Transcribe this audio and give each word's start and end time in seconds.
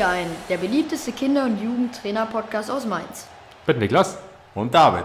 Dir 0.00 0.08
ein, 0.08 0.28
der 0.48 0.56
beliebteste 0.56 1.12
Kinder- 1.12 1.44
und 1.44 1.60
Jugendtrainer-Podcast 1.62 2.70
aus 2.70 2.86
Mainz. 2.86 3.26
Mit 3.66 3.78
Niklas 3.78 4.16
und 4.54 4.72
David. 4.72 5.04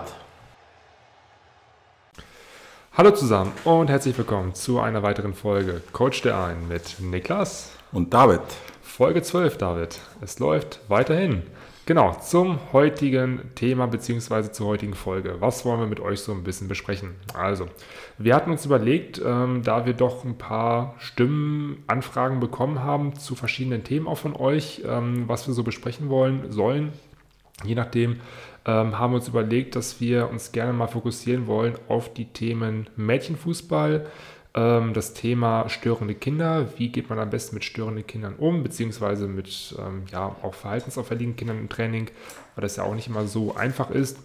Hallo 2.95 3.11
zusammen 3.11 3.51
und 3.65 3.89
herzlich 3.89 4.17
willkommen 4.17 4.55
zu 4.55 4.79
einer 4.79 5.03
weiteren 5.03 5.33
Folge 5.33 5.81
Coach 5.91 6.21
dir 6.21 6.37
ein 6.37 6.69
mit 6.69 7.01
Niklas 7.01 7.71
und 7.91 8.13
David. 8.13 8.39
Folge 8.81 9.21
12, 9.21 9.57
David. 9.57 9.99
Es 10.21 10.39
läuft 10.39 10.79
weiterhin. 10.87 11.43
Genau, 11.87 12.13
zum 12.15 12.57
heutigen 12.73 13.51
Thema 13.53 13.85
bzw. 13.85 14.51
zur 14.51 14.65
heutigen 14.65 14.95
Folge. 14.95 15.35
Was 15.39 15.65
wollen 15.65 15.81
wir 15.81 15.85
mit 15.85 15.99
euch 15.99 16.19
so 16.21 16.31
ein 16.31 16.43
bisschen 16.43 16.67
besprechen? 16.67 17.13
Also, 17.35 17.67
wir 18.17 18.33
hatten 18.33 18.49
uns 18.49 18.65
überlegt, 18.65 19.21
ähm, 19.23 19.61
da 19.63 19.85
wir 19.85 19.93
doch 19.93 20.25
ein 20.25 20.35
paar 20.35 20.95
Stimmen, 20.97 21.83
Anfragen 21.85 22.39
bekommen 22.39 22.81
haben 22.81 23.13
zu 23.13 23.35
verschiedenen 23.35 23.83
Themen 23.83 24.07
auch 24.07 24.17
von 24.17 24.35
euch, 24.35 24.81
ähm, 24.83 25.25
was 25.27 25.45
wir 25.45 25.53
so 25.53 25.61
besprechen 25.61 26.09
wollen, 26.09 26.51
sollen, 26.51 26.91
je 27.63 27.75
nachdem, 27.75 28.19
ähm, 28.65 28.97
haben 28.97 29.13
wir 29.13 29.17
uns 29.17 29.27
überlegt, 29.27 29.75
dass 29.75 30.01
wir 30.01 30.31
uns 30.31 30.51
gerne 30.51 30.73
mal 30.73 30.87
fokussieren 30.87 31.45
wollen 31.45 31.75
auf 31.87 32.11
die 32.11 32.25
Themen 32.25 32.89
Mädchenfußball, 32.95 34.07
ähm, 34.55 34.93
das 34.93 35.13
Thema 35.13 35.69
störende 35.69 36.15
Kinder. 36.15 36.67
Wie 36.77 36.89
geht 36.89 37.09
man 37.09 37.19
am 37.19 37.29
besten 37.29 37.55
mit 37.55 37.65
störenden 37.65 38.07
Kindern 38.07 38.35
um, 38.37 38.63
beziehungsweise 38.63 39.27
mit 39.27 39.75
ähm, 39.77 40.03
ja, 40.11 40.35
auch 40.41 40.53
verhaltensauffälligen 40.53 41.35
Kindern 41.35 41.59
im 41.59 41.69
Training, 41.69 42.09
weil 42.55 42.63
das 42.63 42.77
ja 42.77 42.83
auch 42.83 42.95
nicht 42.95 43.07
immer 43.07 43.27
so 43.27 43.55
einfach 43.55 43.91
ist. 43.91 44.17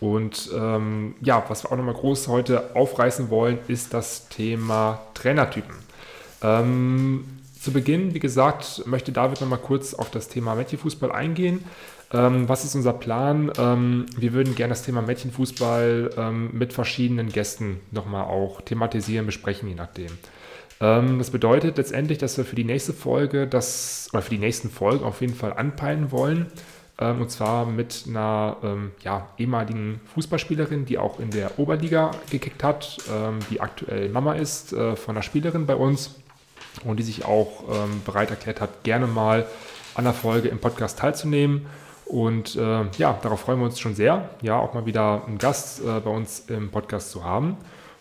Und 0.00 0.50
ähm, 0.54 1.14
ja, 1.22 1.42
was 1.48 1.64
wir 1.64 1.72
auch 1.72 1.76
nochmal 1.76 1.94
groß 1.94 2.28
heute 2.28 2.76
aufreißen 2.76 3.30
wollen, 3.30 3.58
ist 3.68 3.94
das 3.94 4.28
Thema 4.28 5.00
Trainertypen. 5.14 5.74
Ähm, 6.42 7.24
zu 7.58 7.72
Beginn, 7.72 8.14
wie 8.14 8.20
gesagt, 8.20 8.86
möchte 8.86 9.12
David 9.12 9.40
nochmal 9.40 9.58
kurz 9.58 9.94
auf 9.94 10.10
das 10.10 10.28
Thema 10.28 10.54
Mädchenfußball 10.54 11.10
eingehen. 11.10 11.64
Ähm, 12.12 12.48
was 12.48 12.64
ist 12.64 12.74
unser 12.74 12.94
Plan? 12.94 13.52
Ähm, 13.58 14.06
wir 14.16 14.32
würden 14.32 14.54
gerne 14.54 14.70
das 14.70 14.82
Thema 14.82 15.02
Mädchenfußball 15.02 16.10
ähm, 16.16 16.50
mit 16.52 16.72
verschiedenen 16.72 17.28
Gästen 17.28 17.80
nochmal 17.90 18.24
auch 18.24 18.62
thematisieren, 18.62 19.26
besprechen, 19.26 19.68
je 19.68 19.74
nachdem. 19.74 20.10
Ähm, 20.80 21.18
das 21.18 21.30
bedeutet 21.30 21.76
letztendlich, 21.76 22.16
dass 22.18 22.38
wir 22.38 22.46
für 22.46 22.56
die 22.56 22.64
nächste 22.64 22.94
Folge 22.94 23.46
das, 23.46 24.08
oder 24.12 24.22
für 24.22 24.30
die 24.30 24.38
nächsten 24.38 24.70
Folgen 24.70 25.04
auf 25.04 25.20
jeden 25.20 25.34
Fall 25.34 25.52
anpeilen 25.52 26.10
wollen. 26.10 26.46
Ähm, 26.98 27.20
und 27.20 27.30
zwar 27.30 27.66
mit 27.66 28.04
einer 28.08 28.56
ähm, 28.62 28.92
ja, 29.02 29.28
ehemaligen 29.36 30.00
Fußballspielerin, 30.14 30.86
die 30.86 30.96
auch 30.96 31.20
in 31.20 31.30
der 31.30 31.58
Oberliga 31.58 32.12
gekickt 32.30 32.64
hat, 32.64 32.98
die 33.50 33.60
aktuell 33.60 34.08
Mama 34.08 34.32
ist 34.32 34.72
äh, 34.72 34.96
von 34.96 35.14
einer 35.14 35.22
Spielerin 35.22 35.66
bei 35.66 35.76
uns 35.76 36.14
und 36.84 36.98
die 36.98 37.02
sich 37.02 37.24
auch 37.24 37.64
bereit 38.04 38.30
erklärt 38.30 38.60
hat, 38.60 38.84
gerne 38.84 39.08
mal 39.08 39.46
an 39.96 40.04
der 40.04 40.12
Folge 40.12 40.48
im 40.48 40.60
Podcast 40.60 41.00
teilzunehmen. 41.00 41.66
Und 42.08 42.56
äh, 42.56 42.84
ja, 42.96 43.18
darauf 43.22 43.40
freuen 43.40 43.58
wir 43.58 43.66
uns 43.66 43.78
schon 43.78 43.94
sehr, 43.94 44.30
ja, 44.40 44.58
auch 44.58 44.72
mal 44.72 44.86
wieder 44.86 45.22
einen 45.26 45.36
Gast 45.36 45.80
äh, 45.80 46.00
bei 46.00 46.10
uns 46.10 46.40
im 46.48 46.70
Podcast 46.70 47.10
zu 47.10 47.22
haben. 47.22 47.58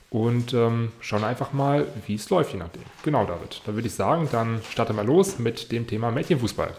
Und 0.10 0.54
ähm, 0.54 0.94
schauen 1.02 1.26
einfach 1.26 1.52
mal, 1.52 1.86
wie 2.06 2.16
es 2.16 2.30
läuft, 2.30 2.54
je 2.54 2.60
nachdem. 2.60 2.84
Genau, 3.04 3.26
David. 3.26 3.62
Da 3.66 3.74
würde 3.74 3.88
ich 3.88 3.94
sagen, 3.94 4.30
dann 4.32 4.62
starten 4.72 4.96
wir 4.96 5.04
los 5.04 5.38
mit 5.40 5.72
dem 5.74 5.86
Thema 5.86 6.12
Mädchenfußball. 6.12 6.74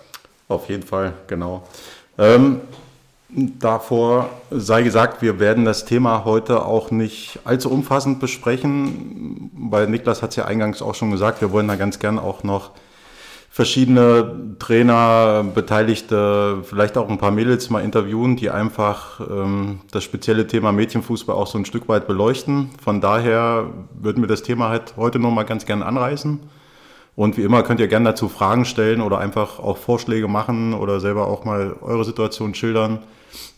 Auf 0.49 0.71
jeden 0.71 0.83
Fall, 0.83 1.13
genau. 1.27 1.69
Ähm, 2.17 2.63
davor 3.29 4.31
sei 4.51 4.83
gesagt, 4.83 5.21
wir 5.21 5.39
werden 5.39 5.67
das 5.67 5.85
Thema 5.85 6.25
heute 6.25 6.65
auch 6.65 6.91
nicht 6.91 7.41
allzu 7.45 7.71
umfassend 7.71 8.21
besprechen, 8.21 9.51
weil 9.55 9.87
Niklas 9.89 10.23
hat 10.23 10.31
es 10.31 10.37
ja 10.37 10.47
eingangs 10.47 10.81
auch 10.81 10.95
schon 10.95 11.11
gesagt, 11.11 11.43
wir 11.43 11.53
wollen 11.53 11.69
da 11.69 11.77
ganz 11.77 11.99
gern 11.99 12.19
auch 12.19 12.43
noch 12.43 12.71
verschiedene 13.51 14.57
Trainer, 14.59 15.45
Beteiligte, 15.55 16.59
vielleicht 16.63 16.97
auch 16.97 17.09
ein 17.09 17.19
paar 17.19 17.31
Mädels 17.31 17.71
mal 17.71 17.81
interviewen, 17.81 18.37
die 18.37 18.51
einfach 18.51 19.21
ähm, 19.21 19.81
das 19.91 20.05
spezielle 20.05 20.47
Thema 20.47 20.73
Mädchenfußball 20.73 21.35
auch 21.35 21.47
so 21.47 21.59
ein 21.59 21.65
Stück 21.65 21.89
weit 21.89 22.07
beleuchten. 22.07 22.71
Von 22.83 23.01
daher 23.01 23.71
würden 23.99 24.23
wir 24.23 24.29
das 24.29 24.43
Thema 24.43 24.69
halt 24.69 24.95
heute 24.97 25.19
noch 25.19 25.31
mal 25.31 25.45
ganz 25.45 25.67
gerne 25.67 25.87
anreißen. 25.87 26.41
Und 27.17 27.37
wie 27.37 27.43
immer 27.43 27.65
könnt 27.65 27.81
ihr 27.81 27.89
gerne 27.89 28.11
dazu 28.11 28.29
Fragen 28.29 28.65
stellen 28.65 29.01
oder 29.01 29.19
einfach 29.19 29.59
auch 29.59 29.77
Vorschläge 29.77 30.29
machen 30.29 30.73
oder 30.73 31.01
selber 31.01 31.27
auch 31.27 31.45
mal 31.45 31.75
eure 31.81 32.05
Situation 32.05 32.55
schildern. 32.55 33.01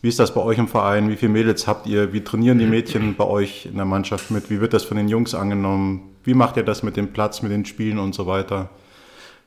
Wie 0.00 0.08
ist 0.08 0.18
das 0.18 0.32
bei 0.32 0.40
euch 0.40 0.56
im 0.56 0.66
Verein? 0.66 1.10
Wie 1.10 1.16
viele 1.16 1.32
Mädels 1.32 1.66
habt 1.66 1.86
ihr? 1.86 2.14
Wie 2.14 2.24
trainieren 2.24 2.58
die 2.58 2.64
Mädchen 2.64 3.16
bei 3.16 3.24
euch 3.24 3.66
in 3.66 3.76
der 3.76 3.84
Mannschaft 3.84 4.30
mit? 4.30 4.48
Wie 4.48 4.62
wird 4.62 4.72
das 4.72 4.84
von 4.84 4.96
den 4.96 5.08
Jungs 5.08 5.34
angenommen? 5.34 6.16
Wie 6.24 6.32
macht 6.32 6.56
ihr 6.56 6.62
das 6.62 6.82
mit 6.82 6.96
dem 6.96 7.12
Platz, 7.12 7.42
mit 7.42 7.52
den 7.52 7.66
Spielen 7.66 7.98
und 7.98 8.14
so 8.14 8.26
weiter? 8.26 8.70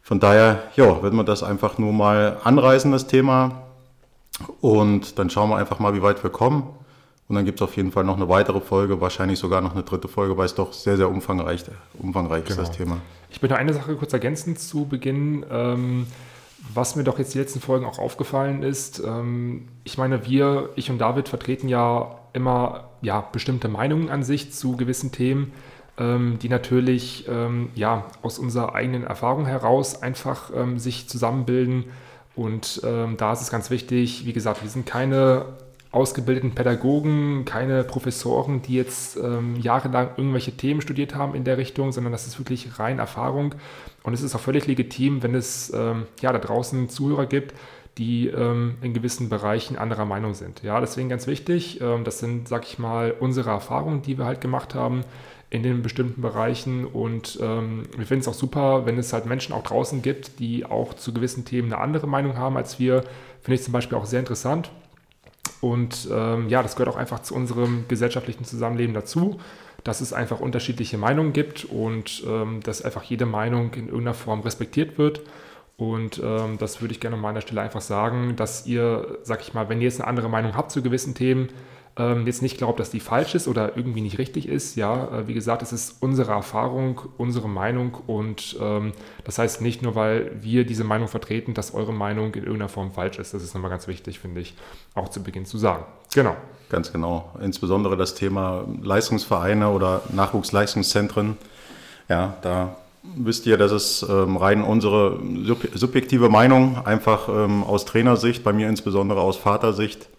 Von 0.04 0.20
daher, 0.20 0.64
ja, 0.76 1.02
werden 1.02 1.16
wir 1.16 1.24
das 1.24 1.44
einfach 1.44 1.78
nur 1.78 1.94
mal 1.94 2.38
anreißen, 2.44 2.92
das 2.92 3.08
Thema. 3.08 3.64
Und 4.60 5.18
dann 5.18 5.30
schauen 5.30 5.50
wir 5.50 5.56
einfach 5.56 5.80
mal, 5.80 5.96
wie 5.96 6.02
weit 6.02 6.22
wir 6.24 6.30
kommen. 6.30 6.68
Und 7.30 7.36
dann 7.38 7.46
gibt 7.46 7.60
es 7.60 7.62
auf 7.64 7.78
jeden 7.78 7.94
Fall 7.94 8.04
noch 8.04 8.18
eine 8.18 8.28
weitere 8.28 8.60
Folge, 8.60 9.00
wahrscheinlich 9.00 9.40
sogar 9.40 9.62
noch 9.62 9.72
eine 9.72 9.84
dritte 9.84 10.10
Folge, 10.10 10.36
weil 10.36 10.46
es 10.46 10.56
doch 10.56 10.74
sehr, 10.74 10.98
sehr 10.98 11.10
umfangreich, 11.10 11.64
umfangreich 11.98 12.44
genau. 12.44 12.62
ist, 12.62 12.68
das 12.68 12.78
Thema. 12.78 12.98
Ich 13.30 13.42
möchte 13.42 13.56
eine 13.56 13.74
Sache 13.74 13.96
kurz 13.96 14.12
ergänzen 14.12 14.58
zu 14.58 14.86
Beginn. 14.86 15.46
Ähm, 15.50 16.08
was 16.74 16.98
mir 16.98 17.06
doch 17.06 17.18
jetzt 17.18 17.34
die 17.34 17.40
letzten 17.40 17.62
Folgen 17.62 17.86
auch 17.86 17.98
aufgefallen 17.98 18.62
ist, 18.62 19.00
ähm, 19.00 19.70
ich 19.86 19.98
meine, 19.98 20.26
wir, 20.26 20.70
ich 20.76 20.92
und 20.92 20.98
David 21.00 21.30
vertreten 21.30 21.70
ja 21.70 22.20
immer 22.34 22.90
ja, 23.02 23.22
bestimmte 23.22 23.70
Meinungen 23.70 24.10
an 24.10 24.24
sich 24.24 24.52
zu 24.52 24.76
gewissen 24.76 25.14
Themen 25.14 25.54
die 26.00 26.50
natürlich 26.50 27.28
ähm, 27.28 27.70
ja, 27.76 28.06
aus 28.24 28.40
unserer 28.40 28.74
eigenen 28.74 29.04
Erfahrung 29.04 29.46
heraus 29.46 30.02
einfach 30.02 30.50
ähm, 30.56 30.80
sich 30.80 31.08
zusammenbilden. 31.08 31.86
Und 32.36 32.82
ähm, 32.84 33.16
da 33.18 33.34
ist 33.34 33.42
es 33.42 33.52
ganz 33.52 33.70
wichtig, 33.70 34.26
wie 34.26 34.34
gesagt, 34.34 34.64
wir 34.64 34.70
sind 34.70 34.88
keine 34.88 35.46
ausgebildeten 35.92 36.56
Pädagogen, 36.56 37.46
keine 37.46 37.84
Professoren, 37.84 38.64
die 38.64 38.74
jetzt 38.74 39.16
ähm, 39.18 39.56
jahrelang 39.62 40.10
irgendwelche 40.18 40.52
Themen 40.52 40.82
studiert 40.82 41.14
haben 41.14 41.36
in 41.36 41.44
der 41.44 41.60
Richtung, 41.60 41.92
sondern 41.92 42.12
das 42.12 42.26
ist 42.26 42.40
wirklich 42.40 42.80
rein 42.80 42.98
Erfahrung. 42.98 43.54
Und 44.02 44.14
es 44.14 44.24
ist 44.24 44.34
auch 44.36 44.40
völlig 44.40 44.66
legitim, 44.66 45.22
wenn 45.22 45.36
es 45.36 45.72
ähm, 45.76 46.08
ja, 46.20 46.34
da 46.34 46.40
draußen 46.40 46.90
Zuhörer 46.90 47.28
gibt, 47.28 47.54
die 48.00 48.28
ähm, 48.28 48.76
in 48.82 48.96
gewissen 48.96 49.30
Bereichen 49.30 49.78
anderer 49.78 50.06
Meinung 50.06 50.34
sind. 50.34 50.64
Ja, 50.64 50.80
deswegen 50.82 51.10
ganz 51.10 51.28
wichtig, 51.28 51.80
ähm, 51.80 52.04
das 52.04 52.18
sind, 52.18 52.48
sag 52.48 52.64
ich 52.66 52.80
mal, 52.80 53.14
unsere 53.20 53.52
Erfahrungen, 53.52 54.02
die 54.02 54.18
wir 54.18 54.26
halt 54.26 54.42
gemacht 54.42 54.74
haben 54.74 55.04
in 55.54 55.62
den 55.62 55.84
bestimmten 55.84 56.22
Bereichen. 56.22 56.84
Und 56.84 57.38
ähm, 57.40 57.84
wir 57.96 58.08
finden 58.08 58.22
es 58.22 58.28
auch 58.28 58.34
super, 58.34 58.88
wenn 58.88 58.98
es 58.98 59.14
halt 59.14 59.28
Menschen 59.28 59.54
auch 59.54 59.62
draußen 59.64 60.02
gibt, 60.02 60.40
die 60.40 60.66
auch 60.66 60.96
zu 60.96 61.14
gewissen 61.14 61.46
Themen 61.46 61.72
eine 61.72 61.80
andere 61.80 62.08
Meinung 62.08 62.38
haben 62.38 62.58
als 62.58 62.80
wir. 62.80 63.04
Finde 63.42 63.56
ich 63.56 63.64
zum 63.64 63.72
Beispiel 63.72 63.96
auch 63.96 64.06
sehr 64.06 64.20
interessant. 64.20 64.72
Und 65.62 66.10
ähm, 66.12 66.50
ja, 66.50 66.64
das 66.64 66.76
gehört 66.76 66.90
auch 66.90 66.98
einfach 66.98 67.20
zu 67.20 67.36
unserem 67.36 67.86
gesellschaftlichen 67.88 68.46
Zusammenleben 68.46 68.96
dazu, 68.96 69.40
dass 69.84 70.02
es 70.02 70.12
einfach 70.12 70.40
unterschiedliche 70.40 70.98
Meinungen 70.98 71.34
gibt 71.34 71.66
und 71.66 72.24
ähm, 72.28 72.62
dass 72.64 72.82
einfach 72.82 73.04
jede 73.04 73.28
Meinung 73.28 73.76
in 73.76 73.86
irgendeiner 73.86 74.16
Form 74.16 74.42
respektiert 74.42 74.98
wird. 74.98 75.22
Und 75.78 76.20
ähm, 76.24 76.58
das 76.58 76.82
würde 76.82 76.94
ich 76.96 77.00
gerne 77.00 77.16
an 77.16 77.22
meiner 77.22 77.42
Stelle 77.42 77.62
einfach 77.62 77.82
sagen, 77.82 78.36
dass 78.36 78.66
ihr, 78.66 79.20
sag 79.22 79.42
ich 79.42 79.54
mal, 79.54 79.70
wenn 79.70 79.82
ihr 79.82 79.86
jetzt 79.86 80.02
eine 80.02 80.08
andere 80.08 80.30
Meinung 80.30 80.56
habt 80.56 80.72
zu 80.72 80.82
gewissen 80.82 81.14
Themen, 81.14 81.50
ähm, 81.96 82.26
jetzt 82.26 82.42
nicht 82.42 82.58
glaubt, 82.58 82.80
dass 82.80 82.90
die 82.90 83.00
falsch 83.00 83.36
ist 83.36 83.48
oder 83.48 83.78
irgendwie 83.78 84.02
nicht 84.02 84.18
richtig 84.18 84.48
ist. 84.48 84.76
Ja, 84.76 85.20
äh, 85.20 85.28
wie 85.28 85.34
gesagt, 85.34 85.62
es 85.62 85.72
ist 85.72 85.98
unsere 86.02 86.32
Erfahrung, 86.32 87.02
unsere 87.18 87.48
Meinung 87.48 87.96
und 88.08 88.58
ähm, 88.60 88.94
das 89.24 89.38
heißt 89.38 89.62
nicht 89.62 89.82
nur, 89.82 89.94
weil 89.96 90.32
wir 90.42 90.66
diese 90.66 90.84
Meinung 90.84 91.08
vertreten, 91.08 91.54
dass 91.54 91.74
eure 91.74 91.94
Meinung 91.94 92.34
in 92.34 92.44
irgendeiner 92.44 92.70
Form 92.70 92.92
falsch 92.92 93.20
ist. 93.20 93.34
Das 93.34 93.44
ist 93.44 93.54
nochmal 93.54 93.70
ganz 93.70 93.88
wichtig, 93.88 94.20
finde 94.20 94.42
ich, 94.42 94.56
auch 94.96 95.10
zu 95.10 95.22
Beginn 95.22 95.46
zu 95.46 95.58
sagen. 95.58 95.86
Genau. 96.14 96.36
Ganz 96.70 96.92
genau. 96.92 97.32
Insbesondere 97.40 97.96
das 97.98 98.16
Thema 98.16 98.66
Leistungsvereine 98.82 99.70
oder 99.70 100.02
Nachwuchsleistungszentren. 100.12 101.38
Ja, 102.10 102.36
da 102.42 102.76
wisst 103.16 103.46
ihr, 103.46 103.58
dass 103.58 103.72
es 103.72 104.04
ähm, 104.10 104.38
rein 104.38 104.64
unsere 104.64 105.20
subjektive 105.76 106.30
Meinung, 106.30 106.84
einfach 106.86 107.30
ähm, 107.30 107.64
aus 107.64 107.86
Trainersicht, 107.86 108.44
bei 108.44 108.54
mir 108.54 108.70
insbesondere 108.70 109.22
aus 109.22 109.38
Vatersicht, 109.38 110.10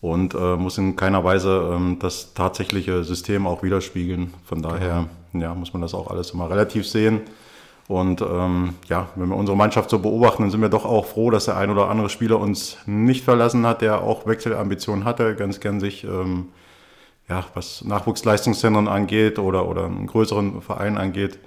und 0.00 0.34
äh, 0.34 0.56
muss 0.56 0.78
in 0.78 0.96
keiner 0.96 1.24
Weise 1.24 1.72
ähm, 1.74 1.98
das 2.00 2.32
tatsächliche 2.34 3.04
System 3.04 3.46
auch 3.46 3.62
widerspiegeln. 3.62 4.32
Von 4.44 4.62
daher 4.62 5.06
genau. 5.32 5.44
ja, 5.44 5.54
muss 5.54 5.72
man 5.72 5.82
das 5.82 5.94
auch 5.94 6.10
alles 6.10 6.30
immer 6.30 6.50
relativ 6.50 6.86
sehen. 6.86 7.20
Und 7.86 8.22
ähm, 8.22 8.74
ja, 8.88 9.08
wenn 9.16 9.28
wir 9.28 9.36
unsere 9.36 9.58
Mannschaft 9.58 9.90
so 9.90 9.98
beobachten, 9.98 10.42
dann 10.42 10.50
sind 10.50 10.60
wir 10.60 10.68
doch 10.68 10.84
auch 10.84 11.06
froh, 11.06 11.30
dass 11.30 11.46
der 11.46 11.56
ein 11.56 11.70
oder 11.70 11.88
andere 11.88 12.08
Spieler 12.08 12.38
uns 12.38 12.78
nicht 12.86 13.24
verlassen 13.24 13.66
hat, 13.66 13.82
der 13.82 14.02
auch 14.02 14.26
Wechselambitionen 14.26 15.04
hatte, 15.04 15.34
ganz 15.34 15.58
gern 15.58 15.80
sich, 15.80 16.04
ähm, 16.04 16.48
ja, 17.28 17.44
was 17.54 17.84
Nachwuchsleistungszentren 17.84 18.86
angeht 18.86 19.40
oder, 19.40 19.68
oder 19.68 19.86
einen 19.86 20.06
größeren 20.06 20.62
Verein 20.62 20.98
angeht, 20.98 21.40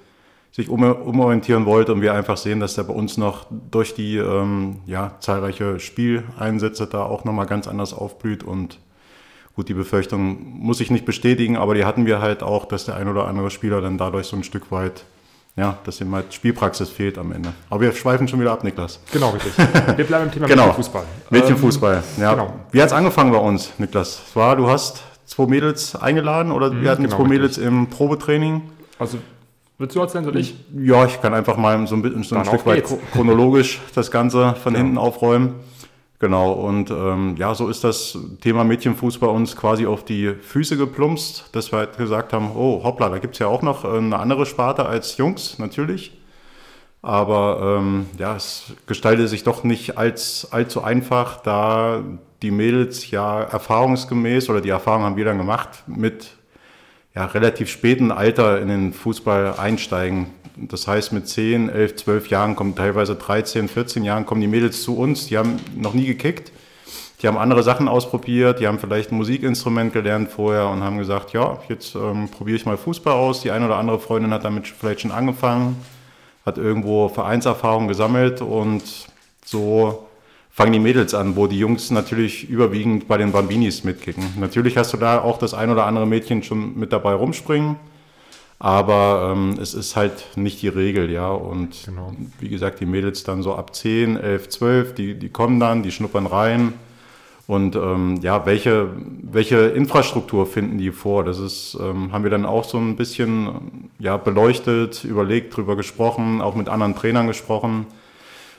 sich 0.54 0.70
um, 0.70 0.84
umorientieren 0.84 1.66
wollte 1.66 1.94
und 1.94 2.02
wir 2.02 2.14
einfach 2.14 2.38
sehen, 2.38 2.60
dass 2.60 2.76
der 2.76 2.84
bei 2.84 2.94
uns 2.94 3.18
noch 3.18 3.48
durch 3.72 3.96
die 3.96 4.18
ähm, 4.18 4.78
ja, 4.86 5.16
zahlreiche 5.20 5.80
Spieleinsätze 5.80 6.86
da 6.88 7.04
auch 7.04 7.26
nochmal 7.26 7.48
ganz 7.48 7.68
anders 7.68 7.94
aufblüht 7.94 8.44
und 8.44 8.80
gut, 9.56 9.68
die 9.68 9.74
Befürchtung 9.74 10.60
muss 10.60 10.80
ich 10.80 10.92
nicht 10.92 11.06
bestätigen, 11.06 11.58
aber 11.58 11.74
die 11.74 11.86
hatten 11.86 12.06
wir 12.06 12.22
halt 12.22 12.44
auch, 12.44 12.66
dass 12.66 12.86
der 12.86 12.96
ein 12.96 13.08
oder 13.08 13.28
andere 13.28 13.50
Spieler 13.50 13.82
dann 13.82 13.98
dadurch 13.98 14.28
so 14.28 14.36
ein 14.38 14.44
Stück 14.44 14.72
weit 14.72 15.06
ja, 15.56 15.78
dass 15.84 16.02
ihm 16.02 16.14
halt 16.16 16.34
Spielpraxis 16.34 16.90
fehlt 16.90 17.18
am 17.20 17.32
Ende. 17.32 17.54
Aber 17.70 17.82
wir 17.82 17.92
schweifen 17.94 18.28
schon 18.28 18.40
wieder 18.40 18.52
ab, 18.52 18.64
Niklas. 18.64 19.00
Genau, 19.12 19.30
richtig. 19.30 19.54
Wir 19.98 20.06
bleiben 20.06 20.26
im 20.26 20.32
Thema 20.32 20.48
Genau. 20.48 20.64
Mädchenfußball. 20.66 21.04
Mädchenfußball, 21.30 22.04
Ähm, 22.18 22.24
ja. 22.24 22.32
Genau. 22.34 22.54
Wie 22.72 22.82
hat 22.82 22.88
es 22.88 22.94
angefangen 22.94 23.32
bei 23.32 23.38
uns, 23.38 23.72
Niklas? 23.78 24.24
Es 24.30 24.36
war, 24.36 24.56
du 24.56 24.68
hast 24.68 25.04
zwei 25.26 25.46
Mädels 25.46 25.96
eingeladen 25.96 26.52
oder 26.52 26.82
wir 26.82 26.90
hatten 26.90 27.04
genau, 27.04 27.16
zwei 27.18 27.24
richtig. 27.24 27.38
Mädels 27.38 27.58
im 27.60 27.88
Probetraining. 27.88 28.64
Also, 28.98 29.20
willst 29.84 29.96
du 29.96 30.00
erzählen, 30.00 30.24
soll 30.24 30.38
ich? 30.38 30.56
Ja, 30.76 31.06
ich 31.06 31.22
kann 31.22 31.34
einfach 31.34 31.58
mal 31.58 31.86
so 31.88 31.96
ein, 31.96 32.02
bisschen, 32.02 32.24
so 32.24 32.36
ein 32.36 32.46
Stück 32.46 32.66
weit 32.66 32.88
geht's. 32.88 32.98
chronologisch 33.12 33.80
das 33.94 34.10
Ganze 34.10 34.56
von 34.56 34.74
Ja. 34.74 34.80
hinten 34.80 34.98
aufräumen. 34.98 35.56
Genau, 36.20 36.54
und 36.54 36.90
ähm, 36.90 37.36
ja, 37.38 37.54
so 37.54 37.68
ist 37.68 37.84
das 37.84 38.18
Thema 38.40 38.64
Mädchenfußball 38.64 39.30
uns 39.30 39.58
quasi 39.58 39.86
auf 39.86 40.06
die 40.06 40.34
Füße 40.36 40.78
geplumpst, 40.78 41.50
dass 41.52 41.74
wir 41.74 41.80
halt 41.80 41.98
gesagt 41.98 42.32
haben, 42.32 42.52
oh 42.56 42.82
hoppla, 42.82 43.10
da 43.10 43.18
gibt's 43.18 43.40
ja 43.40 43.48
auch 43.48 43.62
noch 43.62 43.84
äh, 43.84 43.98
eine 43.98 44.18
andere 44.18 44.46
Sparte 44.46 44.86
als 44.86 45.18
Jungs, 45.18 45.60
natürlich. 45.60 46.18
Aber 47.02 47.78
ähm, 47.80 48.06
ja, 48.18 48.38
es 48.38 48.72
gestaltet 48.88 49.28
sich 49.28 49.44
doch 49.44 49.66
nicht 49.66 49.98
als, 49.98 50.48
allzu 50.52 50.82
einfach, 50.82 51.42
da 51.42 52.02
die 52.42 52.52
Mädels 52.52 53.12
ja 53.12 53.42
erfahrungsgemäß, 53.42 54.50
oder 54.50 54.62
die 54.62 54.70
Erfahrung 54.70 55.04
haben 55.04 55.18
wir 55.18 55.26
dann 55.26 55.38
gemacht, 55.38 55.84
mit 55.88 56.38
ja, 57.16 57.26
relativ 57.26 57.70
späten 57.70 58.12
Alter 58.12 58.62
in 58.62 58.68
den 58.68 58.94
Fußball 58.94 59.56
einsteigen. 59.58 60.28
Das 60.56 60.88
heißt, 60.88 61.14
mit 61.14 61.28
10, 61.28 61.70
11, 61.70 61.96
12 61.96 62.30
Jahren 62.30 62.56
kommen 62.56 62.76
teilweise 62.76 63.16
13, 63.16 63.68
14 63.68 64.04
Jahren 64.04 64.26
kommen 64.26 64.42
die 64.42 64.48
Mädels 64.48 64.84
zu 64.84 64.98
uns, 64.98 65.28
die 65.28 65.38
haben 65.38 65.60
noch 65.76 65.94
nie 65.94 66.06
gekickt. 66.06 66.52
Die 67.22 67.28
haben 67.28 67.38
andere 67.38 67.64
Sachen 67.64 67.88
ausprobiert, 67.88 68.60
die 68.60 68.68
haben 68.68 68.80
vielleicht 68.80 69.12
ein 69.12 69.16
Musikinstrument 69.16 69.94
gelernt 69.94 70.30
vorher 70.30 70.68
und 70.68 70.84
haben 70.84 70.98
gesagt, 70.98 71.32
ja, 71.32 71.58
jetzt 71.70 71.96
ähm, 71.96 72.28
probiere 72.30 72.58
ich 72.58 72.66
mal 72.66 72.76
Fußball 72.76 73.14
aus. 73.14 73.42
Die 73.42 73.52
eine 73.52 73.66
oder 73.66 73.78
andere 73.78 73.98
Freundin 73.98 74.34
hat 74.34 74.44
damit 74.44 74.68
vielleicht 74.68 75.02
schon 75.02 75.12
angefangen, 75.12 75.78
hat 76.46 76.58
irgendwo 76.58 77.08
Vereinserfahrung 77.08 77.88
gesammelt 77.88 78.42
und 78.42 78.84
so 79.46 80.06
fangen 80.54 80.72
die 80.72 80.80
Mädels 80.80 81.16
an, 81.16 81.36
wo 81.36 81.48
die 81.48 81.58
Jungs 81.58 81.90
natürlich 81.90 82.48
überwiegend 82.48 83.08
bei 83.08 83.18
den 83.18 83.32
Bambinis 83.32 83.84
mitkicken. 83.84 84.24
Natürlich 84.40 84.78
hast 84.78 84.94
du 84.94 84.98
da 84.98 85.20
auch 85.20 85.40
das 85.40 85.56
ein 85.56 85.72
oder 85.72 85.86
andere 85.88 86.06
Mädchen 86.06 86.44
schon 86.44 86.78
mit 86.78 86.94
dabei 86.94 87.14
rumspringen, 87.14 87.76
aber 88.60 89.34
ähm, 89.34 89.58
es 89.60 89.74
ist 89.74 89.96
halt 89.96 90.26
nicht 90.36 90.62
die 90.62 90.68
Regel, 90.68 91.10
ja. 91.10 91.32
Und 91.32 91.86
Genau. 91.86 92.14
wie 92.40 92.50
gesagt, 92.50 92.80
die 92.80 92.86
Mädels 92.86 93.24
dann 93.24 93.42
so 93.42 93.56
ab 93.56 93.76
10, 93.76 94.16
11, 94.16 94.50
12, 94.50 94.94
die, 94.94 95.16
die 95.16 95.30
kommen 95.30 95.60
dann, 95.60 95.82
die 95.82 95.92
schnuppern 95.92 96.28
rein. 96.28 96.74
Und 97.48 97.76
ähm, 97.76 98.20
ja, 98.22 98.46
welche, 98.46 98.90
welche 99.24 99.58
Infrastruktur 99.58 100.46
finden 100.46 100.78
die 100.78 100.92
vor? 100.92 101.26
Das 101.26 101.40
ist, 101.40 101.78
ähm, 101.82 102.14
haben 102.14 102.24
wir 102.24 102.32
dann 102.32 102.46
auch 102.46 102.64
so 102.64 102.78
ein 102.78 102.96
bisschen 102.96 103.90
ja, 104.00 104.16
beleuchtet, 104.18 105.04
überlegt, 105.04 105.58
drüber 105.58 105.76
gesprochen, 105.76 106.42
auch 106.42 106.56
mit 106.56 106.70
anderen 106.70 106.96
Trainern 106.96 107.28
gesprochen. 107.28 107.88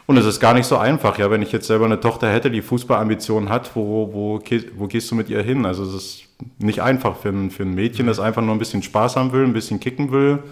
Und 0.07 0.19
es 0.19 0.27
ist 0.27 0.39
gar 0.39 0.53
nicht 0.53 0.67
so 0.67 0.77
einfach, 0.77 1.19
ja, 1.19 1.31
wenn 1.31 1.41
ich 1.41 1.51
jetzt 1.51 1.67
selber 1.67 1.87
eine 1.87 1.99
Tochter 1.99 2.31
hätte, 2.31 2.51
die 2.51 2.61
Fußballambitionen 2.61 3.49
hat, 3.49 3.75
wo, 3.75 4.13
wo, 4.13 4.41
wo 4.77 4.87
gehst 4.87 5.11
du 5.11 5.15
mit 5.15 5.31
ihr 5.31 5.43
hin? 5.43 5.65
Also 5.65 5.83
es 5.85 5.95
ist 5.95 6.25
nicht 6.59 6.83
einfach 6.83 7.17
für 7.17 7.31
ein, 7.31 7.51
für 7.51 7.63
ein 7.63 7.75
Mädchen, 7.75 8.07
das 8.07 8.21
einfach 8.21 8.43
nur 8.43 8.55
ein 8.55 8.59
bisschen 8.59 8.83
Spaß 8.83 9.17
haben 9.17 9.33
will, 9.33 9.45
ein 9.45 9.55
bisschen 9.55 9.81
kicken 9.81 10.13
will. 10.13 10.43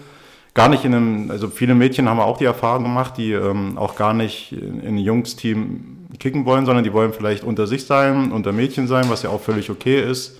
Gar 0.55 0.69
nicht 0.69 0.85
in 0.85 0.93
einem, 0.93 1.31
also 1.31 1.49
viele 1.49 1.75
Mädchen 1.75 2.09
haben 2.09 2.19
auch 2.19 2.37
die 2.37 2.45
Erfahrung 2.45 2.83
gemacht, 2.83 3.17
die 3.17 3.33
ähm, 3.33 3.77
auch 3.77 3.95
gar 3.95 4.13
nicht 4.13 4.53
in, 4.53 4.79
in 4.79 4.95
ein 4.95 4.97
Jungsteam 4.97 5.97
kicken 6.19 6.45
wollen, 6.45 6.65
sondern 6.65 6.83
die 6.83 6.93
wollen 6.93 7.13
vielleicht 7.13 7.43
unter 7.43 7.67
sich 7.67 7.85
sein, 7.85 8.31
unter 8.31 8.51
Mädchen 8.51 8.87
sein, 8.87 9.09
was 9.09 9.23
ja 9.23 9.29
auch 9.29 9.41
völlig 9.41 9.69
okay 9.69 10.01
ist. 10.01 10.39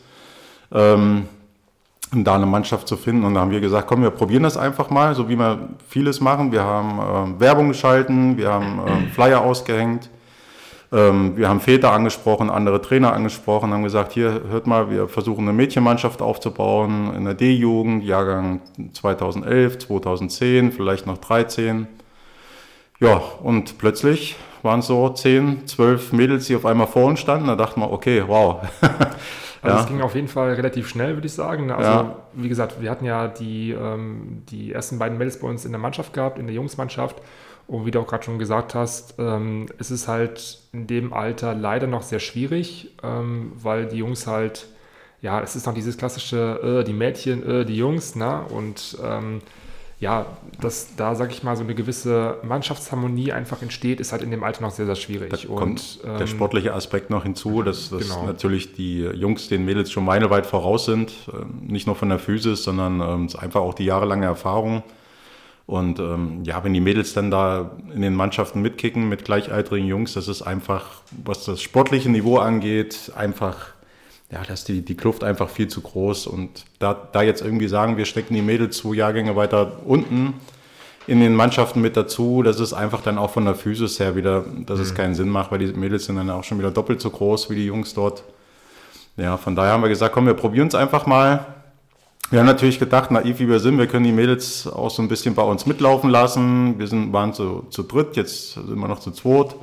Ähm, 0.71 1.25
da 2.13 2.35
eine 2.35 2.45
Mannschaft 2.45 2.87
zu 2.87 2.97
finden. 2.97 3.23
Und 3.23 3.33
da 3.33 3.41
haben 3.41 3.51
wir 3.51 3.61
gesagt, 3.61 3.87
komm, 3.87 4.03
wir 4.03 4.11
probieren 4.11 4.43
das 4.43 4.57
einfach 4.57 4.89
mal, 4.89 5.15
so 5.15 5.29
wie 5.29 5.35
wir 5.35 5.69
vieles 5.87 6.21
machen. 6.21 6.51
Wir 6.51 6.63
haben 6.63 6.99
ähm, 6.99 7.39
Werbung 7.39 7.69
geschalten, 7.69 8.37
wir 8.37 8.51
haben 8.51 8.81
ähm, 8.85 9.07
Flyer 9.11 9.41
ausgehängt, 9.41 10.09
ähm, 10.91 11.35
wir 11.35 11.49
haben 11.49 11.59
Väter 11.59 11.91
angesprochen, 11.91 12.49
andere 12.49 12.81
Trainer 12.81 13.13
angesprochen, 13.13 13.73
haben 13.73 13.83
gesagt, 13.83 14.11
hier, 14.11 14.41
hört 14.49 14.67
mal, 14.67 14.91
wir 14.91 15.07
versuchen 15.07 15.41
eine 15.41 15.53
Mädchenmannschaft 15.53 16.21
aufzubauen 16.21 17.13
in 17.15 17.25
der 17.25 17.33
D-Jugend, 17.33 18.03
Jahrgang 18.03 18.61
2011, 18.93 19.79
2010, 19.79 20.71
vielleicht 20.71 21.07
noch 21.07 21.17
13. 21.17 21.87
Ja, 22.99 23.21
und 23.41 23.77
plötzlich 23.79 24.35
waren 24.61 24.79
es 24.79 24.87
so 24.87 25.09
10, 25.09 25.67
12 25.67 26.13
Mädels, 26.13 26.47
die 26.47 26.55
auf 26.55 26.65
einmal 26.65 26.87
vor 26.87 27.05
uns 27.05 27.19
standen. 27.19 27.47
Da 27.47 27.55
dachten 27.55 27.81
wir, 27.81 27.91
okay, 27.91 28.23
wow. 28.25 28.61
Also 29.63 29.79
es 29.79 29.87
ging 29.87 30.01
auf 30.01 30.15
jeden 30.15 30.27
Fall 30.27 30.53
relativ 30.53 30.87
schnell, 30.89 31.15
würde 31.15 31.27
ich 31.27 31.33
sagen. 31.33 31.71
Also 31.71 31.89
Ja. 31.89 32.15
wie 32.33 32.49
gesagt, 32.49 32.81
wir 32.81 32.89
hatten 32.91 33.05
ja 33.05 33.27
die, 33.27 33.71
ähm, 33.71 34.43
die 34.49 34.73
ersten 34.73 34.99
beiden 34.99 35.17
Mädels 35.17 35.39
bei 35.39 35.47
uns 35.47 35.65
in 35.65 35.71
der 35.71 35.79
Mannschaft 35.79 36.13
gehabt, 36.13 36.37
in 36.37 36.47
der 36.47 36.55
Jungsmannschaft. 36.55 37.21
Und 37.65 37.85
wie 37.85 37.91
du 37.91 38.01
auch 38.01 38.07
gerade 38.07 38.23
schon 38.23 38.39
gesagt 38.39 38.75
hast, 38.75 39.15
ähm, 39.19 39.67
es 39.79 39.89
ist 39.89 40.07
halt 40.09 40.59
in 40.73 40.85
dem 40.85 41.13
Alter 41.13 41.55
leider 41.55 41.87
noch 41.87 42.03
sehr 42.03 42.19
schwierig, 42.19 42.93
ähm, 43.03 43.53
weil 43.55 43.85
die 43.87 43.97
Jungs 43.97 44.27
halt, 44.27 44.67
ja, 45.21 45.39
es 45.39 45.55
ist 45.55 45.65
noch 45.65 45.73
dieses 45.73 45.97
klassische, 45.97 46.81
äh, 46.81 46.83
die 46.83 46.91
Mädchen, 46.91 47.41
äh, 47.49 47.65
die 47.65 47.77
Jungs, 47.77 48.15
ne? 48.15 48.41
Und 48.49 48.97
ähm, 49.01 49.39
ja, 50.03 50.25
dass 50.61 50.95
da, 50.95 51.15
sag 51.15 51.31
ich 51.31 51.43
mal, 51.43 51.55
so 51.55 51.63
eine 51.63 51.73
gewisse 51.73 52.37
Mannschaftsharmonie 52.43 53.31
einfach 53.31 53.61
entsteht, 53.61 53.99
ist 53.99 54.11
halt 54.11 54.21
in 54.21 54.31
dem 54.31 54.43
Alter 54.43 54.61
noch 54.61 54.71
sehr, 54.71 54.85
sehr 54.85 54.95
schwierig. 54.95 55.29
Da 55.31 55.37
kommt 55.47 55.99
Und, 56.03 56.03
der 56.03 56.21
ähm, 56.21 56.27
sportliche 56.27 56.73
Aspekt 56.73 57.09
noch 57.09 57.23
hinzu, 57.23 57.63
dass, 57.63 57.89
dass 57.89 58.03
Genau. 58.03 58.25
natürlich 58.25 58.73
die 58.73 58.99
Jungs 59.01 59.47
den 59.47 59.65
Mädels 59.65 59.91
schon 59.91 60.05
meilenweit 60.05 60.45
voraus 60.45 60.85
sind. 60.85 61.13
ähm, 61.33 61.61
Nicht 61.67 61.87
nur 61.87 61.95
von 61.95 62.09
der 62.09 62.19
Physis, 62.19 62.63
sondern 62.63 62.99
ähm, 63.01 63.25
es 63.25 63.33
ist 63.33 63.39
einfach 63.39 63.61
auch 63.61 63.73
die 63.73 63.85
jahrelange 63.85 64.25
Erfahrung. 64.25 64.83
Und 65.65 65.99
ähm, 65.99 66.43
ja, 66.43 66.61
wenn 66.65 66.73
die 66.73 66.81
Mädels 66.81 67.13
dann 67.13 67.31
da 67.31 67.71
in 67.95 68.01
den 68.01 68.13
Mannschaften 68.15 68.61
mitkicken 68.61 69.07
mit 69.07 69.23
gleichaltrigen 69.23 69.87
Jungs, 69.87 70.13
das 70.13 70.27
ist 70.27 70.41
einfach, 70.41 70.87
was 71.23 71.45
das 71.45 71.61
sportliche 71.61 72.09
Niveau 72.09 72.37
angeht, 72.37 73.11
einfach, 73.15 73.67
ja, 74.33 74.41
da 74.47 74.53
ist 74.53 74.67
die, 74.67 74.81
die 74.81 74.95
Kluft 74.95 75.23
einfach 75.23 75.47
viel 75.47 75.67
zu 75.67 75.81
groß. 75.81 76.25
Und 76.25 76.65
da, 76.79 76.93
da 76.93 77.21
jetzt 77.21 77.41
irgendwie 77.41 77.67
sagen, 77.67 77.97
wir 77.97 78.05
stecken 78.05 78.33
die 78.33 78.41
Mädels 78.41 78.77
zwei 78.77 78.95
Jahrgänge 78.95 79.35
weiter 79.35 79.79
unten, 79.85 80.33
in 81.05 81.19
den 81.19 81.35
Mannschaften 81.35 81.81
mit 81.81 81.97
dazu, 81.97 82.43
das 82.43 82.59
ist 82.59 82.73
einfach 82.73 83.01
dann 83.01 83.17
auch 83.17 83.29
von 83.29 83.43
der 83.45 83.55
Physis 83.55 83.99
her 83.99 84.15
wieder, 84.15 84.45
dass 84.65 84.79
es 84.79 84.95
keinen 84.95 85.15
Sinn 85.15 85.27
macht, 85.27 85.51
weil 85.51 85.59
die 85.59 85.67
Mädels 85.67 86.05
sind 86.05 86.15
dann 86.15 86.29
auch 86.29 86.45
schon 86.45 86.59
wieder 86.59 86.71
doppelt 86.71 87.01
so 87.01 87.09
groß 87.09 87.49
wie 87.49 87.55
die 87.55 87.65
Jungs 87.65 87.93
dort. 87.93 88.23
Ja, 89.17 89.35
von 89.35 89.53
daher 89.53 89.73
haben 89.73 89.83
wir 89.83 89.89
gesagt, 89.89 90.13
komm, 90.15 90.25
wir 90.25 90.33
probieren 90.33 90.69
es 90.69 90.75
einfach 90.75 91.05
mal. 91.05 91.45
Wir 92.31 92.39
haben 92.39 92.45
natürlich 92.45 92.79
gedacht, 92.79 93.11
naiv 93.11 93.39
wie 93.39 93.49
wir 93.49 93.59
sind, 93.59 93.77
wir 93.77 93.87
können 93.87 94.05
die 94.05 94.13
Mädels 94.13 94.65
auch 94.65 94.89
so 94.89 95.01
ein 95.01 95.09
bisschen 95.09 95.35
bei 95.35 95.43
uns 95.43 95.65
mitlaufen 95.65 96.09
lassen. 96.09 96.79
Wir 96.79 96.87
sind, 96.87 97.11
waren 97.11 97.33
zu, 97.33 97.67
zu 97.69 97.83
dritt, 97.83 98.15
jetzt 98.15 98.53
sind 98.53 98.79
wir 98.79 98.87
noch 98.87 98.99
zu 98.99 99.11
zweit. 99.11 99.55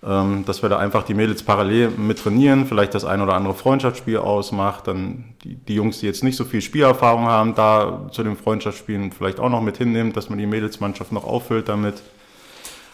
Ähm, 0.00 0.44
dass 0.44 0.62
wir 0.62 0.68
da 0.68 0.78
einfach 0.78 1.02
die 1.02 1.14
Mädels 1.14 1.42
parallel 1.42 1.90
mit 1.90 2.20
trainieren, 2.20 2.66
vielleicht 2.66 2.94
das 2.94 3.04
ein 3.04 3.20
oder 3.20 3.34
andere 3.34 3.54
Freundschaftsspiel 3.54 4.18
ausmacht, 4.18 4.86
dann 4.86 5.34
die, 5.42 5.56
die 5.56 5.74
Jungs, 5.74 5.98
die 5.98 6.06
jetzt 6.06 6.22
nicht 6.22 6.36
so 6.36 6.44
viel 6.44 6.60
Spielerfahrung 6.60 7.24
haben, 7.24 7.56
da 7.56 8.08
zu 8.12 8.22
den 8.22 8.36
Freundschaftsspielen 8.36 9.10
vielleicht 9.10 9.40
auch 9.40 9.48
noch 9.48 9.60
mit 9.60 9.78
hinnimmt, 9.78 10.16
dass 10.16 10.30
man 10.30 10.38
die 10.38 10.46
Mädelsmannschaft 10.46 11.10
noch 11.10 11.24
auffüllt 11.24 11.68
damit. 11.68 12.00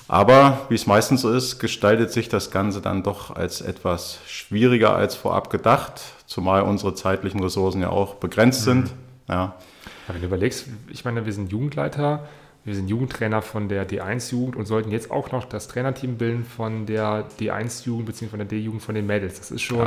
Aber 0.09 0.61
wie 0.71 0.75
es 0.77 0.87
meistens 0.87 1.21
so 1.21 1.31
ist, 1.31 1.59
gestaltet 1.59 2.11
sich 2.11 2.31
das 2.31 2.51
Ganze 2.51 2.81
dann 2.81 3.03
doch 3.03 3.35
als 3.37 3.61
etwas 3.61 4.21
schwieriger 4.27 4.95
als 4.95 5.15
vorab 5.15 5.51
gedacht, 5.51 6.01
zumal 6.25 6.63
unsere 6.63 6.95
zeitlichen 6.95 7.43
Ressourcen 7.43 7.83
ja 7.83 7.91
auch 7.91 8.15
begrenzt 8.15 8.63
sind. 8.63 8.95
Ja. 9.29 9.55
Ja, 10.07 10.15
wenn 10.15 10.21
du 10.21 10.27
überlegst, 10.27 10.67
ich 10.91 11.05
meine, 11.05 11.25
wir 11.25 11.33
sind 11.33 11.51
Jugendleiter, 11.51 12.27
wir 12.65 12.75
sind 12.75 12.89
Jugendtrainer 12.89 13.43
von 13.43 13.69
der 13.69 13.87
D1-Jugend 13.89 14.57
und 14.57 14.67
sollten 14.67 14.91
jetzt 14.91 15.11
auch 15.11 15.33
noch 15.33 15.45
das 15.45 15.69
Trainerteam 15.69 16.17
bilden 16.17 16.45
von 16.45 16.87
der 16.87 17.27
D1-Jugend 17.39 18.07
bzw. 18.07 18.29
von 18.29 18.39
der 18.39 18.49
D-Jugend 18.49 18.83
von 18.83 18.95
den 18.95 19.07
Mädels. 19.07 19.39
Das 19.39 19.51
ist 19.51 19.63
schon 19.63 19.79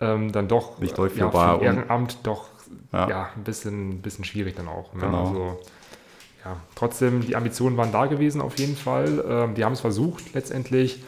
Ja. 0.00 0.14
ähm, 0.14 0.30
dann 0.32 0.46
doch 0.46 0.78
Nicht 0.78 0.90
ja, 0.92 0.96
durchführbar 0.96 1.58
für 1.58 1.64
Ehrenamt 1.64 2.18
doch 2.22 2.48
Ja. 2.92 3.08
ja. 3.08 3.28
ein 3.36 3.42
bisschen, 3.44 4.02
bisschen 4.02 4.24
schwierig 4.24 4.54
dann 4.56 4.68
auch. 4.68 4.94
Ne? 4.94 5.00
Genau. 5.00 5.28
Also, 5.28 5.58
ja, 6.44 6.56
trotzdem, 6.76 7.22
die 7.26 7.34
Ambitionen 7.34 7.76
waren 7.76 7.90
da 7.90 8.06
gewesen 8.06 8.40
auf 8.40 8.56
jeden 8.58 8.76
Fall. 8.76 9.24
Ähm, 9.28 9.54
die 9.56 9.64
haben 9.64 9.72
es 9.72 9.80
versucht 9.80 10.32
letztendlich, 10.32 11.02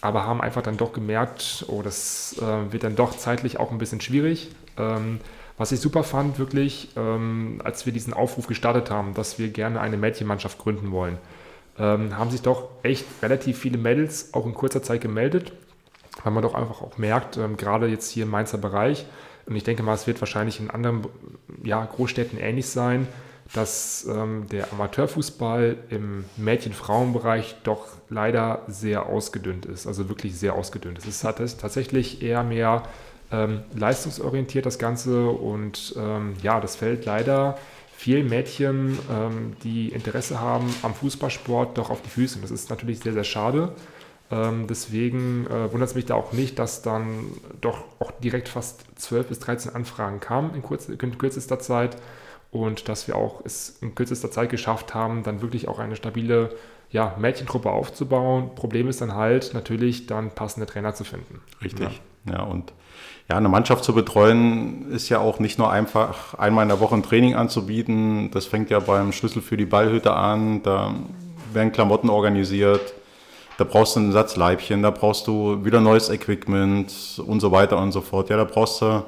aber 0.00 0.24
haben 0.24 0.40
einfach 0.40 0.62
dann 0.62 0.76
doch 0.76 0.92
gemerkt, 0.92 1.64
oh, 1.66 1.82
das 1.82 2.36
äh, 2.40 2.72
wird 2.72 2.84
dann 2.84 2.94
doch 2.94 3.16
zeitlich 3.16 3.58
auch 3.58 3.72
ein 3.72 3.78
bisschen 3.78 4.00
schwierig. 4.00 4.50
Ähm, 4.78 5.18
was 5.56 5.72
ich 5.72 5.80
super 5.80 6.02
fand, 6.02 6.38
wirklich, 6.38 6.90
ähm, 6.96 7.60
als 7.62 7.86
wir 7.86 7.92
diesen 7.92 8.12
Aufruf 8.12 8.46
gestartet 8.46 8.90
haben, 8.90 9.14
dass 9.14 9.38
wir 9.38 9.48
gerne 9.48 9.80
eine 9.80 9.96
Mädchenmannschaft 9.96 10.58
gründen 10.58 10.90
wollen, 10.90 11.18
ähm, 11.78 12.16
haben 12.16 12.30
sich 12.30 12.42
doch 12.42 12.68
echt 12.82 13.06
relativ 13.22 13.58
viele 13.58 13.78
Mädels 13.78 14.34
auch 14.34 14.46
in 14.46 14.54
kurzer 14.54 14.82
Zeit 14.82 15.00
gemeldet, 15.00 15.52
weil 16.22 16.32
man 16.32 16.42
doch 16.42 16.54
einfach 16.54 16.82
auch 16.82 16.98
merkt, 16.98 17.36
ähm, 17.36 17.56
gerade 17.56 17.86
jetzt 17.86 18.10
hier 18.10 18.24
im 18.24 18.30
Mainzer 18.30 18.58
Bereich, 18.58 19.06
und 19.46 19.56
ich 19.56 19.64
denke 19.64 19.82
mal, 19.82 19.94
es 19.94 20.06
wird 20.06 20.20
wahrscheinlich 20.22 20.58
in 20.58 20.70
anderen 20.70 21.06
ja, 21.62 21.84
Großstädten 21.84 22.38
ähnlich 22.38 22.66
sein, 22.66 23.06
dass 23.52 24.06
ähm, 24.08 24.46
der 24.50 24.72
Amateurfußball 24.72 25.76
im 25.90 26.24
Mädchen-Frauen-Bereich 26.38 27.56
doch 27.62 27.88
leider 28.08 28.62
sehr 28.68 29.04
ausgedünnt 29.04 29.66
ist, 29.66 29.86
also 29.86 30.08
wirklich 30.08 30.34
sehr 30.36 30.54
ausgedünnt. 30.54 30.96
Es 30.96 31.06
ist 31.06 31.22
tats- 31.24 31.58
tatsächlich 31.58 32.22
eher 32.22 32.42
mehr 32.42 32.84
ähm, 33.34 33.62
leistungsorientiert 33.74 34.64
das 34.64 34.78
Ganze 34.78 35.28
und 35.28 35.94
ähm, 35.98 36.34
ja, 36.42 36.60
das 36.60 36.76
fällt 36.76 37.04
leider 37.04 37.58
vielen 37.96 38.28
Mädchen, 38.28 38.98
ähm, 39.10 39.56
die 39.64 39.88
Interesse 39.88 40.40
haben 40.40 40.72
am 40.82 40.94
Fußballsport, 40.94 41.78
doch 41.78 41.90
auf 41.90 42.02
die 42.02 42.10
Füße. 42.10 42.38
Das 42.40 42.50
ist 42.50 42.70
natürlich 42.70 43.00
sehr, 43.00 43.12
sehr 43.12 43.24
schade. 43.24 43.72
Ähm, 44.30 44.66
deswegen 44.68 45.46
äh, 45.46 45.72
wundert 45.72 45.90
es 45.90 45.94
mich 45.94 46.06
da 46.06 46.14
auch 46.14 46.32
nicht, 46.32 46.58
dass 46.58 46.82
dann 46.82 47.26
doch 47.60 47.84
auch 47.98 48.10
direkt 48.12 48.48
fast 48.48 48.84
12 48.96 49.28
bis 49.28 49.38
13 49.40 49.74
Anfragen 49.74 50.20
kamen 50.20 50.54
in, 50.54 50.62
kurz, 50.62 50.88
in 50.88 51.18
kürzester 51.18 51.58
Zeit 51.58 51.96
und 52.50 52.88
dass 52.88 53.08
wir 53.08 53.16
auch 53.16 53.44
es 53.44 53.78
in 53.80 53.94
kürzester 53.94 54.30
Zeit 54.30 54.50
geschafft 54.50 54.94
haben, 54.94 55.22
dann 55.24 55.42
wirklich 55.42 55.66
auch 55.68 55.78
eine 55.78 55.96
stabile 55.96 56.54
ja, 56.90 57.16
Mädchentruppe 57.18 57.70
aufzubauen. 57.70 58.54
Problem 58.54 58.88
ist 58.88 59.00
dann 59.00 59.14
halt 59.14 59.52
natürlich 59.54 60.06
dann 60.06 60.30
passende 60.30 60.66
Trainer 60.66 60.94
zu 60.94 61.04
finden. 61.04 61.40
Richtig. 61.62 62.00
Ja, 62.26 62.34
ja 62.34 62.42
und 62.44 62.72
ja, 63.28 63.36
eine 63.36 63.48
Mannschaft 63.48 63.84
zu 63.84 63.94
betreuen 63.94 64.90
ist 64.90 65.08
ja 65.08 65.18
auch 65.18 65.38
nicht 65.38 65.58
nur 65.58 65.70
einfach 65.70 66.34
einmal 66.34 66.62
in 66.62 66.68
der 66.68 66.80
Woche 66.80 66.94
ein 66.94 67.02
Training 67.02 67.34
anzubieten. 67.34 68.30
Das 68.30 68.46
fängt 68.46 68.70
ja 68.70 68.80
beim 68.80 69.12
Schlüssel 69.12 69.40
für 69.40 69.56
die 69.56 69.64
Ballhütte 69.64 70.12
an. 70.14 70.62
Da 70.62 70.94
werden 71.52 71.72
Klamotten 71.72 72.10
organisiert 72.10 72.94
da 73.56 73.64
brauchst 73.64 73.96
du 73.96 74.00
einen 74.00 74.12
Satz 74.12 74.36
Leibchen, 74.36 74.82
da 74.82 74.90
brauchst 74.90 75.26
du 75.26 75.64
wieder 75.64 75.80
neues 75.80 76.10
Equipment 76.10 76.92
und 77.24 77.40
so 77.40 77.52
weiter 77.52 77.78
und 77.78 77.92
so 77.92 78.00
fort. 78.00 78.30
Ja, 78.30 78.36
da 78.36 78.44
brauchst 78.44 78.82
du 78.82 79.04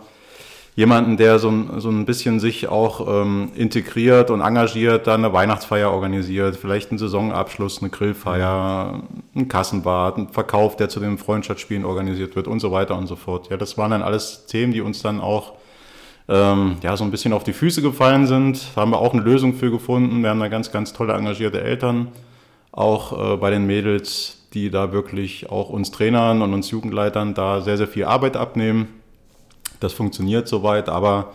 jemanden, 0.77 1.17
der 1.17 1.39
so 1.39 1.51
so 1.79 1.89
ein 1.89 2.05
bisschen 2.05 2.39
sich 2.39 2.69
auch 2.69 3.23
ähm, 3.23 3.51
integriert 3.57 4.31
und 4.31 4.43
engagiert, 4.43 5.07
da 5.07 5.15
eine 5.15 5.33
Weihnachtsfeier 5.33 5.91
organisiert, 5.91 6.57
vielleicht 6.57 6.91
einen 6.91 6.99
Saisonabschluss, 6.99 7.81
eine 7.81 7.91
Grillfeier, 7.91 9.03
ein 9.35 9.49
Kassenbad, 9.49 10.19
ein 10.19 10.29
Verkauf, 10.29 10.77
der 10.77 10.91
zu 10.91 11.01
den 11.01 11.17
Freundschaftsspielen 11.17 11.87
organisiert 11.87 12.37
wird 12.37 12.47
und 12.47 12.61
so 12.61 12.73
weiter 12.73 12.97
und 12.97 13.07
so 13.07 13.17
fort. 13.17 13.49
Ja, 13.49 13.57
das 13.57 13.79
waren 13.79 13.91
dann 13.91 14.03
alles 14.03 14.45
Themen, 14.47 14.73
die 14.73 14.83
uns 14.83 15.01
dann 15.01 15.19
auch 15.19 15.55
ähm, 16.29 16.77
ja, 16.83 16.95
so 16.97 17.05
ein 17.05 17.11
bisschen 17.11 17.33
auf 17.33 17.45
die 17.45 17.55
Füße 17.55 17.81
gefallen 17.81 18.27
sind. 18.27 18.61
Da 18.75 18.83
haben 18.83 18.91
wir 18.91 18.99
auch 18.99 19.15
eine 19.15 19.23
Lösung 19.23 19.55
für 19.55 19.71
gefunden. 19.71 20.23
Wir 20.23 20.29
haben 20.29 20.41
da 20.41 20.49
ganz, 20.49 20.73
ganz 20.73 20.93
tolle 20.93 21.15
engagierte 21.15 21.63
Eltern, 21.63 22.09
auch 22.73 23.35
äh, 23.35 23.37
bei 23.39 23.49
den 23.51 23.67
Mädels, 23.67 24.47
die 24.53 24.71
da 24.71 24.93
wirklich 24.93 25.49
auch 25.49 25.71
uns 25.71 25.91
Trainern 25.91 26.43
und 26.43 26.53
uns 26.53 26.71
Jugendleitern 26.71 27.33
da 27.33 27.63
sehr, 27.63 27.79
sehr 27.79 27.89
viel 27.89 28.05
Arbeit 28.05 28.37
abnehmen. 28.37 28.89
Das 29.81 29.93
funktioniert 29.93 30.49
soweit, 30.49 30.89
aber 30.89 31.33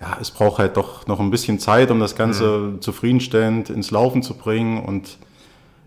ja, 0.00 0.18
es 0.20 0.30
braucht 0.30 0.58
halt 0.58 0.76
doch 0.76 1.06
noch 1.06 1.20
ein 1.20 1.30
bisschen 1.30 1.58
Zeit, 1.58 1.90
um 1.90 2.00
das 2.00 2.16
Ganze 2.16 2.58
mhm. 2.58 2.80
zufriedenstellend 2.80 3.70
ins 3.70 3.90
Laufen 3.90 4.22
zu 4.22 4.34
bringen. 4.34 4.84
Und 4.84 5.18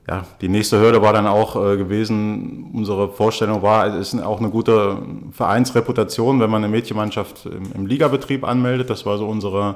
ja, 0.08 0.24
die 0.42 0.48
nächste 0.48 0.80
Hürde 0.80 1.02
war 1.02 1.14
dann 1.14 1.28
auch 1.28 1.56
äh, 1.56 1.78
gewesen, 1.78 2.72
unsere 2.74 3.10
Vorstellung 3.10 3.62
war, 3.62 3.88
es 3.88 4.14
ist 4.14 4.24
auch 4.24 4.40
eine 4.40 4.50
gute 4.50 4.98
Vereinsreputation, 5.32 6.40
wenn 6.40 6.50
man 6.50 6.64
eine 6.64 6.72
Mädchenmannschaft 6.72 7.46
im, 7.46 7.72
im 7.74 7.86
Ligabetrieb 7.86 8.44
anmeldet. 8.44 8.90
Das 8.90 9.06
war 9.06 9.18
so 9.18 9.28
unsere 9.28 9.76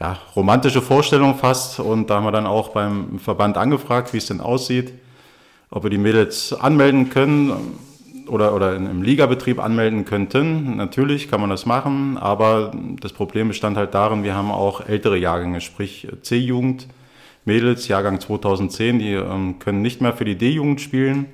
ja, 0.00 0.18
romantische 0.34 0.82
Vorstellung 0.82 1.36
fast. 1.36 1.78
Und 1.80 2.10
da 2.10 2.16
haben 2.16 2.24
wir 2.24 2.32
dann 2.32 2.46
auch 2.46 2.70
beim 2.70 3.18
Verband 3.18 3.56
angefragt, 3.56 4.12
wie 4.12 4.18
es 4.18 4.26
denn 4.26 4.40
aussieht 4.40 4.92
ob 5.72 5.84
wir 5.84 5.90
die 5.90 5.98
Mädels 5.98 6.52
anmelden 6.52 7.08
können 7.08 7.50
oder, 8.32 8.54
oder 8.54 8.74
im 8.74 9.02
Ligabetrieb 9.02 9.62
anmelden 9.62 10.06
könnten. 10.06 10.76
Natürlich 10.76 11.30
kann 11.30 11.40
man 11.40 11.50
das 11.50 11.66
machen, 11.66 12.16
aber 12.16 12.72
das 13.00 13.12
Problem 13.12 13.48
bestand 13.48 13.76
halt 13.76 13.94
darin, 13.94 14.24
wir 14.24 14.34
haben 14.34 14.50
auch 14.50 14.80
ältere 14.80 15.18
Jahrgänge, 15.18 15.60
sprich 15.60 16.08
C-Jugend, 16.22 16.88
Mädels, 17.44 17.88
Jahrgang 17.88 18.20
2010, 18.20 18.98
die 18.98 19.12
ähm, 19.12 19.58
können 19.58 19.82
nicht 19.82 20.00
mehr 20.00 20.14
für 20.14 20.24
die 20.24 20.36
D-Jugend 20.36 20.80
spielen. 20.80 21.26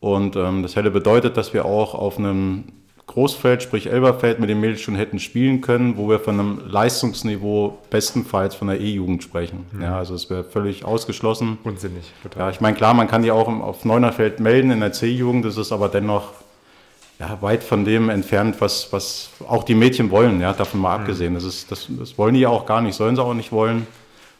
Und 0.00 0.34
ähm, 0.34 0.62
das 0.62 0.76
hätte 0.76 0.90
bedeutet, 0.90 1.36
dass 1.36 1.54
wir 1.54 1.64
auch 1.64 1.94
auf 1.94 2.18
einem 2.18 2.64
Großfeld, 3.16 3.62
sprich 3.62 3.90
Elberfeld, 3.90 4.40
mit 4.40 4.50
den 4.50 4.60
Mädels 4.60 4.82
schon 4.82 4.94
hätten 4.94 5.18
spielen 5.18 5.62
können, 5.62 5.96
wo 5.96 6.06
wir 6.10 6.20
von 6.20 6.38
einem 6.38 6.60
Leistungsniveau 6.68 7.78
bestenfalls 7.88 8.54
von 8.54 8.68
der 8.68 8.78
E-Jugend 8.78 9.22
sprechen. 9.22 9.64
Mhm. 9.72 9.80
Ja, 9.80 9.96
also 9.96 10.14
es 10.14 10.28
wäre 10.28 10.44
völlig 10.44 10.84
ausgeschlossen. 10.84 11.56
Unsinnig, 11.64 12.12
total. 12.22 12.42
Ja, 12.42 12.50
ich 12.50 12.60
meine, 12.60 12.76
klar, 12.76 12.92
man 12.92 13.08
kann 13.08 13.22
die 13.22 13.30
auch 13.30 13.48
auf 13.48 13.86
Neunerfeld 13.86 14.38
melden 14.38 14.70
in 14.70 14.80
der 14.80 14.92
C-Jugend, 14.92 15.46
das 15.46 15.56
ist 15.56 15.72
aber 15.72 15.88
dennoch 15.88 16.34
ja, 17.18 17.38
weit 17.40 17.62
von 17.62 17.86
dem 17.86 18.10
entfernt, 18.10 18.56
was, 18.60 18.92
was 18.92 19.30
auch 19.48 19.64
die 19.64 19.74
Mädchen 19.74 20.10
wollen, 20.10 20.42
ja, 20.42 20.52
davon 20.52 20.80
mal 20.80 20.98
mhm. 20.98 21.00
abgesehen. 21.00 21.32
Das, 21.32 21.44
ist, 21.44 21.72
das, 21.72 21.86
das 21.88 22.18
wollen 22.18 22.34
die 22.34 22.40
ja 22.40 22.50
auch 22.50 22.66
gar 22.66 22.82
nicht, 22.82 22.96
sollen 22.96 23.16
sie 23.16 23.22
auch 23.22 23.32
nicht 23.32 23.50
wollen, 23.50 23.86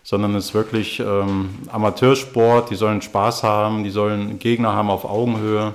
sondern 0.02 0.34
es 0.34 0.48
ist 0.48 0.54
wirklich 0.54 1.00
ähm, 1.00 1.48
Amateursport, 1.72 2.68
die 2.68 2.74
sollen 2.74 3.00
Spaß 3.00 3.42
haben, 3.42 3.84
die 3.84 3.90
sollen 3.90 4.38
Gegner 4.38 4.74
haben 4.74 4.90
auf 4.90 5.06
Augenhöhe. 5.06 5.72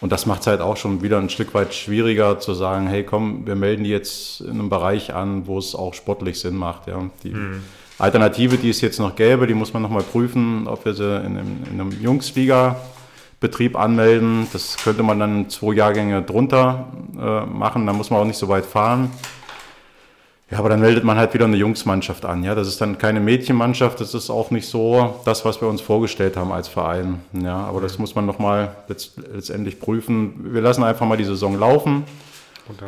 Und 0.00 0.12
das 0.12 0.26
macht 0.26 0.42
es 0.42 0.46
halt 0.46 0.60
auch 0.60 0.76
schon 0.76 1.02
wieder 1.02 1.18
ein 1.18 1.30
Stück 1.30 1.54
weit 1.54 1.72
schwieriger 1.72 2.38
zu 2.38 2.54
sagen, 2.54 2.86
hey 2.86 3.02
komm, 3.02 3.46
wir 3.46 3.54
melden 3.54 3.84
die 3.84 3.90
jetzt 3.90 4.40
in 4.40 4.50
einem 4.50 4.68
Bereich 4.68 5.14
an, 5.14 5.46
wo 5.46 5.58
es 5.58 5.74
auch 5.74 5.94
sportlich 5.94 6.38
Sinn 6.38 6.54
macht. 6.54 6.86
Ja. 6.86 7.02
Die 7.22 7.30
mhm. 7.30 7.62
Alternative, 7.98 8.58
die 8.58 8.68
es 8.68 8.82
jetzt 8.82 8.98
noch 8.98 9.16
gäbe, 9.16 9.46
die 9.46 9.54
muss 9.54 9.72
man 9.72 9.82
nochmal 9.82 10.02
prüfen, 10.02 10.66
ob 10.66 10.84
wir 10.84 10.92
sie 10.92 11.16
in 11.16 11.38
einem, 11.38 11.62
in 11.72 11.80
einem 11.80 11.90
Jungsliga-Betrieb 12.02 13.74
anmelden. 13.74 14.46
Das 14.52 14.76
könnte 14.76 15.02
man 15.02 15.18
dann 15.18 15.48
zwei 15.48 15.72
Jahrgänge 15.72 16.20
drunter 16.20 16.88
äh, 17.18 17.46
machen, 17.46 17.86
da 17.86 17.94
muss 17.94 18.10
man 18.10 18.20
auch 18.20 18.26
nicht 18.26 18.38
so 18.38 18.48
weit 18.48 18.66
fahren. 18.66 19.10
Ja, 20.50 20.58
aber 20.58 20.68
dann 20.68 20.80
meldet 20.80 21.02
man 21.02 21.16
halt 21.16 21.34
wieder 21.34 21.46
eine 21.46 21.56
Jungsmannschaft 21.56 22.24
an. 22.24 22.44
Ja, 22.44 22.54
das 22.54 22.68
ist 22.68 22.80
dann 22.80 22.98
keine 22.98 23.18
Mädchenmannschaft. 23.18 24.00
Das 24.00 24.14
ist 24.14 24.30
auch 24.30 24.52
nicht 24.52 24.68
so 24.68 25.16
das, 25.24 25.44
was 25.44 25.60
wir 25.60 25.66
uns 25.66 25.80
vorgestellt 25.80 26.36
haben 26.36 26.52
als 26.52 26.68
Verein. 26.68 27.20
Ja, 27.32 27.56
aber 27.56 27.80
das 27.80 27.98
muss 27.98 28.14
man 28.14 28.26
nochmal 28.26 28.76
letzt, 28.86 29.14
letztendlich 29.34 29.80
prüfen. 29.80 30.52
Wir 30.52 30.60
lassen 30.60 30.84
einfach 30.84 31.04
mal 31.04 31.16
die 31.16 31.24
Saison 31.24 31.58
laufen. 31.58 32.04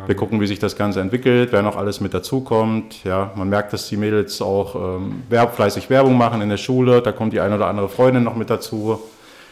Wir 0.07 0.15
gucken, 0.15 0.41
wie 0.41 0.47
sich 0.47 0.59
das 0.59 0.75
Ganze 0.75 0.99
entwickelt, 0.99 1.49
wer 1.51 1.61
noch 1.61 1.77
alles 1.77 2.01
mit 2.01 2.13
dazukommt. 2.13 3.03
Ja, 3.05 3.31
man 3.35 3.49
merkt, 3.49 3.71
dass 3.71 3.87
die 3.87 3.95
Mädels 3.95 4.41
auch 4.41 4.97
ähm, 4.97 5.23
fleißig 5.29 5.89
Werbung 5.89 6.17
machen 6.17 6.41
in 6.41 6.49
der 6.49 6.57
Schule. 6.57 7.01
Da 7.01 7.11
kommt 7.11 7.33
die 7.33 7.39
eine 7.39 7.55
oder 7.55 7.67
andere 7.67 7.87
Freundin 7.87 8.23
noch 8.23 8.35
mit 8.35 8.49
dazu. 8.49 8.99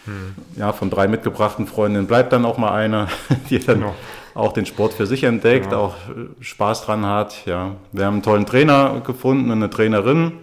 Hm. 0.08 0.36
Ja, 0.56 0.74
von 0.74 0.90
drei 0.90 1.08
mitgebrachten 1.08 1.68
Freundinnen 1.68 2.08
bleibt 2.08 2.34
dann 2.34 2.46
auch 2.46 2.58
mal 2.58 2.72
eine, 2.72 3.08
die 3.50 3.60
dann 3.60 3.82
genau 3.82 3.94
auch 4.38 4.54
den 4.54 4.66
Sport 4.66 4.94
für 4.94 5.08
sich 5.08 5.24
entdeckt, 5.24 5.72
ja. 5.72 5.80
auch 5.80 5.96
äh, 6.10 6.44
Spaß 6.44 6.86
dran 6.86 7.06
hat. 7.06 7.46
Ja. 7.46 7.76
Wir 7.92 8.06
haben 8.06 8.16
einen 8.16 8.24
tollen 8.24 8.46
Trainer 8.46 9.02
gefunden, 9.06 9.52
eine 9.52 9.70
Trainerin, 9.70 10.34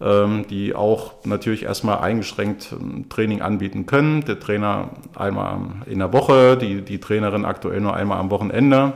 ähm, 0.00 0.46
die 0.48 0.74
auch 0.74 1.12
natürlich 1.24 1.64
erstmal 1.64 1.98
eingeschränkt 1.98 2.72
ähm, 2.72 3.08
Training 3.10 3.42
anbieten 3.42 3.84
können. 3.84 4.24
Der 4.24 4.40
Trainer 4.40 4.90
einmal 5.14 5.58
in 5.86 5.98
der 5.98 6.12
Woche, 6.12 6.56
die, 6.56 6.80
die 6.80 6.98
Trainerin 6.98 7.44
aktuell 7.44 7.80
nur 7.80 7.94
einmal 7.94 8.18
am 8.18 8.30
Wochenende. 8.30 8.94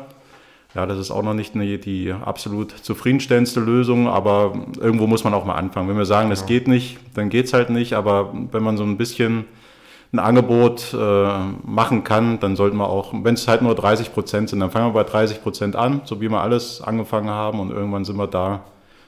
Ja, 0.75 0.87
das 0.87 0.99
ist 0.99 1.11
auch 1.11 1.23
noch 1.23 1.35
nicht 1.35 1.55
eine, 1.55 1.78
die 1.78 2.12
absolut 2.12 2.71
zufriedenstellendste 2.71 3.61
Lösung, 3.61 4.09
aber 4.09 4.52
irgendwo 4.78 5.07
muss 5.07 5.25
man 5.25 5.33
auch 5.33 5.45
mal 5.45 5.55
anfangen. 5.55 5.88
Wenn 5.88 5.97
wir 5.97 6.05
sagen, 6.05 6.28
das 6.28 6.45
geht 6.45 6.69
nicht, 6.69 6.99
dann 7.14 7.31
geht 7.31 7.47
es 7.47 7.55
halt 7.55 7.71
nicht, 7.71 7.95
aber 7.95 8.35
wenn 8.52 8.62
man 8.62 8.76
so 8.76 8.85
ein 8.85 8.99
bisschen 8.99 9.47
ein 10.13 10.19
Angebot 10.19 10.95
äh, 10.95 11.39
machen 11.65 12.05
kann, 12.05 12.41
dann 12.41 12.57
sollten 12.57 12.77
wir 12.77 12.89
auch, 12.89 13.13
wenn 13.13 13.35
es 13.35 13.49
halt 13.49 13.63
nur 13.63 13.75
30 13.75 14.13
Prozent 14.13 14.51
sind, 14.51 14.61
dann 14.61 14.71
fangen 14.71 14.89
wir 14.89 15.05
bei 15.05 15.09
30 15.09 15.43
Prozent 15.43 15.77
an, 15.77 16.03
so 16.05 16.21
wie 16.21 16.29
wir 16.29 16.41
alles 16.41 16.81
angefangen 16.81 17.29
haben 17.29 17.61
und 17.61 17.71
irgendwann 17.71 18.05
sind 18.05 18.17
wir 18.17 18.27
da, 18.27 18.65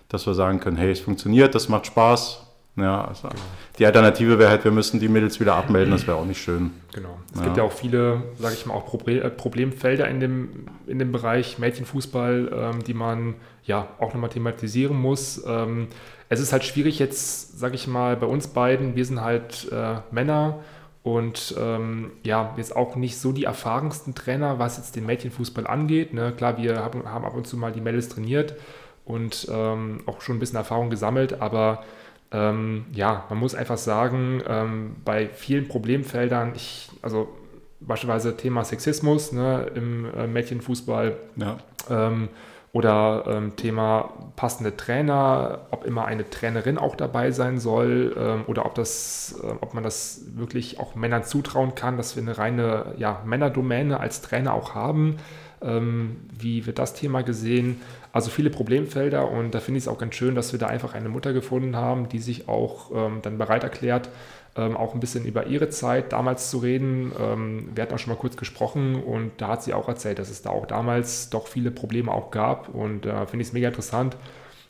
dass 0.08 0.26
wir 0.26 0.34
sagen 0.34 0.60
können, 0.60 0.76
hey, 0.76 0.90
es 0.90 1.00
funktioniert, 1.00 1.54
das 1.54 1.68
macht 1.68 1.86
Spaß. 1.86 2.44
Ja, 2.76 3.04
also 3.04 3.28
genau. 3.28 3.40
Die 3.78 3.86
Alternative 3.86 4.38
wäre 4.38 4.50
halt, 4.50 4.64
wir 4.64 4.70
müssen 4.70 5.00
die 5.00 5.08
Mädels 5.08 5.40
wieder 5.40 5.56
abmelden, 5.56 5.90
das 5.90 6.06
wäre 6.06 6.16
auch 6.16 6.24
nicht 6.24 6.40
schön. 6.40 6.70
Genau. 6.92 7.18
Es 7.32 7.40
ja. 7.40 7.44
gibt 7.44 7.56
ja 7.56 7.62
auch 7.64 7.72
viele, 7.72 8.22
sage 8.38 8.54
ich 8.54 8.66
mal, 8.66 8.74
auch 8.74 9.06
äh, 9.06 9.30
Problemfelder 9.30 10.08
in 10.08 10.20
dem, 10.20 10.66
in 10.86 10.98
dem 10.98 11.10
Bereich 11.10 11.58
Mädchenfußball, 11.58 12.50
ähm, 12.52 12.84
die 12.84 12.94
man 12.94 13.34
ja 13.64 13.88
auch 13.98 14.14
nochmal 14.14 14.30
thematisieren 14.30 14.96
muss. 14.96 15.42
Ähm, 15.46 15.88
es 16.28 16.40
ist 16.40 16.52
halt 16.52 16.64
schwierig 16.64 16.98
jetzt, 16.98 17.58
sage 17.58 17.74
ich 17.74 17.86
mal, 17.86 18.16
bei 18.16 18.26
uns 18.26 18.48
beiden, 18.48 18.94
wir 18.94 19.04
sind 19.04 19.20
halt 19.20 19.70
äh, 19.72 19.96
Männer, 20.12 20.60
und 21.02 21.54
ähm, 21.58 22.12
ja, 22.22 22.54
jetzt 22.56 22.74
auch 22.76 22.96
nicht 22.96 23.18
so 23.18 23.32
die 23.32 23.44
erfahrensten 23.44 24.14
Trainer, 24.14 24.58
was 24.58 24.76
jetzt 24.76 24.96
den 24.96 25.06
Mädchenfußball 25.06 25.66
angeht. 25.66 26.12
Ne? 26.12 26.32
Klar, 26.36 26.58
wir 26.58 26.76
haben, 26.78 27.04
haben 27.06 27.24
ab 27.24 27.34
und 27.34 27.46
zu 27.46 27.56
mal 27.56 27.72
die 27.72 27.80
Mädels 27.80 28.08
trainiert 28.08 28.54
und 29.04 29.48
ähm, 29.50 30.02
auch 30.06 30.20
schon 30.20 30.36
ein 30.36 30.38
bisschen 30.38 30.58
Erfahrung 30.58 30.90
gesammelt, 30.90 31.40
aber 31.40 31.84
ähm, 32.30 32.84
ja, 32.92 33.24
man 33.30 33.38
muss 33.38 33.54
einfach 33.54 33.78
sagen, 33.78 34.42
ähm, 34.46 34.96
bei 35.04 35.28
vielen 35.28 35.66
Problemfeldern, 35.66 36.52
ich, 36.54 36.90
also 37.00 37.28
beispielsweise 37.80 38.36
Thema 38.36 38.64
Sexismus 38.64 39.32
ne, 39.32 39.70
im 39.74 40.06
äh, 40.14 40.26
Mädchenfußball, 40.26 41.16
ja. 41.36 41.58
Ähm, 41.88 42.28
oder 42.72 43.24
ähm, 43.26 43.56
Thema 43.56 44.12
passende 44.36 44.76
Trainer, 44.76 45.66
ob 45.70 45.84
immer 45.84 46.04
eine 46.04 46.28
Trainerin 46.28 46.76
auch 46.76 46.96
dabei 46.96 47.30
sein 47.30 47.58
soll 47.58 48.14
ähm, 48.18 48.44
oder 48.46 48.66
ob, 48.66 48.74
das, 48.74 49.40
äh, 49.42 49.46
ob 49.60 49.74
man 49.74 49.82
das 49.82 50.22
wirklich 50.34 50.78
auch 50.78 50.94
Männern 50.94 51.24
zutrauen 51.24 51.74
kann, 51.74 51.96
dass 51.96 52.14
wir 52.14 52.22
eine 52.22 52.36
reine 52.36 52.94
ja, 52.98 53.22
Männerdomäne 53.24 53.98
als 53.98 54.20
Trainer 54.20 54.52
auch 54.52 54.74
haben. 54.74 55.16
Ähm, 55.62 56.18
wie 56.38 56.66
wird 56.66 56.78
das 56.78 56.94
Thema 56.94 57.22
gesehen? 57.22 57.80
Also 58.12 58.30
viele 58.30 58.50
Problemfelder 58.50 59.30
und 59.30 59.54
da 59.54 59.60
finde 59.60 59.78
ich 59.78 59.84
es 59.84 59.88
auch 59.88 59.98
ganz 59.98 60.14
schön, 60.14 60.34
dass 60.34 60.52
wir 60.52 60.58
da 60.58 60.66
einfach 60.66 60.94
eine 60.94 61.08
Mutter 61.08 61.32
gefunden 61.32 61.74
haben, 61.74 62.08
die 62.08 62.18
sich 62.18 62.48
auch 62.48 62.90
ähm, 62.94 63.20
dann 63.22 63.38
bereit 63.38 63.64
erklärt, 63.64 64.08
ähm, 64.58 64.76
auch 64.76 64.92
ein 64.92 65.00
bisschen 65.00 65.24
über 65.24 65.46
ihre 65.46 65.70
Zeit 65.70 66.12
damals 66.12 66.50
zu 66.50 66.58
reden. 66.58 67.12
Ähm, 67.18 67.70
wir 67.74 67.82
hatten 67.82 67.94
auch 67.94 67.98
schon 67.98 68.12
mal 68.12 68.18
kurz 68.18 68.36
gesprochen 68.36 69.02
und 69.02 69.30
da 69.38 69.48
hat 69.48 69.62
sie 69.62 69.72
auch 69.72 69.88
erzählt, 69.88 70.18
dass 70.18 70.28
es 70.28 70.42
da 70.42 70.50
auch 70.50 70.66
damals 70.66 71.30
doch 71.30 71.46
viele 71.46 71.70
Probleme 71.70 72.12
auch 72.12 72.30
gab 72.30 72.68
und 72.68 73.06
da 73.06 73.22
äh, 73.22 73.26
finde 73.26 73.42
ich 73.42 73.48
es 73.48 73.54
mega 73.54 73.68
interessant. 73.68 74.16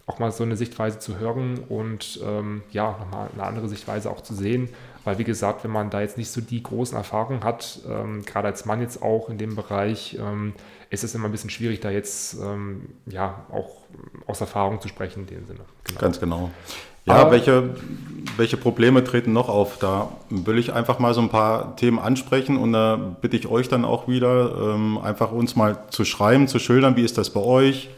auch 0.08 0.18
mal 0.18 0.32
so 0.32 0.42
eine 0.42 0.56
Sichtweise 0.56 0.98
zu 0.98 1.18
hören 1.18 1.60
und 1.68 2.20
ähm, 2.24 2.62
ja, 2.70 2.96
nochmal 2.98 3.28
eine 3.32 3.42
andere 3.42 3.68
Sichtweise 3.68 4.10
auch 4.10 4.22
zu 4.22 4.34
sehen. 4.34 4.70
Weil 5.04 5.18
wie 5.18 5.24
gesagt, 5.24 5.64
wenn 5.64 5.70
man 5.70 5.90
da 5.90 6.00
jetzt 6.00 6.18
nicht 6.18 6.30
so 6.30 6.40
die 6.40 6.62
großen 6.62 6.96
Erfahrungen 6.96 7.44
hat, 7.44 7.80
ähm, 7.88 8.24
gerade 8.24 8.48
als 8.48 8.64
Mann 8.64 8.80
jetzt 8.80 9.02
auch 9.02 9.28
in 9.28 9.38
dem 9.38 9.54
Bereich, 9.54 10.18
ähm, 10.20 10.54
ist 10.90 11.04
es 11.04 11.14
immer 11.14 11.26
ein 11.26 11.32
bisschen 11.32 11.50
schwierig, 11.50 11.80
da 11.80 11.90
jetzt 11.90 12.34
ähm, 12.34 12.88
ja 13.06 13.44
auch 13.52 13.82
aus 14.26 14.40
Erfahrung 14.40 14.80
zu 14.80 14.88
sprechen 14.88 15.20
in 15.20 15.26
dem 15.26 15.46
Sinne. 15.46 15.60
Genau. 15.84 16.00
Ganz 16.00 16.20
genau. 16.20 16.50
Ja, 17.08 17.30
welche, 17.30 17.70
welche 18.36 18.56
Probleme 18.56 19.02
treten 19.02 19.32
noch 19.32 19.48
auf? 19.48 19.78
Da 19.78 20.08
will 20.30 20.58
ich 20.58 20.72
einfach 20.72 20.98
mal 20.98 21.14
so 21.14 21.20
ein 21.20 21.28
paar 21.28 21.76
Themen 21.76 21.98
ansprechen 21.98 22.56
und 22.56 22.72
da 22.72 22.96
bitte 22.96 23.36
ich 23.36 23.48
euch 23.48 23.68
dann 23.68 23.84
auch 23.84 24.08
wieder, 24.08 24.74
ähm, 24.74 24.98
einfach 24.98 25.32
uns 25.32 25.56
mal 25.56 25.84
zu 25.90 26.04
schreiben, 26.04 26.48
zu 26.48 26.58
schildern, 26.58 26.96
wie 26.96 27.04
ist 27.04 27.18
das 27.18 27.30
bei 27.30 27.40
euch? 27.40 27.88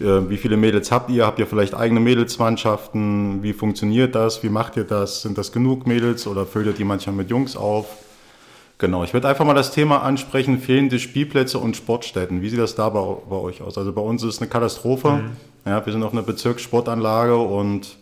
Äh, 0.00 0.28
wie 0.28 0.36
viele 0.36 0.56
Mädels 0.56 0.90
habt 0.92 1.10
ihr? 1.10 1.26
Habt 1.26 1.38
ihr 1.38 1.46
vielleicht 1.46 1.74
eigene 1.74 2.00
Mädelsmannschaften? 2.00 3.42
Wie 3.42 3.52
funktioniert 3.52 4.14
das? 4.14 4.42
Wie 4.42 4.48
macht 4.48 4.76
ihr 4.76 4.84
das? 4.84 5.22
Sind 5.22 5.38
das 5.38 5.52
genug 5.52 5.86
Mädels 5.86 6.26
oder 6.26 6.46
füllt 6.46 6.66
ihr 6.66 6.72
die 6.72 6.84
manchmal 6.84 7.16
mit 7.16 7.30
Jungs 7.30 7.56
auf? 7.56 7.86
Genau, 8.78 9.04
ich 9.04 9.14
würde 9.14 9.28
einfach 9.28 9.44
mal 9.44 9.54
das 9.54 9.70
Thema 9.70 10.02
ansprechen, 10.02 10.58
fehlende 10.58 10.98
Spielplätze 10.98 11.58
und 11.58 11.76
Sportstätten. 11.76 12.42
Wie 12.42 12.48
sieht 12.48 12.58
das 12.58 12.74
da 12.74 12.88
bei, 12.88 13.16
bei 13.30 13.36
euch 13.36 13.62
aus? 13.62 13.78
Also 13.78 13.92
bei 13.92 14.02
uns 14.02 14.24
ist 14.24 14.34
es 14.34 14.40
eine 14.40 14.50
Katastrophe. 14.50 15.10
Mhm. 15.10 15.30
Ja, 15.64 15.86
wir 15.86 15.92
sind 15.92 16.02
auf 16.02 16.12
einer 16.12 16.22
Bezirkssportanlage 16.22 17.36
und 17.36 17.96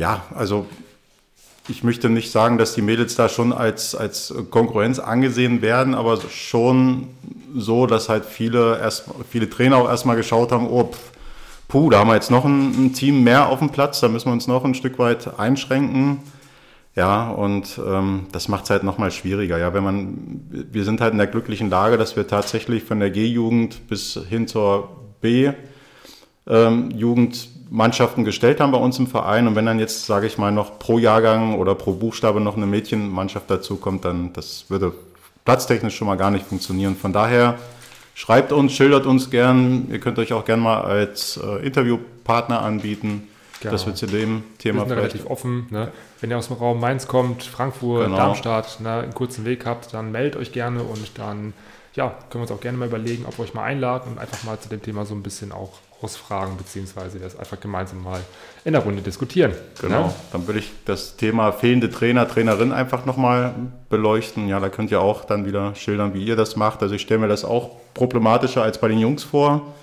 ja, 0.00 0.24
also 0.34 0.64
ich 1.68 1.84
möchte 1.84 2.08
nicht 2.08 2.32
sagen, 2.32 2.56
dass 2.56 2.74
die 2.74 2.80
Mädels 2.80 3.16
da 3.16 3.28
schon 3.28 3.52
als, 3.52 3.94
als 3.94 4.34
Konkurrenz 4.50 4.98
angesehen 4.98 5.60
werden, 5.60 5.94
aber 5.94 6.18
schon 6.30 7.08
so, 7.54 7.86
dass 7.86 8.08
halt 8.08 8.24
viele, 8.24 8.80
erst, 8.80 9.04
viele 9.28 9.50
Trainer 9.50 9.76
auch 9.76 9.88
erstmal 9.88 10.16
geschaut 10.16 10.52
haben, 10.52 10.66
oh, 10.66 10.84
pff, 10.84 11.12
puh, 11.68 11.90
da 11.90 11.98
haben 11.98 12.08
wir 12.08 12.14
jetzt 12.14 12.30
noch 12.30 12.46
ein, 12.46 12.86
ein, 12.86 12.92
Team 12.94 13.22
mehr 13.22 13.50
auf 13.50 13.58
dem 13.58 13.68
Platz, 13.68 14.00
da 14.00 14.08
müssen 14.08 14.28
wir 14.28 14.32
uns 14.32 14.46
noch 14.46 14.64
ein 14.64 14.74
Stück 14.74 14.98
weit 14.98 15.38
einschränken. 15.38 16.20
Ja, 16.96 17.30
und 17.30 17.78
ähm, 17.86 18.26
das 18.32 18.48
macht 18.48 18.64
es 18.64 18.70
halt 18.70 18.82
nochmal 18.82 19.10
schwieriger. 19.12 19.58
Ja, 19.58 19.74
wenn 19.74 19.84
man, 19.84 20.40
wir 20.50 20.84
sind 20.84 21.00
halt 21.02 21.12
in 21.12 21.18
der 21.18 21.28
glücklichen 21.28 21.68
Lage, 21.68 21.98
dass 21.98 22.16
wir 22.16 22.26
tatsächlich 22.26 22.82
von 22.84 23.00
der 23.00 23.10
G-Jugend 23.10 23.86
bis 23.86 24.18
hin 24.28 24.48
zur 24.48 24.88
B-Jugend 25.20 25.56
ähm, 26.48 27.49
Mannschaften 27.70 28.24
gestellt 28.24 28.60
haben 28.60 28.72
bei 28.72 28.78
uns 28.78 28.98
im 28.98 29.06
Verein. 29.06 29.46
Und 29.46 29.54
wenn 29.54 29.64
dann 29.64 29.78
jetzt, 29.78 30.06
sage 30.06 30.26
ich 30.26 30.36
mal, 30.36 30.50
noch 30.50 30.78
pro 30.78 30.98
Jahrgang 30.98 31.56
oder 31.56 31.76
pro 31.76 31.92
Buchstabe 31.92 32.40
noch 32.40 32.56
eine 32.56 32.66
Mädchenmannschaft 32.66 33.48
dazu 33.48 33.76
kommt, 33.76 34.04
dann 34.04 34.32
das 34.32 34.66
würde 34.68 34.92
platztechnisch 35.44 35.96
schon 35.96 36.08
mal 36.08 36.16
gar 36.16 36.32
nicht 36.32 36.46
funktionieren. 36.46 36.96
Von 36.96 37.12
daher 37.12 37.58
schreibt 38.14 38.52
uns, 38.52 38.72
schildert 38.72 39.06
uns 39.06 39.30
gern. 39.30 39.86
Ihr 39.90 40.00
könnt 40.00 40.18
euch 40.18 40.32
auch 40.32 40.44
gern 40.44 40.60
mal 40.60 40.82
als 40.82 41.38
äh, 41.42 41.64
Interviewpartner 41.64 42.60
anbieten. 42.60 43.28
Genau. 43.60 43.72
dass 43.72 43.84
wir 43.84 43.94
zu 43.94 44.06
dem 44.06 44.42
Thema 44.56 44.84
wir 44.84 44.88
sind 44.88 44.96
relativ 44.96 45.26
offen. 45.26 45.66
Ne? 45.68 45.92
Wenn 46.22 46.30
ihr 46.30 46.38
aus 46.38 46.48
dem 46.48 46.56
Raum 46.56 46.80
Mainz 46.80 47.06
kommt, 47.06 47.42
Frankfurt, 47.42 48.06
genau. 48.06 48.16
Darmstadt, 48.16 48.80
ne, 48.80 49.00
einen 49.00 49.12
kurzen 49.12 49.44
Weg 49.44 49.66
habt, 49.66 49.92
dann 49.92 50.12
meldet 50.12 50.36
euch 50.36 50.52
gerne 50.52 50.82
und 50.82 51.18
dann 51.18 51.52
ja, 51.94 52.08
können 52.08 52.42
wir 52.42 52.50
uns 52.50 52.52
auch 52.52 52.62
gerne 52.62 52.78
mal 52.78 52.88
überlegen, 52.88 53.26
ob 53.26 53.38
wir 53.38 53.44
euch 53.44 53.52
mal 53.52 53.64
einladen 53.64 54.12
und 54.12 54.18
einfach 54.18 54.44
mal 54.44 54.58
zu 54.58 54.70
dem 54.70 54.80
Thema 54.80 55.04
so 55.04 55.14
ein 55.14 55.22
bisschen 55.22 55.52
auch 55.52 55.72
ausfragen, 56.02 56.56
beziehungsweise 56.56 57.18
das 57.18 57.38
einfach 57.38 57.60
gemeinsam 57.60 58.02
mal 58.02 58.20
in 58.64 58.72
der 58.72 58.82
Runde 58.82 59.02
diskutieren. 59.02 59.52
Genau, 59.80 60.02
ja? 60.02 60.14
dann 60.32 60.46
würde 60.46 60.60
ich 60.60 60.70
das 60.84 61.16
Thema 61.16 61.52
fehlende 61.52 61.90
Trainer, 61.90 62.26
Trainerin 62.26 62.72
einfach 62.72 63.06
nochmal 63.06 63.54
beleuchten. 63.88 64.48
Ja, 64.48 64.60
da 64.60 64.68
könnt 64.68 64.90
ihr 64.90 65.00
auch 65.00 65.24
dann 65.24 65.46
wieder 65.46 65.74
schildern, 65.74 66.14
wie 66.14 66.24
ihr 66.24 66.36
das 66.36 66.56
macht. 66.56 66.82
Also 66.82 66.94
ich 66.94 67.02
stelle 67.02 67.20
mir 67.20 67.28
das 67.28 67.44
auch 67.44 67.70
problematischer 67.94 68.62
als 68.62 68.78
bei 68.78 68.88
den 68.88 68.98
Jungs 68.98 69.24
vor. 69.24 69.74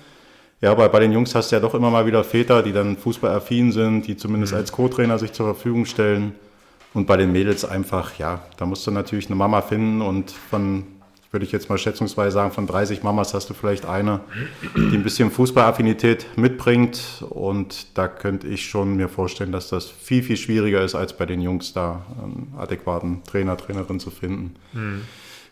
Ja, 0.60 0.72
aber 0.72 0.88
bei 0.88 1.00
den 1.00 1.12
Jungs 1.12 1.34
hast 1.34 1.52
du 1.52 1.56
ja 1.56 1.60
doch 1.60 1.74
immer 1.74 1.90
mal 1.90 2.06
wieder 2.06 2.24
Väter, 2.24 2.62
die 2.62 2.72
dann 2.72 2.96
fußballaffin 2.96 3.70
sind, 3.70 4.06
die 4.06 4.16
zumindest 4.16 4.52
mhm. 4.52 4.58
als 4.58 4.72
Co-Trainer 4.72 5.18
sich 5.18 5.32
zur 5.32 5.46
Verfügung 5.46 5.84
stellen. 5.84 6.34
Und 6.94 7.06
bei 7.06 7.16
den 7.16 7.30
Mädels 7.30 7.64
einfach, 7.64 8.18
ja, 8.18 8.40
da 8.56 8.66
musst 8.66 8.86
du 8.86 8.90
natürlich 8.90 9.26
eine 9.26 9.36
Mama 9.36 9.60
finden 9.60 10.00
und 10.00 10.30
von 10.30 10.84
würde 11.30 11.44
ich 11.44 11.52
jetzt 11.52 11.68
mal 11.68 11.76
schätzungsweise 11.76 12.32
sagen, 12.32 12.52
von 12.52 12.66
30 12.66 13.02
Mamas 13.02 13.34
hast 13.34 13.50
du 13.50 13.54
vielleicht 13.54 13.84
eine, 13.84 14.20
die 14.74 14.96
ein 14.96 15.02
bisschen 15.02 15.30
Fußballaffinität 15.30 16.26
mitbringt. 16.36 17.24
Und 17.28 17.98
da 17.98 18.08
könnte 18.08 18.46
ich 18.46 18.66
schon 18.66 18.96
mir 18.96 19.08
vorstellen, 19.08 19.52
dass 19.52 19.68
das 19.68 19.86
viel, 19.86 20.22
viel 20.22 20.36
schwieriger 20.36 20.82
ist, 20.82 20.94
als 20.94 21.12
bei 21.12 21.26
den 21.26 21.42
Jungs 21.42 21.74
da 21.74 22.06
einen 22.22 22.54
adäquaten 22.56 23.22
Trainer, 23.24 23.56
Trainerin 23.56 24.00
zu 24.00 24.10
finden. 24.10 24.56
Mhm. 24.72 25.02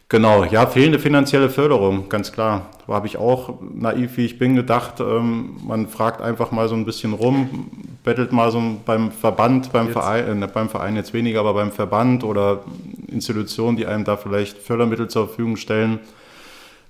Genau, 0.08 0.44
ja, 0.44 0.68
fehlende 0.68 1.00
finanzielle 1.00 1.50
Förderung, 1.50 2.08
ganz 2.08 2.30
klar. 2.30 2.70
Da 2.86 2.92
habe 2.92 3.08
ich 3.08 3.16
auch, 3.16 3.54
naiv 3.74 4.16
wie 4.16 4.24
ich 4.24 4.38
bin, 4.38 4.54
gedacht, 4.54 5.00
ähm, 5.00 5.56
man 5.66 5.88
fragt 5.88 6.20
einfach 6.20 6.52
mal 6.52 6.68
so 6.68 6.76
ein 6.76 6.84
bisschen 6.84 7.12
rum, 7.12 7.68
bettelt 8.04 8.30
mal 8.30 8.52
so 8.52 8.62
beim 8.86 9.10
Verband, 9.10 9.72
beim 9.72 9.88
Verein, 9.88 10.42
äh, 10.42 10.46
beim 10.46 10.68
Verein 10.68 10.94
jetzt 10.94 11.12
weniger, 11.12 11.40
aber 11.40 11.54
beim 11.54 11.72
Verband 11.72 12.22
oder 12.22 12.62
Institutionen, 13.08 13.76
die 13.76 13.86
einem 13.86 14.04
da 14.04 14.16
vielleicht 14.16 14.58
Fördermittel 14.58 15.08
zur 15.08 15.28
Verfügung 15.28 15.56
stellen. 15.56 16.00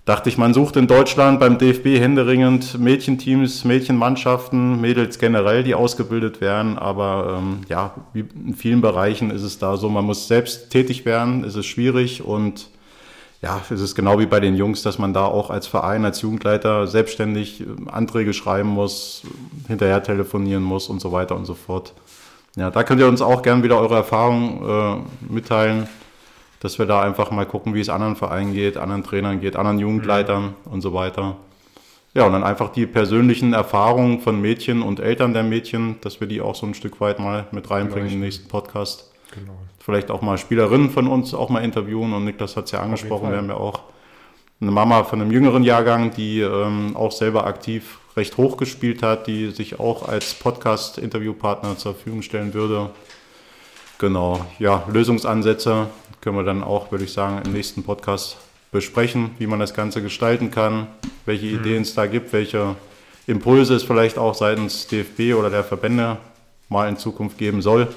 Dachte 0.04 0.28
ich, 0.28 0.38
man 0.38 0.54
sucht 0.54 0.76
in 0.76 0.86
Deutschland 0.86 1.40
beim 1.40 1.58
DFB 1.58 1.98
händeringend 1.98 2.78
Mädchenteams, 2.78 3.64
Mädchenmannschaften, 3.64 4.80
Mädels 4.80 5.18
generell, 5.18 5.64
die 5.64 5.74
ausgebildet 5.74 6.40
werden. 6.40 6.78
Aber 6.78 7.38
ähm, 7.38 7.62
ja, 7.68 7.92
wie 8.12 8.24
in 8.46 8.54
vielen 8.54 8.80
Bereichen 8.80 9.30
ist 9.30 9.42
es 9.42 9.58
da 9.58 9.76
so, 9.76 9.88
man 9.88 10.04
muss 10.04 10.28
selbst 10.28 10.70
tätig 10.70 11.04
werden, 11.04 11.42
ist 11.42 11.56
es 11.56 11.66
schwierig 11.66 12.22
und 12.22 12.68
ja, 13.42 13.60
es 13.68 13.80
ist 13.80 13.94
genau 13.94 14.18
wie 14.18 14.26
bei 14.26 14.40
den 14.40 14.56
Jungs, 14.56 14.82
dass 14.82 14.98
man 14.98 15.12
da 15.12 15.24
auch 15.24 15.50
als 15.50 15.66
Verein, 15.66 16.04
als 16.04 16.22
Jugendleiter 16.22 16.86
selbstständig 16.86 17.60
ähm, 17.60 17.88
Anträge 17.88 18.32
schreiben 18.32 18.68
muss, 18.68 19.22
hinterher 19.66 20.02
telefonieren 20.02 20.62
muss 20.62 20.88
und 20.88 21.00
so 21.00 21.12
weiter 21.12 21.36
und 21.36 21.44
so 21.44 21.54
fort. 21.54 21.94
Ja, 22.56 22.70
da 22.70 22.84
könnt 22.84 23.00
ihr 23.00 23.08
uns 23.08 23.20
auch 23.20 23.42
gerne 23.42 23.62
wieder 23.62 23.78
eure 23.78 23.96
Erfahrungen 23.96 25.04
äh, 25.28 25.32
mitteilen, 25.32 25.88
dass 26.60 26.78
wir 26.78 26.86
da 26.86 27.02
einfach 27.02 27.30
mal 27.30 27.46
gucken, 27.46 27.74
wie 27.74 27.80
es 27.80 27.88
anderen 27.88 28.16
Vereinen 28.16 28.52
geht, 28.52 28.76
anderen 28.76 29.04
Trainern 29.04 29.40
geht, 29.40 29.56
anderen 29.56 29.78
Jugendleitern 29.78 30.54
mhm. 30.64 30.72
und 30.72 30.80
so 30.80 30.92
weiter. 30.94 31.36
Ja, 32.14 32.26
und 32.26 32.32
dann 32.32 32.44
einfach 32.44 32.70
die 32.70 32.86
persönlichen 32.86 33.52
Erfahrungen 33.52 34.20
von 34.20 34.40
Mädchen 34.40 34.82
und 34.82 35.00
Eltern 35.00 35.34
der 35.34 35.42
Mädchen, 35.42 35.96
dass 36.00 36.20
wir 36.20 36.26
die 36.26 36.40
auch 36.40 36.54
so 36.54 36.66
ein 36.66 36.74
Stück 36.74 37.00
weit 37.00 37.18
mal 37.18 37.46
mit 37.52 37.70
reinbringen 37.70 38.10
im 38.10 38.20
nächsten 38.20 38.48
Podcast. 38.48 39.12
Genau 39.34 39.58
vielleicht 39.86 40.10
auch 40.10 40.20
mal 40.20 40.36
Spielerinnen 40.36 40.90
von 40.90 41.06
uns 41.06 41.32
auch 41.32 41.48
mal 41.48 41.62
interviewen. 41.62 42.12
Und 42.12 42.24
Niklas 42.24 42.56
hat 42.56 42.64
es 42.64 42.72
ja 42.72 42.80
angesprochen, 42.80 43.30
wir 43.30 43.36
haben 43.36 43.48
ja 43.48 43.54
auch 43.54 43.84
eine 44.60 44.72
Mama 44.72 45.04
von 45.04 45.20
einem 45.20 45.30
jüngeren 45.30 45.62
Jahrgang, 45.62 46.10
die 46.10 46.40
ähm, 46.40 46.96
auch 46.96 47.12
selber 47.12 47.46
aktiv 47.46 48.00
recht 48.16 48.36
hoch 48.36 48.56
gespielt 48.56 49.04
hat, 49.04 49.28
die 49.28 49.50
sich 49.50 49.78
auch 49.78 50.08
als 50.08 50.34
Podcast-Interviewpartner 50.34 51.78
zur 51.78 51.94
Verfügung 51.94 52.22
stellen 52.22 52.52
würde. 52.52 52.90
Genau, 53.98 54.44
ja, 54.58 54.84
Lösungsansätze 54.92 55.88
können 56.20 56.36
wir 56.36 56.44
dann 56.44 56.62
auch, 56.62 56.90
würde 56.90 57.04
ich 57.04 57.12
sagen, 57.12 57.40
im 57.44 57.52
nächsten 57.52 57.82
Podcast 57.82 58.36
besprechen, 58.70 59.30
wie 59.38 59.46
man 59.46 59.58
das 59.58 59.72
Ganze 59.74 60.02
gestalten 60.02 60.50
kann, 60.50 60.88
welche 61.24 61.46
mhm. 61.46 61.60
Ideen 61.60 61.82
es 61.82 61.94
da 61.94 62.06
gibt, 62.06 62.32
welche 62.32 62.76
Impulse 63.26 63.74
es 63.74 63.84
vielleicht 63.84 64.18
auch 64.18 64.34
seitens 64.34 64.86
DFB 64.86 65.34
oder 65.34 65.50
der 65.50 65.64
Verbände 65.64 66.18
mal 66.68 66.88
in 66.88 66.96
Zukunft 66.96 67.38
geben 67.38 67.62
soll. 67.62 67.88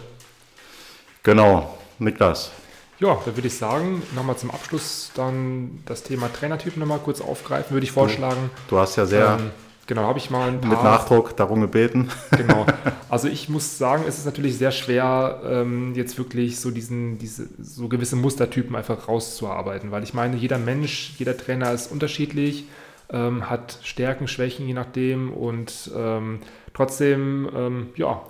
Genau, 1.24 1.78
Niklas. 2.00 2.52
Ja, 3.00 3.18
da 3.26 3.36
würde 3.36 3.48
ich 3.48 3.58
sagen, 3.58 4.04
nochmal 4.16 4.38
zum 4.38 4.52
Abschluss 4.52 5.12
dann 5.16 5.84
das 5.86 6.04
Thema 6.04 6.32
Trainertypen 6.32 6.80
nochmal 6.80 7.00
kurz 7.00 7.22
aufgreifen, 7.22 7.72
würde 7.72 7.86
ich 7.86 7.92
vorschlagen. 7.92 8.52
Du, 8.68 8.76
du 8.76 8.82
hast 8.82 8.96
ja 8.96 9.06
sehr. 9.06 9.38
Ähm, 9.40 9.52
genau, 9.90 10.04
habe 10.04 10.20
ich 10.20 10.30
mal 10.30 10.48
ein 10.48 10.62
paar. 10.62 10.70
Mit 10.70 10.84
Nachdruck 10.84 11.36
darum 11.36 11.60
gebeten. 11.60 12.10
Genau. 12.32 12.66
Also 13.12 13.28
ich 13.28 13.50
muss 13.50 13.80
sagen, 13.80 14.04
es 14.08 14.20
ist 14.20 14.28
natürlich 14.28 14.60
sehr 14.60 14.70
schwer, 14.70 15.42
ähm, 15.44 15.96
jetzt 15.96 16.20
wirklich 16.20 16.60
so 16.60 16.70
diesen, 16.70 17.18
diese, 17.18 17.50
so 17.60 17.88
gewisse 17.88 18.16
Mustertypen 18.16 18.76
einfach 18.76 19.08
rauszuarbeiten, 19.08 19.90
weil 19.90 20.04
ich 20.04 20.14
meine, 20.14 20.38
jeder 20.38 20.60
Mensch, 20.60 21.16
jeder 21.18 21.36
Trainer 21.36 21.74
ist 21.74 21.92
unterschiedlich, 21.92 22.66
ähm, 23.10 23.50
hat 23.50 23.80
Stärken, 23.82 24.28
Schwächen, 24.28 24.68
je 24.68 24.76
nachdem 24.76 25.34
und 25.34 25.90
ähm, 25.98 26.42
trotzdem, 26.76 27.50
ähm, 27.56 27.88
ja, 27.96 28.22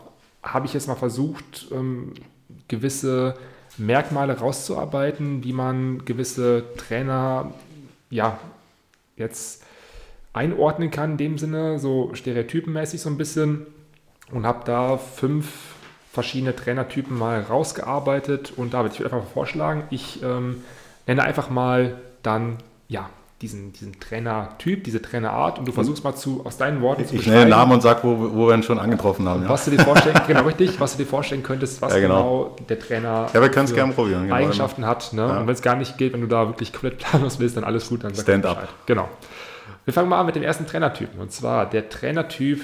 habe 0.42 0.66
ich 0.66 0.74
jetzt 0.74 0.88
mal 0.88 0.96
versucht, 0.96 1.68
ähm, 1.74 2.14
gewisse 2.70 3.34
Merkmale 3.78 4.40
rauszuarbeiten, 4.40 5.44
wie 5.44 5.52
man 5.52 6.06
gewisse 6.06 6.64
Trainer 6.78 7.54
ja 8.10 8.40
jetzt 9.18 9.66
einordnen 10.34 10.92
kann 10.92 11.12
in 11.12 11.18
dem 11.18 11.38
Sinne, 11.38 11.80
so 11.80 12.12
stereotypenmäßig 12.14 13.02
so 13.02 13.10
ein 13.10 13.18
bisschen 13.18 13.66
und 14.32 14.46
habe 14.46 14.64
da 14.66 14.98
fünf 14.98 15.76
verschiedene 16.12 16.56
Trainertypen 16.56 17.18
mal 17.18 17.42
rausgearbeitet 17.42 18.54
und 18.56 18.74
David, 18.74 18.94
ich 18.94 19.00
würde 19.00 19.16
einfach 19.16 19.28
mal 19.28 19.34
vorschlagen, 19.34 19.84
ich 19.90 20.22
ähm, 20.24 20.64
nenne 21.08 21.24
einfach 21.24 21.50
mal 21.50 21.96
dann 22.24 22.58
ja 22.88 23.10
diesen, 23.42 23.72
diesen 23.72 24.00
Trainertyp, 24.00 24.84
diese 24.84 25.02
Trainerart 25.02 25.60
und 25.60 25.68
du 25.68 25.72
versuchst 25.72 26.04
mal 26.04 26.14
zu, 26.14 26.46
aus 26.46 26.58
deinen 26.58 26.82
Worten 26.82 27.06
zu 27.06 27.16
ich 27.16 27.22
beschreiben. 27.22 27.38
Ich 27.38 27.44
nenne 27.46 27.56
Namen 27.56 27.72
und 27.72 27.82
sag, 27.82 28.04
wo, 28.04 28.34
wo 28.34 28.48
wir 28.48 28.54
ihn 28.54 28.64
schon 28.64 28.80
angetroffen 28.80 29.30
haben. 29.30 29.44
Ja. 29.44 29.50
Was 29.50 29.64
du 29.64 29.72
dir 29.72 29.82
vorstellen, 29.82 30.20
genau 30.28 30.44
richtig, 30.44 30.80
was 30.80 30.98
du 30.98 31.04
dir 31.04 31.10
vorstellen 31.10 31.42
könntest, 31.42 31.82
was 31.82 31.94
ja, 31.94 32.00
genau. 32.00 32.24
genau. 32.24 32.56
der 32.68 32.80
Trainer 32.80 33.28
ja, 33.34 33.42
wir 33.42 33.50
gerne 33.50 33.94
probieren, 33.94 34.24
genau. 34.24 34.36
Eigenschaften 34.36 34.86
hat. 34.86 35.14
Ne? 35.14 35.22
Ja. 35.22 35.40
Und 35.40 35.48
wenn 35.48 35.54
es 35.54 35.62
gar 35.62 35.78
nicht 35.78 35.98
geht, 35.98 36.12
wenn 36.12 36.22
du 36.22 36.28
da 36.28 36.48
wirklich 36.48 36.74
komplett 36.74 36.98
planlos 36.98 37.40
willst, 37.40 37.56
dann 37.56 37.64
alles 37.64 37.88
gut, 37.88 38.04
dann 38.04 38.14
sag 38.14 38.24
Stand 38.24 38.46
up. 38.46 38.68
Genau. 38.86 39.08
Wir 39.86 39.94
fangen 39.94 40.10
mal 40.10 40.20
an 40.20 40.26
mit 40.26 40.36
dem 40.36 40.44
ersten 40.44 40.66
Trainertypen 40.66 41.20
und 41.20 41.32
zwar 41.32 41.70
der 41.70 41.90
Trainertyp 41.90 42.62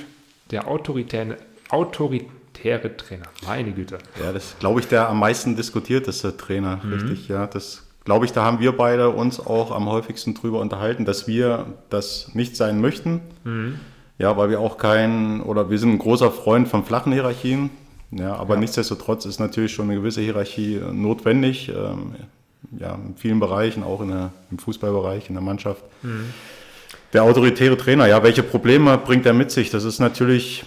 der 0.52 0.68
autoritäre, 0.68 1.38
autoritäre 1.70 2.98
Trainer. 2.98 3.26
Meine 3.46 3.72
Güte. 3.72 3.98
Ja, 4.24 4.32
das 4.32 4.46
ist, 4.46 4.60
glaube 4.60 4.80
ich, 4.80 4.88
der 4.88 5.10
am 5.10 5.20
meisten 5.20 5.56
diskutierteste 5.56 6.38
Trainer, 6.38 6.80
mhm. 6.84 6.94
richtig, 6.94 7.28
ja. 7.28 7.48
Das 7.48 7.84
glaube 8.04 8.26
ich, 8.26 8.32
da 8.32 8.44
haben 8.44 8.60
wir 8.60 8.78
beide 8.78 9.10
uns 9.10 9.40
auch 9.40 9.72
am 9.72 9.90
häufigsten 9.90 10.36
drüber 10.36 10.60
unterhalten, 10.60 11.06
dass 11.06 11.28
wir 11.28 11.66
das 11.90 12.34
nicht 12.34 12.56
sein 12.56 12.80
möchten. 12.80 13.22
Mhm. 13.44 13.80
Ja, 14.18 14.38
weil 14.38 14.50
wir 14.50 14.62
auch 14.62 14.78
kein, 14.78 15.42
oder 15.42 15.70
wir 15.70 15.78
sind 15.78 15.94
ein 15.94 16.00
großer 16.00 16.32
Freund 16.32 16.70
von 16.70 16.86
flachen 16.86 17.12
Hierarchien. 17.12 17.70
Ja, 18.12 18.36
aber 18.36 18.54
ja. 18.54 18.62
nichtsdestotrotz 18.62 19.26
ist 19.26 19.40
natürlich 19.40 19.74
schon 19.74 19.90
eine 19.90 20.00
gewisse 20.00 20.22
Hierarchie 20.22 20.80
notwendig. 20.94 21.70
Ähm, 21.70 22.16
ja, 22.80 22.96
in 22.96 23.16
vielen 23.18 23.40
Bereichen, 23.40 23.84
auch 23.84 24.02
in 24.02 24.10
der, 24.10 24.32
im 24.52 24.58
Fußballbereich, 24.58 25.28
in 25.28 25.36
der 25.36 25.44
Mannschaft. 25.44 25.84
Mhm. 26.02 26.34
Der 27.16 27.24
autoritäre 27.24 27.78
Trainer, 27.78 28.08
ja, 28.08 28.22
welche 28.24 28.44
Probleme 28.44 28.98
bringt 28.98 29.26
er 29.26 29.32
mit 29.32 29.50
sich? 29.50 29.70
Das 29.70 29.86
ist 29.86 30.02
natürlich 30.02 30.66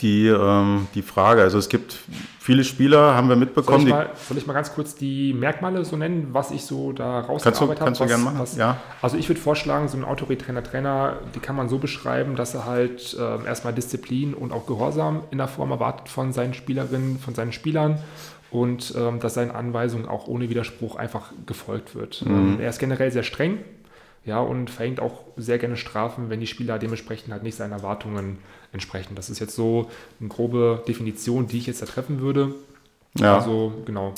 die, 0.00 0.28
ähm, 0.28 0.86
die 0.94 1.02
Frage. 1.02 1.42
Also 1.42 1.58
es 1.58 1.68
gibt 1.68 1.98
viele 2.38 2.62
Spieler, 2.62 3.16
haben 3.16 3.28
wir 3.28 3.34
mitbekommen. 3.34 3.80
Soll 3.80 3.88
ich, 3.88 3.92
mal, 3.92 4.10
soll 4.28 4.38
ich 4.38 4.46
mal 4.46 4.52
ganz 4.52 4.72
kurz 4.72 4.94
die 4.94 5.34
Merkmale 5.34 5.84
so 5.84 5.96
nennen, 5.96 6.28
was 6.30 6.52
ich 6.52 6.64
so 6.64 6.92
da 6.92 7.22
rausgearbeitet 7.22 7.60
habe? 7.60 7.74
Kannst 7.74 8.00
du 8.00 8.06
gerne 8.06 8.22
machen, 8.22 8.38
was, 8.38 8.56
ja. 8.56 8.76
Also 9.02 9.16
ich 9.16 9.28
würde 9.28 9.40
vorschlagen, 9.40 9.88
so 9.88 9.96
ein 9.96 10.04
autoritärer 10.04 10.62
Trainer, 10.62 11.16
die 11.34 11.40
kann 11.40 11.56
man 11.56 11.68
so 11.68 11.78
beschreiben, 11.78 12.36
dass 12.36 12.54
er 12.54 12.64
halt 12.64 13.16
äh, 13.18 13.44
erstmal 13.44 13.72
Disziplin 13.72 14.34
und 14.34 14.52
auch 14.52 14.66
Gehorsam 14.68 15.22
in 15.32 15.38
der 15.38 15.48
Form 15.48 15.72
erwartet 15.72 16.08
von 16.08 16.32
seinen 16.32 16.54
Spielerinnen, 16.54 17.18
von 17.18 17.34
seinen 17.34 17.50
Spielern 17.50 17.98
und 18.52 18.94
ähm, 18.96 19.18
dass 19.18 19.34
seinen 19.34 19.50
Anweisungen 19.50 20.06
auch 20.06 20.28
ohne 20.28 20.48
Widerspruch 20.50 20.94
einfach 20.94 21.32
gefolgt 21.46 21.96
wird. 21.96 22.24
Mhm. 22.24 22.32
Ähm, 22.32 22.60
er 22.60 22.70
ist 22.70 22.78
generell 22.78 23.10
sehr 23.10 23.24
streng, 23.24 23.58
ja, 24.24 24.40
und 24.40 24.70
verhängt 24.70 25.00
auch 25.00 25.24
sehr 25.36 25.58
gerne 25.58 25.76
Strafen, 25.76 26.30
wenn 26.30 26.40
die 26.40 26.46
Spieler 26.46 26.78
dementsprechend 26.78 27.32
halt 27.32 27.42
nicht 27.42 27.56
seinen 27.56 27.72
Erwartungen 27.72 28.38
entsprechen. 28.72 29.14
Das 29.14 29.30
ist 29.30 29.40
jetzt 29.40 29.56
so 29.56 29.90
eine 30.20 30.28
grobe 30.28 30.82
Definition, 30.86 31.48
die 31.48 31.58
ich 31.58 31.66
jetzt 31.66 31.82
da 31.82 31.86
treffen 31.86 32.20
würde. 32.20 32.54
Ja. 33.18 33.36
Also, 33.38 33.72
genau. 33.84 34.14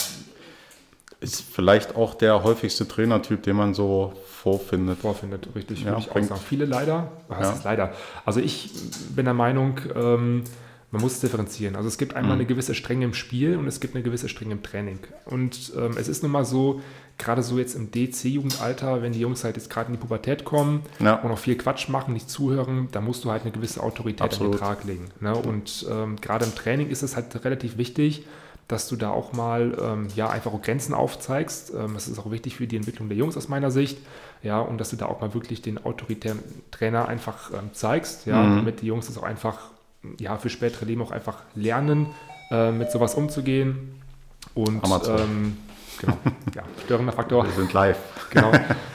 Ist 1.21 1.41
vielleicht 1.41 1.97
auch 1.97 2.15
der 2.15 2.45
häufigste 2.45 2.87
Trainertyp, 2.87 3.43
den 3.43 3.57
man 3.57 3.73
so 3.73 4.13
vorfindet. 4.27 4.99
Vorfindet, 4.99 5.49
richtig, 5.55 5.85
ja, 5.85 5.97
ich 5.97 6.11
auch 6.11 6.23
sagen. 6.23 6.41
Viele 6.47 6.67
leider. 6.67 7.11
Was 7.29 7.41
ja. 7.41 7.53
ist 7.53 7.65
leider? 7.65 7.95
Also 8.27 8.41
ich 8.41 8.71
bin 9.17 9.25
der 9.25 9.33
Meinung, 9.33 9.81
ähm, 9.95 10.45
man 10.91 11.01
muss 11.01 11.19
differenzieren. 11.19 11.77
Also 11.77 11.89
es 11.89 11.97
gibt 11.97 12.15
einmal 12.15 12.37
mhm. 12.37 12.41
eine 12.41 12.47
gewisse 12.47 12.75
Strenge 12.75 13.07
im 13.07 13.15
Spiel 13.15 13.57
und 13.57 13.67
es 13.67 13.81
gibt 13.81 13.95
eine 13.95 14.05
gewisse 14.05 14.29
Strenge 14.29 14.53
im 14.53 14.63
Training. 14.63 14.99
Und 15.25 15.73
ähm, 15.77 15.97
es 15.97 16.09
ist 16.09 16.23
nun 16.23 16.31
mal 16.31 16.45
so, 16.45 16.83
gerade 17.19 17.43
so 17.43 17.59
jetzt 17.59 17.75
im 17.75 17.91
DC-Jugendalter, 17.91 19.03
wenn 19.03 19.13
die 19.13 19.21
Jungs 19.21 19.45
halt 19.45 19.57
jetzt 19.57 19.71
gerade 19.71 19.89
in 19.89 19.95
die 19.95 20.01
Pubertät 20.01 20.45
kommen 20.45 20.83
ja. 20.99 21.15
und 21.15 21.31
auch 21.31 21.39
viel 21.39 21.57
Quatsch 21.57 21.89
machen, 21.89 22.13
nicht 22.13 22.29
zuhören, 22.29 22.89
da 22.93 23.01
musst 23.01 23.25
du 23.25 23.31
halt 23.31 23.43
eine 23.43 23.53
gewisse 23.53 23.83
Autorität 23.83 24.23
Absolut. 24.23 24.55
an 24.55 24.59
den 24.59 24.61
Trag 24.61 24.85
legen. 24.85 25.09
Ne? 25.21 25.35
Und 25.35 25.87
ähm, 25.91 26.17
gerade 26.21 26.45
im 26.45 26.55
Training 26.55 26.89
ist 26.89 27.03
es 27.03 27.17
halt 27.17 27.45
relativ 27.45 27.77
wichtig, 27.79 28.25
dass 28.69 28.89
du 28.89 28.97
da 28.97 29.11
auch 29.11 29.33
mal 29.33 29.77
ähm, 29.81 30.09
ja, 30.17 30.31
einfach 30.31 30.53
auch 30.53 30.63
Grenzen 30.63 30.95
aufzeigst. 30.95 31.73
Ähm, 31.75 31.95
das 31.95 32.09
ist 32.09 32.19
auch 32.19 32.31
wichtig 32.31 32.57
für 32.57 32.67
die 32.67 32.77
Entwicklung 32.77 33.09
der 33.09 33.19
Jungs 33.19 33.37
aus 33.37 33.49
meiner 33.49 33.71
Sicht. 33.71 33.99
Ja, 34.43 34.61
und 34.61 34.79
dass 34.79 34.91
du 34.91 34.97
da 34.97 35.07
auch 35.07 35.21
mal 35.21 35.35
wirklich 35.35 35.63
den 35.63 35.85
autoritären 35.85 36.41
Trainer 36.71 37.09
einfach 37.09 37.51
ähm, 37.53 37.71
zeigst, 37.73 38.27
ja, 38.27 38.43
mhm. 38.43 38.57
damit 38.57 38.81
die 38.81 38.87
Jungs 38.87 39.07
das 39.07 39.19
auch 39.19 39.23
einfach 39.23 39.59
ja, 40.19 40.37
für 40.37 40.51
spätere 40.51 40.85
Leben 40.85 41.03
auch 41.03 41.11
einfach 41.11 41.39
lernen, 41.55 42.09
äh, 42.51 42.71
mit 42.73 42.91
sowas 42.91 43.15
umzugehen. 43.15 44.01
Und 44.55 44.83
ähm, 45.09 45.57
genau, 45.99 46.19
ja, 46.55 46.63
störender 46.85 47.13
Faktor. 47.13 47.45
Wir 47.45 47.53
sind 47.53 47.73
live. 47.73 47.99
Genau, 48.31 48.53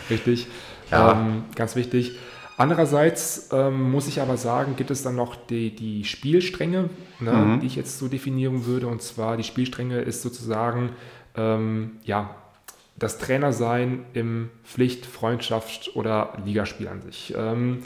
richtig. 0.09 0.47
Ja. 0.91 1.11
Ähm, 1.11 1.43
ganz 1.53 1.75
wichtig. 1.75 2.17
Andererseits 2.57 3.49
ähm, 3.53 3.91
muss 3.91 4.07
ich 4.07 4.21
aber 4.21 4.37
sagen, 4.37 4.75
gibt 4.75 4.89
es 4.89 5.03
dann 5.03 5.15
noch 5.15 5.35
die, 5.35 5.75
die 5.75 6.03
Spielstränge, 6.03 6.89
ne, 7.19 7.31
mhm. 7.31 7.59
die 7.59 7.67
ich 7.67 7.75
jetzt 7.75 7.99
so 7.99 8.07
definieren 8.07 8.65
würde. 8.65 8.87
Und 8.87 9.03
zwar 9.03 9.37
die 9.37 9.43
Spielstränge 9.43 10.01
ist 10.01 10.23
sozusagen 10.23 10.89
ähm, 11.37 11.91
ja, 12.03 12.35
das 12.97 13.17
Trainersein 13.17 14.03
im 14.13 14.49
Pflicht-, 14.65 15.05
Freundschaft- 15.05 15.95
oder 15.95 16.33
Ligaspiel 16.43 16.87
an 16.87 17.01
sich. 17.01 17.33
Ähm, 17.37 17.83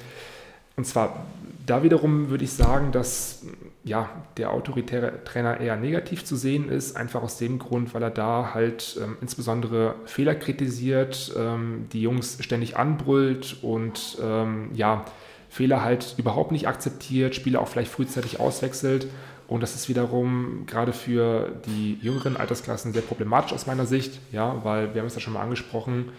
und 0.76 0.86
zwar 0.88 1.23
da 1.65 1.84
wiederum 1.84 2.30
würde 2.30 2.43
ich 2.43 2.52
sagen, 2.52 2.91
dass 2.91 3.45
ja, 3.84 4.10
der 4.38 4.52
autoritäre 4.52 5.24
Trainer 5.26 5.60
eher 5.60 5.76
negativ 5.76 6.24
zu 6.24 6.36
sehen 6.38 6.69
ist, 6.69 6.96
einfach 6.96 7.22
aus 7.22 7.38
dem 7.38 7.60
Grund, 7.60 7.93
weil 7.93 8.04
er 8.04 8.10
da 8.10 8.52
halt 8.54 8.98
ähm, 9.02 9.17
insbesondere 9.19 9.96
Fehler 10.06 10.36
kritisiert, 10.36 11.34
ähm, 11.38 11.88
die 11.91 12.02
Jungs 12.02 12.38
ständig 12.41 12.78
anbrüllt 12.78 13.58
und 13.62 14.17
ähm, 14.22 14.69
ja, 14.74 15.04
Fehler 15.50 15.84
halt 15.84 16.15
überhaupt 16.17 16.52
nicht 16.52 16.67
akzeptiert, 16.67 17.36
Spieler 17.36 17.62
auch 17.62 17.67
vielleicht 17.67 17.91
frühzeitig 17.91 18.39
auswechselt. 18.39 19.08
Und 19.48 19.62
das 19.62 19.76
ist 19.76 19.89
wiederum 19.89 20.65
gerade 20.65 20.93
für 20.93 21.52
die 21.65 21.96
jüngeren 22.02 22.38
Altersklassen 22.38 22.93
sehr 22.93 23.02
problematisch 23.02 23.54
aus 23.54 23.67
meiner 23.67 23.86
Sicht, 23.86 24.19
ja, 24.32 24.63
weil 24.63 24.93
wir 24.93 25.02
haben 25.02 25.08
es 25.08 25.15
ja 25.15 25.22
schon 25.22 25.34
mal 25.34 25.41
angesprochen, 25.41 26.12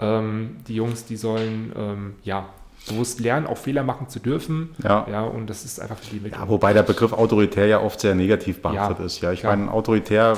ähm, 0.00 0.56
die 0.66 0.74
Jungs, 0.74 1.04
die 1.04 1.16
sollen 1.16 1.72
ähm, 1.76 2.14
ja 2.24 2.48
bewusst 2.88 3.20
lernen, 3.20 3.46
auch 3.46 3.58
Fehler 3.58 3.82
machen 3.82 4.08
zu 4.08 4.20
dürfen. 4.20 4.70
Ja. 4.82 5.06
ja 5.10 5.22
und 5.22 5.48
das 5.48 5.64
ist 5.64 5.80
einfach 5.80 5.98
für 5.98 6.10
die 6.10 6.16
Entwicklung. 6.16 6.42
Ja, 6.42 6.48
wobei 6.48 6.72
der 6.72 6.82
Begriff 6.82 7.12
autoritär 7.12 7.66
ja 7.66 7.80
oft 7.80 8.00
sehr 8.00 8.14
negativ 8.14 8.62
behaftet 8.62 8.98
ja, 8.98 9.04
ist. 9.04 9.20
Ja, 9.20 9.32
ich 9.32 9.40
klar. 9.40 9.56
meine, 9.56 9.70
autoritär 9.70 10.36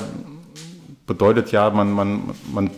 bedeutet 1.07 1.51
ja, 1.51 1.69
man, 1.69 1.91
man, 1.91 2.35
man, 2.53 2.69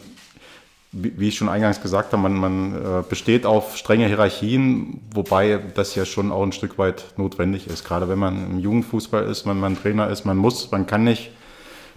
wie 0.92 1.28
ich 1.28 1.36
schon 1.36 1.50
eingangs 1.50 1.82
gesagt 1.82 2.14
habe, 2.14 2.22
man, 2.22 2.34
man 2.36 2.76
äh, 2.76 3.04
besteht 3.08 3.46
auf 3.46 3.78
strenge 3.78 4.08
Hierarchien, 4.08 5.02
wobei 5.14 5.60
das 5.76 5.96
ja 5.96 6.06
schon 6.06 6.32
auch 6.32 6.44
ein 6.44 6.52
Stück 6.52 6.78
weit 6.78 7.06
notwendig 7.18 7.68
ist. 7.68 7.84
Gerade 7.84 8.08
wenn 8.08 8.20
man 8.20 8.52
im 8.52 8.60
Jugendfußball 8.60 9.26
ist, 9.26 9.46
wenn 9.46 9.60
man 9.60 9.78
Trainer 9.78 10.10
ist, 10.10 10.26
man 10.26 10.38
muss, 10.38 10.72
man 10.72 10.88
kann 10.88 11.04
nicht 11.04 11.32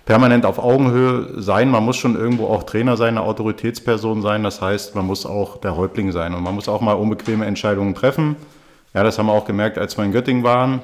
permanent 0.08 0.46
auf 0.46 0.58
Augenhöhe 0.58 1.34
sein. 1.36 1.70
Man 1.70 1.84
muss 1.84 1.98
schon 1.98 2.16
irgendwo 2.16 2.46
auch 2.46 2.62
Trainer 2.62 2.96
sein, 2.96 3.18
eine 3.18 3.20
Autoritätsperson 3.20 4.22
sein. 4.22 4.42
Das 4.42 4.62
heißt, 4.62 4.94
man 4.94 5.04
muss 5.04 5.26
auch 5.26 5.58
der 5.58 5.76
Häuptling 5.76 6.12
sein 6.12 6.32
und 6.32 6.42
man 6.42 6.54
muss 6.54 6.66
auch 6.66 6.80
mal 6.80 6.94
unbequeme 6.94 7.44
Entscheidungen 7.44 7.94
treffen. 7.94 8.36
Ja, 8.94 9.02
das 9.02 9.18
haben 9.18 9.26
wir 9.26 9.34
auch 9.34 9.44
gemerkt, 9.44 9.76
als 9.76 9.98
wir 9.98 10.04
in 10.06 10.12
Göttingen 10.12 10.44
waren, 10.44 10.80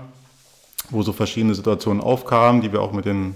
wo 0.91 1.01
so 1.01 1.15
verschiedene 1.15 1.55
Situationen 1.55 2.03
aufkamen, 2.03 2.61
die 2.61 2.71
wir 2.71 2.83
auch 2.83 2.93
mit 2.93 3.07
den 3.07 3.35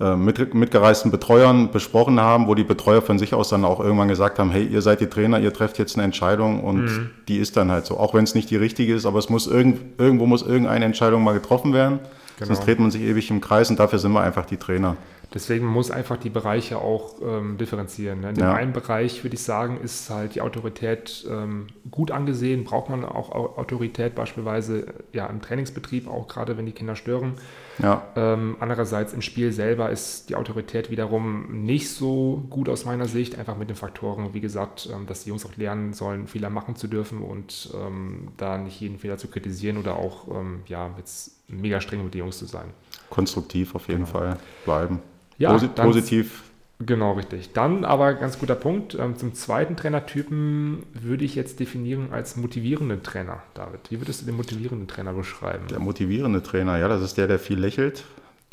äh, 0.00 0.16
mit, 0.16 0.54
mitgereisten 0.54 1.10
Betreuern 1.10 1.70
besprochen 1.70 2.18
haben, 2.18 2.46
wo 2.46 2.54
die 2.54 2.64
Betreuer 2.64 3.02
von 3.02 3.18
sich 3.18 3.34
aus 3.34 3.50
dann 3.50 3.66
auch 3.66 3.80
irgendwann 3.80 4.08
gesagt 4.08 4.38
haben, 4.38 4.50
hey, 4.50 4.64
ihr 4.64 4.80
seid 4.80 5.02
die 5.02 5.08
Trainer, 5.08 5.38
ihr 5.40 5.52
trefft 5.52 5.78
jetzt 5.78 5.94
eine 5.94 6.04
Entscheidung 6.04 6.64
und 6.64 6.84
mhm. 6.84 7.10
die 7.28 7.36
ist 7.36 7.58
dann 7.58 7.70
halt 7.70 7.84
so. 7.84 7.98
Auch 7.98 8.14
wenn 8.14 8.24
es 8.24 8.34
nicht 8.34 8.48
die 8.48 8.56
richtige 8.56 8.94
ist, 8.94 9.04
aber 9.04 9.18
es 9.18 9.28
muss 9.28 9.46
irgend, 9.46 10.00
irgendwo 10.00 10.24
muss 10.24 10.40
irgendeine 10.40 10.86
Entscheidung 10.86 11.22
mal 11.22 11.34
getroffen 11.34 11.74
werden. 11.74 12.00
Genau. 12.38 12.54
Sonst 12.54 12.66
dreht 12.66 12.78
man 12.78 12.90
sich 12.90 13.02
ewig 13.02 13.30
im 13.30 13.40
Kreis 13.40 13.70
und 13.70 13.78
dafür 13.78 13.98
sind 13.98 14.12
wir 14.12 14.22
einfach 14.22 14.46
die 14.46 14.56
Trainer. 14.56 14.96
Deswegen 15.34 15.66
muss 15.66 15.90
einfach 15.90 16.16
die 16.16 16.30
Bereiche 16.30 16.78
auch 16.78 17.14
ähm, 17.22 17.56
differenzieren. 17.56 18.20
Ne? 18.20 18.30
In 18.30 18.34
dem 18.34 18.44
ja. 18.44 18.54
einen 18.54 18.72
Bereich 18.72 19.24
würde 19.24 19.34
ich 19.34 19.42
sagen, 19.42 19.80
ist 19.82 20.10
halt 20.10 20.34
die 20.34 20.40
Autorität 20.40 21.26
ähm, 21.30 21.68
gut 21.90 22.10
angesehen, 22.10 22.64
braucht 22.64 22.90
man 22.90 23.04
auch 23.04 23.30
Autorität 23.32 24.14
beispielsweise 24.14 24.86
ja, 25.12 25.26
im 25.26 25.40
Trainingsbetrieb, 25.40 26.08
auch 26.08 26.28
gerade 26.28 26.56
wenn 26.56 26.66
die 26.66 26.72
Kinder 26.72 26.96
stören. 26.96 27.34
Ja. 27.78 28.02
Ähm, 28.16 28.56
andererseits 28.60 29.14
im 29.14 29.22
Spiel 29.22 29.52
selber 29.52 29.90
ist 29.90 30.28
die 30.28 30.36
Autorität 30.36 30.90
wiederum 30.90 31.64
nicht 31.64 31.90
so 31.90 32.44
gut 32.50 32.68
aus 32.68 32.84
meiner 32.84 33.06
Sicht, 33.06 33.38
einfach 33.38 33.56
mit 33.56 33.70
den 33.70 33.76
Faktoren, 33.76 34.34
wie 34.34 34.40
gesagt, 34.40 34.88
ähm, 34.92 35.06
dass 35.06 35.24
die 35.24 35.30
Jungs 35.30 35.46
auch 35.46 35.56
lernen 35.56 35.94
sollen, 35.94 36.26
Fehler 36.26 36.50
machen 36.50 36.76
zu 36.76 36.88
dürfen 36.88 37.22
und 37.22 37.70
ähm, 37.74 38.28
da 38.36 38.58
nicht 38.58 38.80
jeden 38.80 38.98
Fehler 38.98 39.16
zu 39.16 39.28
kritisieren 39.28 39.78
oder 39.78 39.96
auch 39.96 40.28
ähm, 40.28 40.60
ja, 40.66 40.90
jetzt 40.98 41.42
mega 41.48 41.80
streng 41.80 42.04
mit 42.04 42.14
den 42.14 42.20
Jungs 42.20 42.38
zu 42.38 42.46
sein. 42.46 42.66
Konstruktiv 43.10 43.74
auf 43.74 43.88
jeden 43.88 44.04
genau. 44.04 44.18
Fall 44.18 44.38
bleiben. 44.64 45.00
Ja, 45.42 45.52
Posit 45.52 45.74
positiv. 45.74 46.42
Genau, 46.78 47.12
richtig. 47.14 47.52
Dann 47.52 47.84
aber 47.84 48.14
ganz 48.14 48.38
guter 48.38 48.54
Punkt. 48.54 48.94
Ähm, 48.94 49.16
zum 49.16 49.34
zweiten 49.34 49.76
Trainertypen 49.76 50.84
würde 50.94 51.24
ich 51.24 51.34
jetzt 51.34 51.58
definieren 51.58 52.08
als 52.12 52.36
motivierenden 52.36 53.02
Trainer, 53.02 53.42
David. 53.54 53.80
Wie 53.90 54.00
würdest 54.00 54.22
du 54.22 54.26
den 54.26 54.36
motivierenden 54.36 54.86
Trainer 54.86 55.12
beschreiben? 55.12 55.64
Der 55.68 55.80
motivierende 55.80 56.44
Trainer, 56.44 56.78
ja, 56.78 56.86
das 56.86 57.02
ist 57.02 57.18
der, 57.18 57.26
der 57.26 57.40
viel 57.40 57.58
lächelt. 57.58 58.04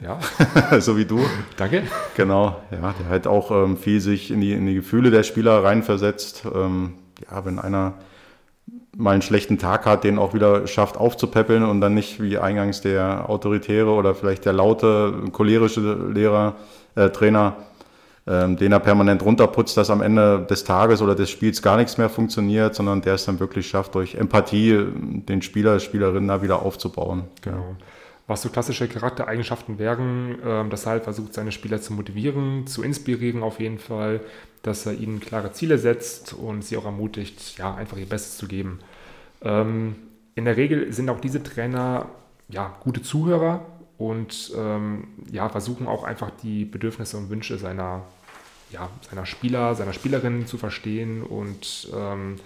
Ja. 0.02 0.20
so 0.80 0.98
wie 0.98 1.06
du. 1.06 1.20
Danke. 1.58 1.84
Genau, 2.16 2.60
ja, 2.72 2.96
der 3.00 3.10
halt 3.10 3.28
auch 3.28 3.52
ähm, 3.52 3.78
viel 3.78 4.02
sich 4.02 4.32
in 4.32 4.42
die, 4.42 4.54
in 4.54 4.66
die 4.66 4.76
Gefühle 4.76 5.12
der 5.12 5.22
Spieler 5.22 5.64
reinversetzt. 5.64 6.44
Ähm, 6.52 6.94
ja, 7.30 7.46
wenn 7.46 7.60
einer 7.60 7.96
mal 8.96 9.12
einen 9.12 9.22
schlechten 9.22 9.58
Tag 9.58 9.86
hat, 9.86 10.04
den 10.04 10.18
auch 10.20 10.34
wieder 10.34 10.68
schafft 10.68 10.98
aufzupäppeln 10.98 11.64
und 11.64 11.82
dann 11.82 11.94
nicht 11.94 12.22
wie 12.22 12.38
eingangs 12.38 12.82
der 12.82 13.30
autoritäre 13.30 13.90
oder 13.90 14.16
vielleicht 14.16 14.46
der 14.46 14.54
laute, 14.54 15.14
cholerische 15.32 15.80
Lehrer, 16.14 16.56
äh, 16.96 17.10
Trainer, 17.10 17.58
ähm, 18.28 18.58
den 18.58 18.72
er 18.72 18.80
permanent 18.80 19.24
runterputzt, 19.24 19.76
dass 19.78 19.90
am 19.90 20.02
Ende 20.02 20.46
des 20.50 20.64
Tages 20.64 21.02
oder 21.02 21.16
des 21.16 21.30
Spiels 21.30 21.62
gar 21.62 21.78
nichts 21.78 21.98
mehr 21.98 22.10
funktioniert, 22.10 22.76
sondern 22.76 23.02
der 23.02 23.16
es 23.16 23.26
dann 23.26 23.40
wirklich 23.40 23.68
schafft, 23.68 23.96
durch 23.96 24.16
Empathie 24.16 24.86
den 24.94 25.42
Spieler, 25.42 25.80
Spielerinnen 25.80 26.28
da 26.28 26.42
wieder 26.42 26.62
aufzubauen. 26.62 27.24
Genau. 27.42 27.76
Was 28.28 28.44
so 28.44 28.50
klassische 28.50 28.88
Charaktereigenschaften 28.88 29.80
wären, 29.80 30.38
äh, 30.44 30.70
dass 30.70 30.86
er 30.86 30.92
halt 30.92 31.04
versucht, 31.04 31.34
seine 31.34 31.52
Spieler 31.52 31.82
zu 31.82 31.94
motivieren, 31.94 32.68
zu 32.68 32.84
inspirieren 32.84 33.42
auf 33.42 33.60
jeden 33.60 33.80
Fall, 33.80 34.22
dass 34.62 34.86
er 34.86 34.94
ihnen 34.94 35.20
klare 35.20 35.52
Ziele 35.52 35.78
setzt 35.78 36.34
und 36.34 36.64
sie 36.64 36.78
auch 36.78 36.86
ermutigt, 36.86 37.58
ja, 37.58 37.74
einfach 37.74 37.98
ihr 37.98 38.06
Bestes 38.06 38.38
zu 38.38 38.48
geben. 38.48 38.80
Ähm, 39.42 39.96
in 40.36 40.46
der 40.46 40.58
Regel 40.58 40.94
sind 40.94 41.10
auch 41.10 41.20
diese 41.20 41.42
Trainer 41.42 42.06
ja, 42.50 42.76
gute 42.82 43.02
Zuhörer 43.02 43.66
und 44.00 44.54
ähm, 44.56 45.10
ja, 45.30 45.50
versuchen 45.50 45.86
auch 45.86 46.06
einfach 46.06 46.32
die 46.42 46.64
Bedürfnisse 46.64 47.18
und 47.18 47.30
Wünsche 47.30 47.58
seiner, 47.58 48.04
ja, 48.72 48.90
seiner 49.08 49.26
Spieler, 49.26 49.76
seiner 49.76 49.92
Spielerinnen 49.92 50.48
zu 50.48 50.58
verstehen 50.58 51.22
und 51.22 51.92
ähm, 51.94 52.38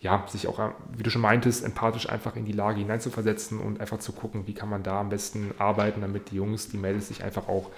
ja, 0.00 0.24
sich 0.28 0.46
auch, 0.46 0.72
wie 0.96 1.02
du 1.02 1.10
schon 1.10 1.20
meintest, 1.20 1.64
empathisch 1.64 2.08
einfach 2.08 2.36
in 2.36 2.44
die 2.44 2.52
Lage 2.52 2.78
hineinzuversetzen 2.78 3.58
und 3.58 3.80
einfach 3.80 3.98
zu 3.98 4.12
gucken, 4.12 4.46
wie 4.46 4.54
kann 4.54 4.70
man 4.70 4.84
da 4.84 5.00
am 5.00 5.08
besten 5.08 5.50
arbeiten, 5.58 6.00
damit 6.00 6.30
die 6.30 6.36
Jungs, 6.36 6.68
die 6.68 6.78
Mädels 6.78 7.08
sich 7.08 7.24
einfach 7.24 7.48
auch 7.48 7.70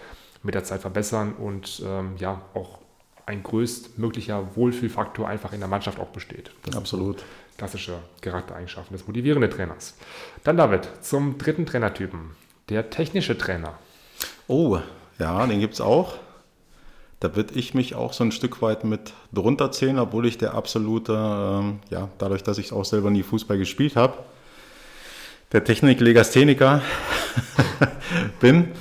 mit 0.43 0.55
der 0.55 0.63
Zeit 0.63 0.83
verbessern 0.83 1.33
und 1.33 1.83
ähm, 1.85 2.13
ja, 2.19 2.43
auch 2.53 2.81
ein 3.25 3.43
größtmöglicher 3.43 4.57
Wohlfühlfaktor 4.57 5.27
einfach 5.27 5.55
in 5.55 5.61
der 5.61 5.69
Mannschaft 5.69 5.99
auch 5.99 6.09
besteht. 6.09 6.53
Das 6.65 6.77
Absolut. 6.77 7.25
klassische 7.57 7.99
Charaktereigenschaften 8.21 8.95
des 8.95 9.07
motivierenden 9.07 9.51
Trainers. 9.51 9.97
Dann 10.45 10.59
David, 10.59 10.89
zum 11.01 11.39
dritten 11.39 11.65
Trainertypen, 11.65 12.33
der 12.73 12.91
technische 12.91 13.37
Trainer. 13.37 13.75
Oh, 14.49 14.79
ja, 15.19 15.47
den 15.47 15.61
gibt 15.61 15.75
es 15.75 15.81
auch. 15.81 16.15
Da 17.21 17.37
würde 17.37 17.55
ich 17.55 17.75
mich 17.75 17.95
auch 17.95 18.13
so 18.13 18.25
ein 18.25 18.33
Stück 18.33 18.63
weit 18.63 18.83
mit 18.83 19.13
drunter 19.33 19.71
zählen, 19.71 19.99
obwohl 19.99 20.27
ich 20.27 20.39
der 20.39 20.55
absolute, 20.55 21.13
ähm, 21.13 21.79
ja, 21.91 22.09
dadurch, 22.19 22.43
dass 22.43 22.59
ich 22.59 22.73
auch 22.73 22.85
selber 22.85 23.11
nie 23.11 23.23
Fußball 23.23 23.59
gespielt 23.59 23.95
habe, 23.95 24.15
der 25.53 25.63
Technik-Legastheniker 25.63 26.83
bin. 28.41 28.73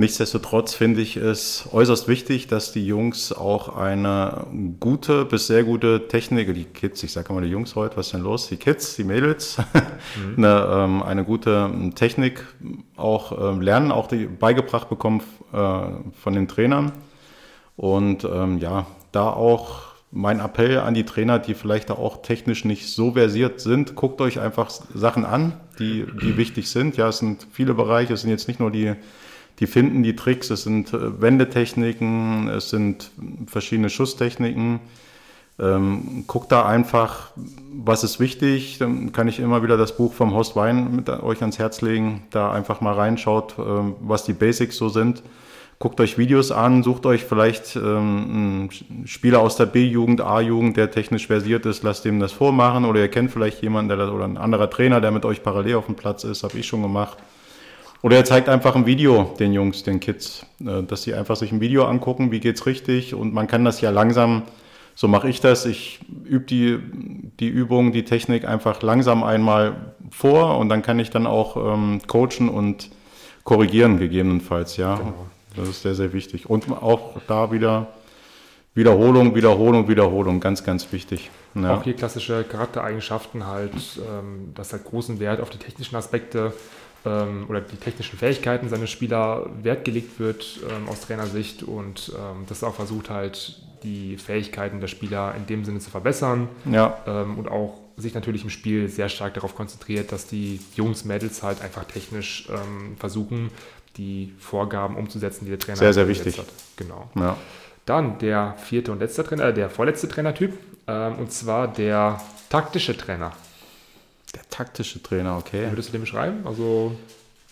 Nichtsdestotrotz 0.00 0.72
finde 0.72 1.02
ich 1.02 1.18
es 1.18 1.68
äußerst 1.70 2.08
wichtig, 2.08 2.46
dass 2.46 2.72
die 2.72 2.86
Jungs 2.86 3.34
auch 3.34 3.76
eine 3.76 4.46
gute 4.80 5.26
bis 5.26 5.46
sehr 5.46 5.62
gute 5.62 6.08
Technik, 6.08 6.54
die 6.54 6.64
Kids, 6.64 7.02
ich 7.02 7.12
sage 7.12 7.34
mal 7.34 7.42
die 7.42 7.50
Jungs 7.50 7.76
heute, 7.76 7.98
was 7.98 8.06
ist 8.06 8.14
denn 8.14 8.22
los? 8.22 8.48
Die 8.48 8.56
Kids, 8.56 8.96
die 8.96 9.04
Mädels, 9.04 9.58
mhm. 10.16 10.42
eine, 10.42 10.68
ähm, 10.72 11.02
eine, 11.02 11.22
gute 11.22 11.70
Technik 11.96 12.42
auch 12.96 13.52
ähm, 13.52 13.60
lernen, 13.60 13.92
auch 13.92 14.06
die 14.06 14.24
beigebracht 14.24 14.88
bekommen 14.88 15.20
äh, 15.52 15.82
von 16.18 16.32
den 16.32 16.48
Trainern. 16.48 16.92
Und 17.76 18.24
ähm, 18.24 18.56
ja, 18.56 18.86
da 19.12 19.28
auch 19.28 19.82
mein 20.10 20.40
Appell 20.40 20.78
an 20.78 20.94
die 20.94 21.04
Trainer, 21.04 21.38
die 21.38 21.52
vielleicht 21.52 21.90
auch 21.90 22.22
technisch 22.22 22.64
nicht 22.64 22.88
so 22.88 23.12
versiert 23.12 23.60
sind, 23.60 23.96
guckt 23.96 24.22
euch 24.22 24.40
einfach 24.40 24.70
Sachen 24.94 25.26
an, 25.26 25.60
die, 25.78 26.06
die 26.22 26.38
wichtig 26.38 26.70
sind. 26.70 26.96
Ja, 26.96 27.08
es 27.08 27.18
sind 27.18 27.46
viele 27.52 27.74
Bereiche, 27.74 28.14
es 28.14 28.22
sind 28.22 28.30
jetzt 28.30 28.48
nicht 28.48 28.60
nur 28.60 28.70
die 28.70 28.94
die 29.60 29.66
finden 29.66 30.02
die 30.02 30.16
Tricks. 30.16 30.50
Es 30.50 30.64
sind 30.64 30.92
äh, 30.92 31.20
Wendetechniken, 31.20 32.48
es 32.48 32.70
sind 32.70 33.10
verschiedene 33.46 33.90
Schusstechniken. 33.90 34.80
Ähm, 35.58 36.24
guckt 36.26 36.50
da 36.50 36.64
einfach, 36.64 37.32
was 37.72 38.02
ist 38.02 38.18
wichtig. 38.18 38.78
Dann 38.78 39.12
kann 39.12 39.28
ich 39.28 39.38
immer 39.38 39.62
wieder 39.62 39.76
das 39.76 39.96
Buch 39.96 40.14
vom 40.14 40.32
Horst 40.32 40.56
Wein 40.56 40.96
mit 40.96 41.10
euch 41.10 41.42
ans 41.42 41.58
Herz 41.58 41.82
legen. 41.82 42.22
Da 42.30 42.50
einfach 42.50 42.80
mal 42.80 42.94
reinschaut, 42.94 43.58
äh, 43.58 43.62
was 44.00 44.24
die 44.24 44.32
Basics 44.32 44.76
so 44.76 44.88
sind. 44.88 45.22
Guckt 45.78 45.98
euch 46.00 46.18
Videos 46.18 46.52
an, 46.52 46.82
sucht 46.82 47.06
euch 47.06 47.24
vielleicht 47.24 47.74
ähm, 47.74 48.68
einen 48.92 49.06
Spieler 49.06 49.40
aus 49.40 49.56
der 49.56 49.64
B-Jugend, 49.64 50.20
A-Jugend, 50.20 50.76
der 50.76 50.90
technisch 50.90 51.26
versiert 51.26 51.64
ist, 51.64 51.82
lasst 51.82 52.04
ihm 52.04 52.20
das 52.20 52.32
vormachen. 52.32 52.84
Oder 52.84 53.00
ihr 53.00 53.08
kennt 53.08 53.30
vielleicht 53.30 53.62
jemanden 53.62 53.96
der, 53.96 54.12
oder 54.12 54.24
ein 54.24 54.36
anderer 54.36 54.68
Trainer, 54.68 55.00
der 55.00 55.10
mit 55.10 55.24
euch 55.24 55.42
parallel 55.42 55.76
auf 55.76 55.86
dem 55.86 55.94
Platz 55.94 56.24
ist, 56.24 56.42
habe 56.42 56.58
ich 56.58 56.66
schon 56.66 56.82
gemacht. 56.82 57.16
Oder 58.02 58.16
er 58.16 58.24
zeigt 58.24 58.48
einfach 58.48 58.76
ein 58.76 58.86
Video 58.86 59.34
den 59.38 59.52
Jungs, 59.52 59.82
den 59.82 60.00
Kids, 60.00 60.46
äh, 60.60 60.82
dass 60.82 61.02
sie 61.02 61.14
einfach 61.14 61.36
sich 61.36 61.52
ein 61.52 61.60
Video 61.60 61.84
angucken, 61.84 62.30
wie 62.30 62.40
geht's 62.40 62.66
richtig 62.66 63.14
und 63.14 63.34
man 63.34 63.46
kann 63.46 63.64
das 63.64 63.80
ja 63.80 63.90
langsam, 63.90 64.42
so 64.94 65.08
mache 65.08 65.28
ich 65.28 65.40
das, 65.40 65.66
ich 65.66 66.00
übe 66.24 66.46
die, 66.46 66.78
die 67.40 67.48
Übung, 67.48 67.92
die 67.92 68.04
Technik 68.04 68.46
einfach 68.46 68.82
langsam 68.82 69.22
einmal 69.22 69.94
vor 70.10 70.58
und 70.58 70.68
dann 70.68 70.82
kann 70.82 70.98
ich 70.98 71.10
dann 71.10 71.26
auch 71.26 71.56
ähm, 71.56 72.00
coachen 72.06 72.48
und 72.48 72.90
korrigieren 73.44 73.98
gegebenenfalls, 73.98 74.76
ja. 74.76 74.96
Genau. 74.96 75.14
Das 75.56 75.68
ist 75.68 75.82
sehr, 75.82 75.94
sehr 75.94 76.12
wichtig. 76.12 76.48
Und 76.48 76.70
auch 76.70 77.20
da 77.26 77.50
wieder 77.50 77.88
Wiederholung, 78.74 79.34
Wiederholung, 79.34 79.88
Wiederholung, 79.88 80.38
ganz, 80.38 80.62
ganz 80.62 80.92
wichtig. 80.92 81.30
Ja. 81.54 81.76
Auch 81.76 81.82
hier 81.82 81.94
klassische 81.94 82.44
Charaktereigenschaften 82.44 83.46
halt, 83.46 83.72
ähm, 83.98 84.52
dass 84.54 84.72
halt 84.72 84.84
großen 84.84 85.18
Wert 85.18 85.40
auf 85.40 85.50
die 85.50 85.58
technischen 85.58 85.96
Aspekte 85.96 86.52
ähm, 87.04 87.46
oder 87.48 87.60
die 87.60 87.76
technischen 87.76 88.18
Fähigkeiten 88.18 88.68
seiner 88.68 88.86
Spieler 88.86 89.48
Wert 89.62 89.84
gelegt 89.84 90.18
wird 90.18 90.60
ähm, 90.68 90.88
aus 90.88 91.00
Trainersicht 91.00 91.62
und 91.62 92.12
ähm, 92.14 92.44
das 92.48 92.62
auch 92.64 92.74
versucht 92.74 93.10
halt 93.10 93.60
die 93.82 94.18
Fähigkeiten 94.18 94.80
der 94.80 94.88
Spieler 94.88 95.34
in 95.36 95.46
dem 95.46 95.64
Sinne 95.64 95.78
zu 95.80 95.90
verbessern 95.90 96.48
ja. 96.70 96.98
Ähm, 97.06 97.38
und 97.38 97.48
auch 97.48 97.78
sich 97.96 98.14
natürlich 98.14 98.44
im 98.44 98.50
Spiel 98.50 98.88
sehr 98.88 99.08
stark 99.08 99.34
darauf 99.34 99.54
konzentriert, 99.54 100.12
dass 100.12 100.26
die 100.26 100.60
Jungs, 100.74 101.04
Mädels 101.04 101.42
halt 101.42 101.60
einfach 101.62 101.84
technisch 101.84 102.48
ähm, 102.48 102.96
versuchen, 102.98 103.50
die 103.96 104.32
Vorgaben 104.38 104.96
umzusetzen, 104.96 105.44
die 105.44 105.50
der 105.50 105.58
Trainer 105.58 105.76
sehr, 105.76 105.92
sehr 105.92 106.08
wichtig 106.08 106.38
hat. 106.38 106.46
Genau. 106.76 107.10
Ja. 107.14 107.36
Dann 107.86 108.18
der 108.18 108.54
vierte 108.58 108.92
und 108.92 109.00
letzte 109.00 109.24
Trainer, 109.24 109.46
äh, 109.46 109.54
der 109.54 109.68
vorletzte 109.70 110.08
Trainertyp, 110.08 110.52
ähm, 110.86 111.16
und 111.16 111.32
zwar 111.32 111.68
der 111.68 112.20
taktische 112.48 112.96
Trainer. 112.96 113.32
Der 114.34 114.48
taktische 114.48 115.02
Trainer, 115.02 115.36
okay. 115.36 115.66
Wie 115.66 115.72
würdest 115.72 115.88
du 115.88 115.92
den 115.92 116.02
beschreiben? 116.02 116.46
Also 116.46 116.96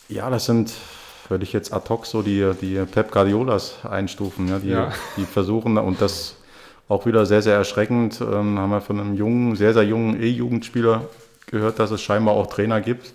ja, 0.08 0.30
das 0.30 0.46
sind, 0.46 0.72
würde 1.28 1.44
ich 1.44 1.52
jetzt 1.52 1.72
ad 1.72 1.88
hoc 1.88 2.06
so 2.06 2.22
die, 2.22 2.52
die 2.60 2.76
Pep 2.86 3.10
Guardiolas 3.10 3.84
einstufen, 3.84 4.48
ja, 4.48 4.58
die, 4.58 4.68
ja. 4.68 4.92
die 5.16 5.24
versuchen, 5.24 5.76
und 5.76 6.00
das 6.00 6.36
auch 6.88 7.04
wieder 7.04 7.26
sehr, 7.26 7.42
sehr 7.42 7.56
erschreckend, 7.56 8.20
ähm, 8.20 8.58
haben 8.58 8.70
wir 8.70 8.80
von 8.80 8.98
einem 8.98 9.14
jungen, 9.14 9.56
sehr, 9.56 9.74
sehr 9.74 9.82
jungen 9.82 10.22
E-Jugendspieler 10.22 11.04
gehört, 11.46 11.78
dass 11.78 11.90
es 11.90 12.00
scheinbar 12.00 12.34
auch 12.34 12.46
Trainer 12.46 12.80
gibt, 12.80 13.12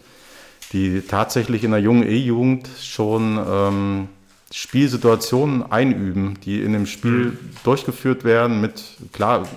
die 0.72 1.02
tatsächlich 1.02 1.64
in 1.64 1.72
der 1.72 1.80
jungen 1.80 2.08
E-Jugend 2.08 2.68
schon 2.80 3.40
ähm, 3.48 4.10
Spielsituationen 4.52 5.72
einüben, 5.72 6.40
die 6.46 6.62
in 6.62 6.74
dem 6.74 6.86
Spiel 6.86 7.12
mhm. 7.12 7.40
durchgeführt 7.64 8.24
werden 8.24 8.62
mit, 8.62 8.84
klar, 9.12 9.48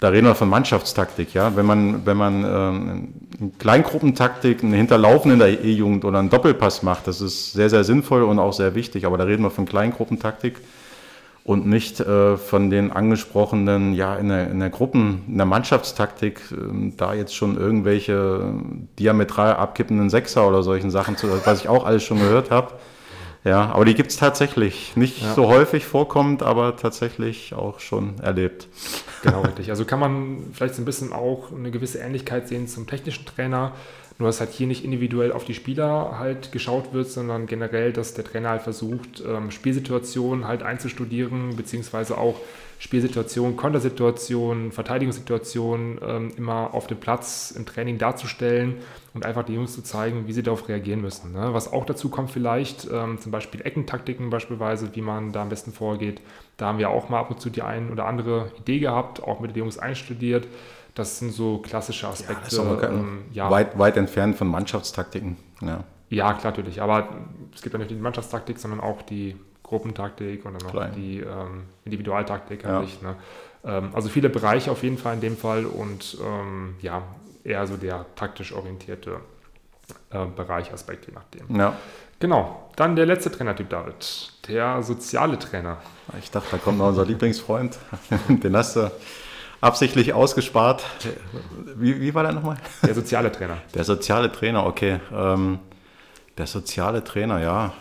da 0.00 0.08
reden 0.08 0.26
wir 0.26 0.34
von 0.34 0.48
Mannschaftstaktik, 0.48 1.34
ja. 1.34 1.56
Wenn 1.56 1.66
man, 1.66 2.06
wenn 2.06 2.16
man 2.16 2.44
ähm, 2.44 3.14
eine 3.40 3.50
Kleingruppentaktik, 3.58 4.62
einen 4.62 4.72
Hinterlaufen 4.72 5.32
in 5.32 5.38
der 5.38 5.64
E-Jugend 5.64 6.04
oder 6.04 6.18
einen 6.18 6.30
Doppelpass 6.30 6.82
macht, 6.82 7.06
das 7.06 7.20
ist 7.20 7.52
sehr, 7.52 7.70
sehr 7.70 7.84
sinnvoll 7.84 8.22
und 8.22 8.38
auch 8.38 8.52
sehr 8.52 8.74
wichtig. 8.74 9.06
Aber 9.06 9.18
da 9.18 9.24
reden 9.24 9.42
wir 9.42 9.50
von 9.50 9.66
Kleingruppentaktik 9.66 10.56
und 11.44 11.66
nicht 11.66 12.00
äh, 12.00 12.36
von 12.36 12.70
den 12.70 12.90
angesprochenen, 12.90 13.94
ja, 13.94 14.16
in 14.16 14.28
der, 14.28 14.50
in 14.50 14.60
der 14.60 14.70
Gruppen, 14.70 15.24
in 15.28 15.36
der 15.36 15.46
Mannschaftstaktik, 15.46 16.40
äh, 16.52 16.92
da 16.96 17.14
jetzt 17.14 17.34
schon 17.34 17.56
irgendwelche 17.56 18.54
diametral 18.98 19.54
abkippenden 19.54 20.08
Sechser 20.08 20.48
oder 20.48 20.62
solchen 20.62 20.90
Sachen 20.90 21.16
zu, 21.16 21.28
was 21.44 21.60
ich 21.60 21.68
auch 21.68 21.84
alles 21.84 22.02
schon 22.02 22.18
gehört 22.18 22.50
habe. 22.50 22.72
Ja, 23.44 23.70
aber 23.70 23.84
die 23.84 23.94
gibt 23.94 24.10
es 24.10 24.16
tatsächlich. 24.16 24.96
Nicht 24.96 25.20
ja. 25.22 25.34
so 25.34 25.48
häufig 25.48 25.84
vorkommt, 25.84 26.42
aber 26.42 26.76
tatsächlich 26.76 27.52
auch 27.52 27.78
schon 27.78 28.18
erlebt. 28.20 28.68
Genau, 29.22 29.42
richtig. 29.42 29.68
Also 29.68 29.84
kann 29.84 30.00
man 30.00 30.38
vielleicht 30.54 30.74
so 30.74 30.82
ein 30.82 30.86
bisschen 30.86 31.12
auch 31.12 31.52
eine 31.52 31.70
gewisse 31.70 31.98
Ähnlichkeit 31.98 32.48
sehen 32.48 32.68
zum 32.68 32.86
technischen 32.86 33.26
Trainer. 33.26 33.72
Nur 34.18 34.28
dass 34.28 34.40
halt 34.40 34.50
hier 34.50 34.68
nicht 34.68 34.84
individuell 34.84 35.32
auf 35.32 35.44
die 35.44 35.54
Spieler 35.54 36.18
halt 36.18 36.52
geschaut 36.52 36.92
wird, 36.92 37.08
sondern 37.08 37.46
generell, 37.46 37.92
dass 37.92 38.14
der 38.14 38.24
Trainer 38.24 38.50
halt 38.50 38.62
versucht, 38.62 39.22
ähm, 39.26 39.50
Spielsituationen 39.50 40.46
halt 40.46 40.62
einzustudieren, 40.62 41.56
beziehungsweise 41.56 42.16
auch 42.16 42.36
Spielsituationen, 42.78 43.56
Kontersituationen, 43.56 44.70
Verteidigungssituationen 44.70 45.98
ähm, 46.06 46.30
immer 46.36 46.74
auf 46.74 46.86
dem 46.86 46.98
Platz 46.98 47.52
im 47.56 47.66
Training 47.66 47.98
darzustellen 47.98 48.76
und 49.14 49.24
einfach 49.24 49.44
die 49.44 49.54
Jungs 49.54 49.74
zu 49.74 49.82
zeigen, 49.82 50.26
wie 50.26 50.32
sie 50.32 50.42
darauf 50.42 50.68
reagieren 50.68 51.00
müssen. 51.00 51.32
Ne? 51.32 51.54
Was 51.54 51.72
auch 51.72 51.86
dazu 51.86 52.08
kommt 52.08 52.30
vielleicht, 52.30 52.88
ähm, 52.92 53.18
zum 53.20 53.32
Beispiel 53.32 53.62
Eckentaktiken 53.62 54.30
beispielsweise, 54.30 54.94
wie 54.94 55.02
man 55.02 55.32
da 55.32 55.42
am 55.42 55.48
besten 55.48 55.72
vorgeht. 55.72 56.20
Da 56.56 56.66
haben 56.66 56.78
wir 56.78 56.90
auch 56.90 57.08
mal 57.08 57.20
ab 57.20 57.30
und 57.30 57.40
zu 57.40 57.50
die 57.50 57.62
ein 57.62 57.90
oder 57.90 58.06
andere 58.06 58.52
Idee 58.58 58.80
gehabt, 58.80 59.22
auch 59.22 59.40
mit 59.40 59.52
den 59.52 59.60
Jungs 59.60 59.78
einstudiert. 59.78 60.46
Das 60.94 61.18
sind 61.18 61.32
so 61.32 61.58
klassische 61.58 62.06
Aspekte. 62.06 62.56
Ja, 62.56 62.82
ähm, 62.88 63.24
ja. 63.32 63.50
weit, 63.50 63.78
weit 63.78 63.96
entfernt 63.96 64.36
von 64.36 64.46
Mannschaftstaktiken. 64.46 65.36
Ja. 65.60 65.82
ja, 66.08 66.32
klar, 66.34 66.52
natürlich. 66.52 66.80
Aber 66.80 67.08
es 67.54 67.62
gibt 67.62 67.72
ja 67.72 67.78
nicht 67.78 67.90
die 67.90 67.96
Mannschaftstaktik, 67.96 68.58
sondern 68.58 68.80
auch 68.80 69.02
die 69.02 69.36
Gruppentaktik 69.64 70.44
und 70.44 70.54
dann 70.54 70.62
noch 70.62 70.72
Klein. 70.72 70.92
die 70.94 71.20
ähm, 71.20 71.64
Individualtaktik 71.84 72.64
an 72.64 72.86
sich. 72.86 73.02
Ne? 73.02 73.16
Ähm, 73.64 73.90
also 73.92 74.08
viele 74.08 74.28
Bereiche 74.28 74.70
auf 74.70 74.82
jeden 74.82 74.98
Fall 74.98 75.14
in 75.14 75.20
dem 75.20 75.36
Fall 75.36 75.66
und 75.66 76.16
ähm, 76.22 76.76
ja, 76.80 77.02
eher 77.42 77.66
so 77.66 77.76
der 77.76 78.06
taktisch 78.14 78.52
orientierte 78.52 79.20
äh, 80.10 80.26
Bereich, 80.26 80.72
Aspekt, 80.72 81.06
je 81.06 81.12
nachdem. 81.12 81.56
Ja. 81.56 81.74
Genau, 82.20 82.70
dann 82.76 82.94
der 82.96 83.06
letzte 83.06 83.30
Trainertyp, 83.30 83.68
David, 83.68 84.32
der 84.48 84.82
soziale 84.82 85.38
Trainer. 85.38 85.78
Ich 86.18 86.30
dachte, 86.30 86.48
da 86.52 86.58
kommt 86.58 86.78
noch 86.78 86.88
unser 86.88 87.04
Lieblingsfreund. 87.04 87.78
Den 88.28 88.56
hast 88.56 88.76
du 88.76 88.90
absichtlich 89.64 90.12
ausgespart. 90.12 90.84
Wie, 91.76 92.00
wie 92.00 92.14
war 92.14 92.22
der 92.22 92.32
nochmal? 92.32 92.56
Der 92.82 92.94
soziale 92.94 93.32
Trainer. 93.32 93.56
Der 93.74 93.84
soziale 93.84 94.30
Trainer, 94.30 94.66
okay. 94.66 95.00
Ähm, 95.12 95.58
der 96.36 96.46
soziale 96.46 97.02
Trainer, 97.02 97.40
ja. 97.40 97.72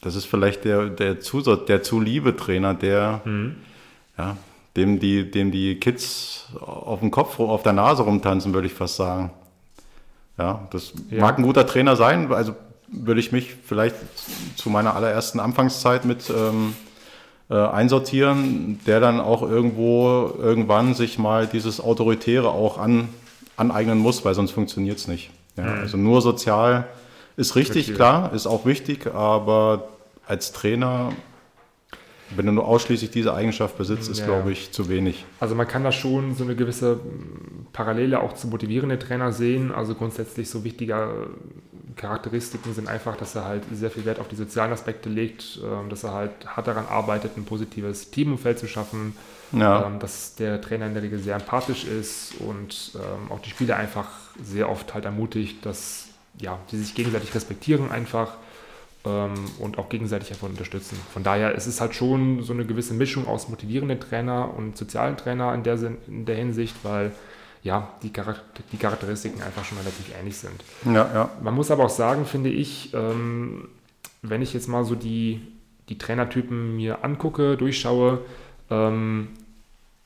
Das 0.00 0.14
ist 0.14 0.26
vielleicht 0.26 0.64
der, 0.64 0.88
der, 0.90 1.20
zu, 1.20 1.40
der 1.42 1.82
Zuliebe-Trainer, 1.82 2.74
der, 2.74 3.20
mhm. 3.24 3.56
ja, 4.16 4.36
dem, 4.76 5.00
die, 5.00 5.30
dem 5.30 5.50
die 5.50 5.78
Kids 5.80 6.46
auf 6.60 7.00
dem 7.00 7.10
Kopf, 7.10 7.38
auf 7.40 7.62
der 7.62 7.72
Nase 7.72 8.02
rumtanzen, 8.04 8.54
würde 8.54 8.66
ich 8.68 8.74
fast 8.74 8.96
sagen. 8.96 9.30
Ja, 10.38 10.66
das 10.70 10.92
Ja. 11.10 11.20
mag 11.20 11.36
ein 11.38 11.42
guter 11.42 11.66
Trainer 11.66 11.96
sein, 11.96 12.32
also 12.32 12.54
würde 12.86 13.20
ich 13.20 13.32
mich 13.32 13.54
vielleicht 13.64 13.96
zu 14.56 14.70
meiner 14.70 14.94
allerersten 14.94 15.40
Anfangszeit 15.40 16.04
mit 16.04 16.30
ähm, 16.30 16.74
äh, 17.50 17.54
einsortieren, 17.54 18.80
der 18.86 19.00
dann 19.00 19.20
auch 19.20 19.42
irgendwo 19.42 20.32
irgendwann 20.38 20.94
sich 20.94 21.18
mal 21.18 21.46
dieses 21.46 21.80
Autoritäre 21.80 22.48
auch 22.50 22.78
an, 22.78 23.08
aneignen 23.56 23.98
muss, 23.98 24.24
weil 24.24 24.34
sonst 24.34 24.50
funktioniert 24.52 24.98
es 24.98 25.08
nicht. 25.08 25.30
Ja, 25.56 25.64
Also 25.64 25.96
nur 25.96 26.20
sozial 26.22 26.86
ist 27.36 27.56
richtig, 27.56 27.86
Flexibel. 27.86 27.96
klar, 27.96 28.32
ist 28.32 28.46
auch 28.46 28.64
wichtig, 28.66 29.06
aber 29.14 29.88
als 30.26 30.52
Trainer, 30.52 31.12
wenn 32.36 32.46
du 32.46 32.52
nur 32.52 32.66
ausschließlich 32.66 33.10
diese 33.10 33.32
Eigenschaft 33.34 33.78
besitzt, 33.78 34.08
ist, 34.10 34.18
Ja. 34.20 34.26
glaube 34.26 34.52
ich, 34.52 34.70
zu 34.72 34.88
wenig. 34.88 35.24
Also 35.40 35.54
man 35.54 35.66
kann 35.66 35.84
da 35.84 35.92
schon 35.92 36.34
so 36.34 36.44
eine 36.44 36.54
gewisse 36.56 37.00
Parallele 37.72 38.20
auch 38.20 38.34
zu 38.34 38.48
motivierenden 38.48 38.98
Trainer 39.00 39.32
sehen. 39.32 39.72
Also 39.72 39.94
grundsätzlich 39.94 40.50
so 40.50 40.64
wichtige 40.64 40.92
äh, 40.94 41.92
Charakteristiken 41.96 42.74
sind 42.74 42.88
einfach, 42.88 43.16
dass 43.16 43.34
er 43.34 43.44
halt 43.44 43.62
sehr 43.72 43.90
viel 43.90 44.04
Wert 44.04 44.20
auf 44.20 44.28
die 44.28 44.36
sozialen 44.36 44.72
Aspekte 44.72 45.08
legt, 45.08 45.58
ähm, 45.62 45.88
dass 45.88 46.04
er 46.04 46.12
halt 46.12 46.30
hart 46.46 46.66
daran 46.66 46.86
arbeitet, 46.86 47.36
ein 47.36 47.44
positives 47.44 48.10
Teamumfeld 48.10 48.58
zu 48.58 48.68
schaffen, 48.68 49.14
Ja, 49.52 49.86
ähm, 49.86 49.98
dass 49.98 50.34
der 50.36 50.60
Trainer 50.60 50.86
in 50.86 50.94
der 50.94 51.02
Regel 51.02 51.18
sehr 51.18 51.34
empathisch 51.36 51.84
ist 51.84 52.34
und 52.40 52.92
ähm, 52.94 53.32
auch 53.32 53.40
die 53.40 53.50
Spieler 53.50 53.76
einfach 53.76 54.08
sehr 54.42 54.68
oft 54.70 54.94
halt 54.94 55.06
ermutigt, 55.06 55.64
dass 55.64 56.04
ja, 56.40 56.58
die 56.70 56.76
sich 56.76 56.94
gegenseitig 56.94 57.34
respektieren 57.34 57.90
einfach 57.90 58.34
und 59.58 59.78
auch 59.78 59.88
gegenseitig 59.88 60.30
einfach 60.30 60.48
unterstützen. 60.48 60.98
Von 61.12 61.22
daher 61.22 61.54
ist 61.54 61.66
es 61.66 61.80
halt 61.80 61.94
schon 61.94 62.42
so 62.42 62.52
eine 62.52 62.64
gewisse 62.64 62.94
Mischung 62.94 63.26
aus 63.26 63.48
motivierenden 63.48 64.00
Trainer 64.00 64.54
und 64.56 64.76
sozialen 64.76 65.16
Trainer 65.16 65.54
in 65.54 65.62
der, 65.62 65.78
in 66.06 66.26
der 66.26 66.36
Hinsicht, 66.36 66.76
weil 66.82 67.12
ja, 67.62 67.88
die, 68.02 68.10
Charakter 68.10 68.62
die 68.72 68.76
Charakteristiken 68.76 69.42
einfach 69.42 69.64
schon 69.64 69.78
relativ 69.78 70.06
ähnlich 70.18 70.36
sind. 70.36 70.62
ja, 70.84 71.10
ja. 71.12 71.30
Man 71.42 71.54
muss 71.54 71.70
aber 71.70 71.84
auch 71.84 71.90
sagen, 71.90 72.24
finde 72.24 72.50
ich, 72.50 72.94
ähm, 72.94 73.68
wenn 74.22 74.42
ich 74.42 74.54
jetzt 74.54 74.68
mal 74.68 74.84
so 74.84 74.94
die, 74.94 75.40
die 75.88 75.98
Trainertypen 75.98 76.76
mir 76.76 77.04
angucke, 77.04 77.56
durchschaue, 77.56 78.20
ähm, 78.70 79.28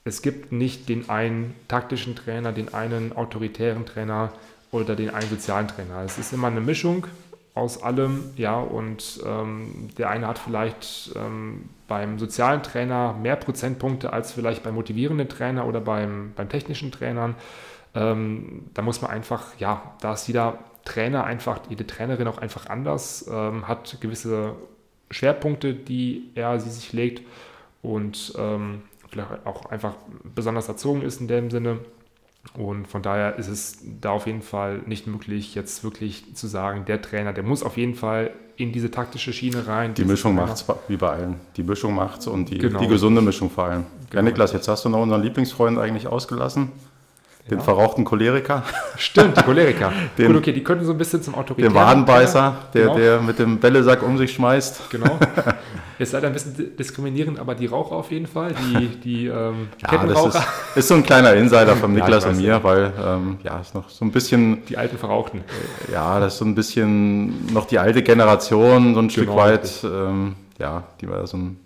es 0.03 0.21
gibt 0.21 0.51
nicht 0.51 0.89
den 0.89 1.09
einen 1.09 1.55
taktischen 1.67 2.15
Trainer, 2.15 2.51
den 2.51 2.73
einen 2.73 3.15
autoritären 3.15 3.85
Trainer 3.85 4.33
oder 4.71 4.95
den 4.95 5.11
einen 5.11 5.29
sozialen 5.29 5.67
Trainer. 5.67 6.01
Es 6.03 6.17
ist 6.17 6.33
immer 6.33 6.47
eine 6.47 6.61
Mischung 6.61 7.07
aus 7.55 7.83
allem, 7.83 8.31
ja, 8.35 8.59
und 8.59 9.21
ähm, 9.25 9.89
der 9.97 10.09
eine 10.09 10.27
hat 10.27 10.39
vielleicht 10.39 11.11
ähm, 11.15 11.69
beim 11.87 12.17
sozialen 12.17 12.63
Trainer 12.63 13.13
mehr 13.13 13.35
Prozentpunkte 13.35 14.11
als 14.11 14.31
vielleicht 14.31 14.63
beim 14.63 14.73
motivierenden 14.73 15.29
Trainer 15.29 15.67
oder 15.67 15.79
beim, 15.79 16.33
beim 16.35 16.49
technischen 16.49 16.91
Trainern. 16.91 17.35
Ähm, 17.93 18.65
da 18.73 18.81
muss 18.81 19.01
man 19.01 19.11
einfach, 19.11 19.55
ja, 19.59 19.93
da 20.01 20.13
ist 20.13 20.27
jeder 20.27 20.57
Trainer 20.83 21.25
einfach, 21.25 21.59
jede 21.69 21.85
Trainerin 21.85 22.27
auch 22.27 22.39
einfach 22.39 22.67
anders, 22.67 23.29
ähm, 23.31 23.67
hat 23.67 23.97
gewisse 24.01 24.55
Schwerpunkte, 25.11 25.75
die 25.75 26.31
er 26.33 26.59
sie 26.59 26.71
sich 26.71 26.91
legt 26.91 27.21
und 27.83 28.33
ähm, 28.37 28.81
vielleicht 29.09 29.45
auch 29.45 29.67
einfach 29.67 29.93
besonders 30.23 30.67
erzogen 30.67 31.03
ist 31.03 31.21
in 31.21 31.27
dem 31.27 31.51
Sinne. 31.51 31.79
Und 32.57 32.87
von 32.87 33.01
daher 33.01 33.37
ist 33.37 33.47
es 33.47 33.77
da 34.01 34.11
auf 34.11 34.27
jeden 34.27 34.41
Fall 34.41 34.81
nicht 34.85 35.07
möglich, 35.07 35.55
jetzt 35.55 35.83
wirklich 35.83 36.35
zu 36.35 36.47
sagen, 36.47 36.85
der 36.85 37.01
Trainer, 37.01 37.33
der 37.33 37.43
muss 37.43 37.63
auf 37.63 37.77
jeden 37.77 37.95
Fall 37.95 38.31
in 38.57 38.71
diese 38.71 38.91
taktische 38.91 39.33
Schiene 39.33 39.65
rein. 39.67 39.93
Die 39.95 40.05
Mischung 40.05 40.35
macht 40.35 40.53
es 40.53 40.65
wie 40.87 40.97
bei 40.97 41.09
allen. 41.09 41.35
Die 41.57 41.63
Mischung 41.63 41.95
macht 41.95 42.19
es 42.19 42.27
und 42.27 42.49
die, 42.49 42.59
Genau. 42.59 42.79
die 42.79 42.87
gesunde 42.87 43.21
Mischung 43.21 43.49
vor 43.49 43.65
allem. 43.65 43.81
Ja, 43.81 44.19
Genau. 44.19 44.23
Niklas, 44.23 44.53
jetzt 44.53 44.67
hast 44.67 44.85
du 44.85 44.89
noch 44.89 45.01
unseren 45.01 45.23
Lieblingsfreund 45.23 45.79
eigentlich 45.79 46.05
ausgelassen. 46.07 46.71
Den 47.49 47.57
Ja. 47.57 47.63
verrauchten 47.65 48.05
Choleriker, 48.05 48.63
Stimmt, 48.97 49.35
die 49.37 49.41
Choleriker. 49.41 49.91
Den- 50.17 50.27
Gut, 50.27 50.37
okay, 50.37 50.53
die 50.53 50.63
könnten 50.63 50.85
so 50.85 50.93
ein 50.93 50.97
bisschen 50.97 51.21
zum 51.21 51.35
Autoritären. 51.35 51.73
den 51.73 51.75
Wadenbeißer, 51.77 52.55
der, 52.73 52.81
Genau. 52.83 52.95
der 52.97 53.21
mit 53.21 53.37
dem 53.37 53.59
Bällesack 53.59 54.01
um 54.01 54.17
sich 54.17 54.31
schmeißt. 54.33 54.89
Genau. 54.89 55.19
Ist 55.99 56.13
leider 56.13 56.27
ein 56.27 56.33
bisschen 56.33 56.55
di- 56.55 56.75
diskriminierend, 56.75 57.39
aber 57.39 57.53
die 57.53 57.65
Raucher 57.65 57.95
auf 57.97 58.11
jeden 58.11 58.27
Fall, 58.27 58.53
die, 58.53 58.87
die 59.01 59.25
ähm, 59.27 59.67
Ja, 59.81 59.89
das 59.89 59.89
Kettenraucher, 59.91 60.39
ist, 60.69 60.77
ist 60.77 60.87
so 60.87 60.95
ein 60.95 61.03
kleiner 61.03 61.33
Insider 61.33 61.75
von 61.75 61.91
Ja, 61.97 61.99
Niklas 62.03 62.23
weiß, 62.25 62.31
und 62.31 62.37
mir, 62.41 62.47
ja. 62.47 62.63
weil 62.63 62.93
ähm, 63.05 63.37
ja, 63.43 63.59
ist 63.59 63.75
noch 63.75 63.89
so 63.89 64.03
ein 64.05 64.11
bisschen, 64.11 64.65
die 64.65 64.77
alten 64.77 64.97
Verrauchten. 64.97 65.41
ja, 65.91 66.19
das 66.21 66.33
ist 66.33 66.39
so 66.39 66.45
ein 66.45 66.55
bisschen 66.55 67.53
noch 67.53 67.65
die 67.67 67.77
alte 67.77 68.01
Generation, 68.03 68.93
so 68.95 69.01
ein 69.01 69.09
Stück 69.09 69.25
Genau, 69.27 69.37
weit, 69.37 69.69
ähm, 69.83 70.35
ja, 70.59 70.83
die 71.01 71.07
wir 71.09 71.27
so 71.27 71.37
ein 71.37 71.59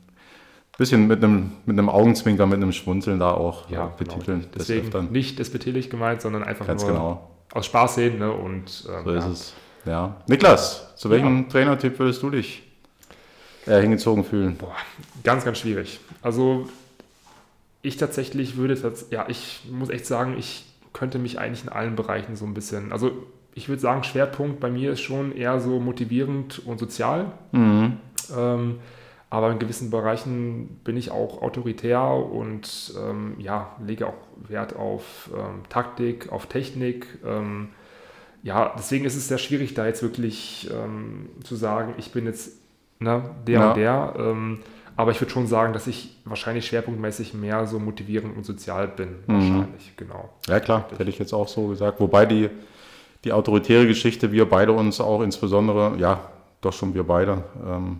bisschen 0.78 1.08
mit 1.08 1.24
einem, 1.24 1.52
mit 1.66 1.78
einem 1.78 1.90
Augenzwinker, 1.90 2.46
mit 2.46 2.58
einem 2.58 2.72
Schmunzeln 2.72 3.20
da 3.20 3.32
auch 3.32 3.70
Ja, 3.70 3.88
äh, 3.88 3.90
betiteln. 3.98 4.42
Genau. 4.42 4.52
des 4.54 4.68
Deswegen 4.68 4.86
Öfteren. 4.88 5.12
nicht 5.12 5.40
despektierlich 5.40 5.90
gemeint, 5.90 6.22
sondern 6.22 6.44
einfach 6.44 6.68
Ganz 6.68 6.84
nur 6.84 6.92
genau. 6.92 7.32
aus 7.54 7.66
Spaß 7.66 7.96
sehen. 7.96 8.20
Ne? 8.20 8.32
Und, 8.32 8.88
ähm, 8.90 9.04
So 9.04 9.12
ja. 9.12 9.18
ist 9.20 9.26
es. 9.26 9.54
Ja. 9.86 10.18
Niklas, 10.28 10.96
zu 10.98 11.10
welchem 11.10 11.48
Trainertyp 11.50 11.98
würdest 12.00 12.22
du 12.22 12.30
dich 12.30 12.63
eher 13.66 13.80
hingezogen 13.82 14.24
fühlen? 14.26 14.56
Boah, 14.58 14.76
ganz, 15.24 15.46
ganz 15.46 15.60
schwierig. 15.60 16.00
Also 16.22 16.68
ich 17.82 17.96
tatsächlich 17.98 18.58
würde, 18.58 18.74
tats- 18.76 19.06
ja, 19.12 19.26
ich 19.30 19.62
muss 19.72 19.90
echt 19.90 20.06
sagen, 20.06 20.36
ich 20.38 20.66
könnte 20.94 21.20
mich 21.20 21.40
eigentlich 21.40 21.63
in 21.63 21.70
allen 21.70 21.96
Bereichen 21.96 22.36
so 22.36 22.46
ein 22.46 22.54
bisschen, 22.54 22.92
also 22.92 23.12
ich 23.54 23.70
würde 23.70 23.82
sagen, 23.82 24.04
Schwerpunkt 24.04 24.60
bei 24.60 24.70
mir 24.70 24.92
ist 24.92 25.02
schon 25.02 25.32
eher 25.36 25.60
so 25.60 25.80
motivierend 25.80 26.60
und 26.66 26.80
sozial. 26.80 27.32
Mhm. 27.54 27.94
Ähm, 28.38 28.80
aber 29.30 29.52
in 29.52 29.60
gewissen 29.60 29.90
Bereichen 29.90 30.80
bin 30.84 30.96
ich 30.96 31.12
auch 31.12 31.42
autoritär 31.42 32.02
und 32.02 32.94
ähm, 32.98 33.36
ja, 33.40 33.76
lege 33.86 34.08
auch 34.08 34.13
Wert 34.48 34.76
auf 34.76 35.30
ähm, 35.36 35.63
Taktik, 35.70 36.32
auf 36.32 36.46
Technik. 36.46 37.08
Ähm, 37.26 37.70
ja, 38.44 38.74
deswegen 38.78 39.04
ist 39.06 39.16
es 39.18 39.28
sehr 39.28 39.38
schwierig, 39.38 39.74
da 39.74 39.86
jetzt 39.86 40.02
wirklich 40.02 40.70
ähm, 40.72 41.30
zu 41.44 41.56
sagen, 41.56 41.94
ich 41.98 42.12
bin 42.13 42.26
jetzt 42.26 42.54
ne, 43.00 43.32
der 43.46 43.60
Ja. 43.60 43.68
und 43.70 43.78
der. 43.78 44.13
Ähm, 44.18 44.60
aber 44.96 45.12
ich 45.12 45.22
würde 45.22 45.32
schon 45.32 45.46
sagen, 45.46 45.74
dass 45.74 45.86
ich 45.88 46.16
wahrscheinlich 46.26 46.66
schwerpunktmäßig 46.66 47.34
mehr 47.34 47.68
so 47.68 47.78
motivierend 47.80 48.36
und 48.36 48.46
sozial 48.46 48.88
bin. 48.88 49.10
Mhm. 49.28 49.34
Wahrscheinlich, 49.34 49.94
genau. 49.98 50.30
Ja 50.48 50.60
klar, 50.60 50.86
hätte 50.98 51.10
ich 51.10 51.20
jetzt 51.20 51.34
auch 51.34 51.48
so 51.48 51.68
gesagt. 51.68 52.00
Wobei 52.00 52.26
die, 52.26 52.50
die 53.24 53.34
autoritäre 53.34 53.86
Geschichte, 53.86 54.32
wir 54.32 54.50
beide 54.50 54.72
uns 54.72 55.00
auch 55.02 55.22
insbesondere, 55.22 55.98
ja, 55.98 56.20
doch 56.62 56.74
schon 56.74 56.94
wir 56.96 57.04
beide, 57.04 57.44
ähm, 57.68 58.00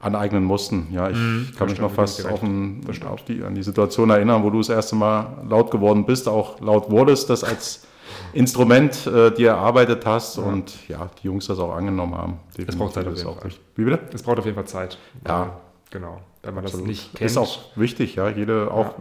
aneignen 0.00 0.42
mussten. 0.44 0.88
Ja, 0.92 1.10
ich 1.10 1.16
Mhm, 1.16 1.48
kann 1.56 1.68
das 1.68 1.70
mich 1.72 1.80
noch 1.80 1.92
fast 1.92 2.26
auf, 2.26 2.42
ein, 2.42 2.80
Das 2.86 3.00
auf 3.02 3.24
die, 3.24 3.42
an 3.42 3.54
die 3.54 3.62
Situation 3.62 4.10
erinnern, 4.10 4.42
wo 4.42 4.50
du 4.50 4.58
das 4.58 4.70
erste 4.70 4.96
Mal 4.96 5.44
laut 5.48 5.70
geworden 5.70 6.06
bist, 6.06 6.28
auch 6.28 6.60
laut 6.60 6.90
wurdest, 6.90 7.28
das 7.30 7.44
als 7.44 7.86
Instrument 8.32 9.06
äh, 9.06 9.30
dir 9.32 9.50
erarbeitet 9.50 10.04
hast 10.06 10.38
Ja. 10.38 10.42
und 10.44 10.88
ja, 10.88 11.08
die 11.22 11.26
Jungs 11.26 11.46
das 11.46 11.58
auch 11.58 11.74
angenommen 11.74 12.14
haben. 12.14 12.38
Es 12.56 12.76
braucht 12.76 12.94
Zeit 12.94 13.04
auf 13.06 13.10
Das 13.12 13.20
ist 13.20 13.26
jeden 13.26 13.38
auch 13.38 13.42
Fall. 13.42 13.50
Wie 13.76 13.84
bitte? 13.84 14.00
Es 14.12 14.22
braucht 14.22 14.38
auf 14.38 14.44
jeden 14.44 14.56
Fall 14.56 14.66
Zeit. 14.66 14.98
Ja. 15.26 15.58
Genau. 15.90 16.20
Wenn 16.42 16.54
man 16.54 16.62
das 16.62 16.72
Absolut. 16.72 16.88
nicht 16.88 17.14
kennt. 17.14 17.30
Ist 17.30 17.36
auch 17.36 17.58
wichtig, 17.76 18.14
ja. 18.14 18.28
Jede, 18.30 18.70
auch 18.72 18.86
Ja. 18.86 18.94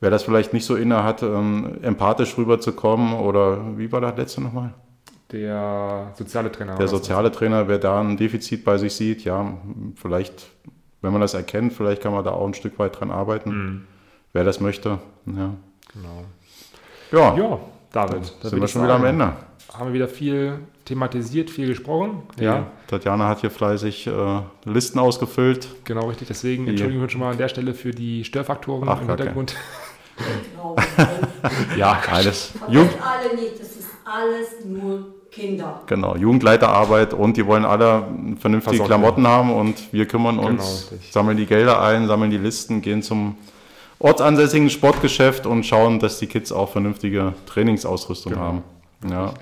wer 0.00 0.10
das 0.10 0.24
vielleicht 0.24 0.52
nicht 0.52 0.64
so 0.64 0.74
inne 0.74 1.04
hat, 1.04 1.22
ähm, 1.22 1.78
empathisch 1.82 2.36
rüberzukommen 2.36 3.12
oder 3.14 3.78
wie 3.78 3.92
war 3.92 4.00
das 4.00 4.16
letzte 4.16 4.40
nochmal? 4.40 4.74
Der 5.32 6.12
soziale 6.16 6.52
Trainer. 6.52 6.76
Der 6.76 6.88
soziale 6.88 7.32
Trainer, 7.32 7.66
wer 7.68 7.78
da 7.78 8.00
ein 8.00 8.16
Defizit 8.16 8.64
bei 8.64 8.76
sich 8.78 8.94
sieht, 8.94 9.24
ja, 9.24 9.54
vielleicht, 9.96 10.46
wenn 11.00 11.12
man 11.12 11.20
das 11.20 11.34
erkennt, 11.34 11.72
vielleicht 11.72 12.02
kann 12.02 12.12
man 12.12 12.24
da 12.24 12.30
auch 12.32 12.46
ein 12.46 12.54
Stück 12.54 12.78
weit 12.78 12.98
dran 13.00 13.10
arbeiten, 13.10 13.50
Mhm. 13.50 13.84
wer 14.32 14.44
das 14.44 14.60
möchte. 14.60 14.98
Ja, 15.26 15.54
Genau. 15.92 16.24
ja, 17.12 17.36
Ja, 17.36 17.58
David, 17.92 18.14
dann 18.14 18.22
da 18.42 18.48
sind 18.48 18.60
wir 18.60 18.68
schon 18.68 18.82
wieder 18.84 18.94
am 18.94 19.04
Ende. 19.04 19.32
Haben 19.72 19.86
wir 19.88 19.94
wieder 19.94 20.08
viel 20.08 20.58
thematisiert, 20.84 21.48
viel 21.48 21.66
gesprochen. 21.68 22.22
Ja. 22.38 22.66
Tatjana 22.88 23.28
hat 23.28 23.40
hier 23.40 23.50
fleißig 23.50 24.06
äh, 24.06 24.40
Listen 24.64 24.98
ausgefüllt. 24.98 25.68
genau 25.84 26.08
richtig. 26.08 26.28
Deswegen 26.28 26.66
entschuldigen 26.68 27.00
wir 27.00 27.04
uns 27.04 27.12
schon 27.12 27.20
mal 27.22 27.30
an 27.30 27.38
der 27.38 27.48
Stelle 27.48 27.72
für 27.72 27.90
die 27.92 28.24
Störfaktoren 28.24 28.86
Ach, 28.88 29.00
im 29.00 29.08
Hintergrund. 29.08 29.54
Ja, 31.76 31.98
Alles. 32.10 32.52
Vergesst 32.58 32.96
alle 33.02 33.34
nicht, 33.34 33.54
das 33.60 33.68
ist 33.76 33.88
alles 34.04 34.64
nur 34.64 35.11
Kinder. 35.32 35.80
genau, 35.86 36.14
Jugendleiterarbeit 36.16 37.14
und 37.14 37.36
die 37.36 37.46
wollen 37.46 37.64
alle 37.64 38.04
vernünftige 38.38 38.60
Versorgt 38.76 38.86
Klamotten 38.88 39.26
haben 39.26 39.52
und 39.52 39.92
wir 39.92 40.06
kümmern 40.06 40.38
uns, 40.38 40.88
Genau, 40.90 41.02
sammeln 41.10 41.36
die 41.38 41.46
Gelder 41.46 41.80
ein, 41.82 42.06
sammeln 42.06 42.30
die 42.30 42.38
Listen, 42.38 42.82
gehen 42.82 43.02
zum 43.02 43.36
ortsansässigen 43.98 44.68
Sportgeschäft 44.68 45.46
und 45.46 45.64
schauen, 45.64 45.98
dass 46.00 46.18
die 46.18 46.26
Kids 46.26 46.52
auch 46.52 46.68
vernünftige 46.68 47.32
Trainingsausrüstung 47.46 48.32
Genau. 48.34 48.44
haben. 48.44 48.62
Ja, 49.08 49.32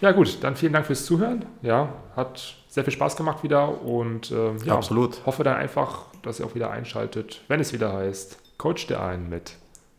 Ja 0.00 0.12
gut, 0.12 0.38
dann 0.42 0.56
vielen 0.56 0.72
Dank 0.72 0.86
fürs 0.86 1.04
Zuhören. 1.04 1.44
Ja, 1.62 1.88
hat 2.16 2.54
sehr 2.68 2.82
viel 2.84 2.92
Spaß 2.92 3.16
gemacht 3.16 3.42
wieder 3.42 3.82
und 3.82 4.30
ähm, 4.32 4.56
ja, 4.64 4.74
absolut. 4.74 5.24
hoffe 5.26 5.44
dann 5.44 5.56
einfach, 5.56 6.06
dass 6.22 6.40
ihr 6.40 6.46
auch 6.46 6.54
wieder 6.54 6.70
einschaltet, 6.70 7.42
wenn 7.48 7.60
es 7.60 7.72
wieder 7.72 7.92
heißt, 7.92 8.38
Coach 8.58 8.86
der 8.86 9.02
einen 9.02 9.28
mit 9.28 9.56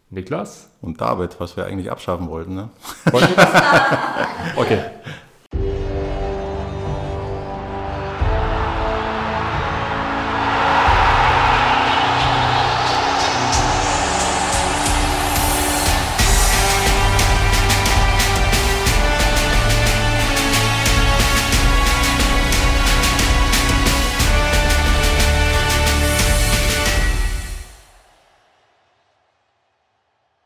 Niklas. 0.09 0.69
Und 0.81 1.01
David, 1.01 1.39
was 1.39 1.55
wir 1.57 1.65
eigentlich 1.65 1.89
abschaffen 1.91 2.29
wollten. 2.29 2.55
Ne? 2.55 2.69
Okay, 4.57 4.79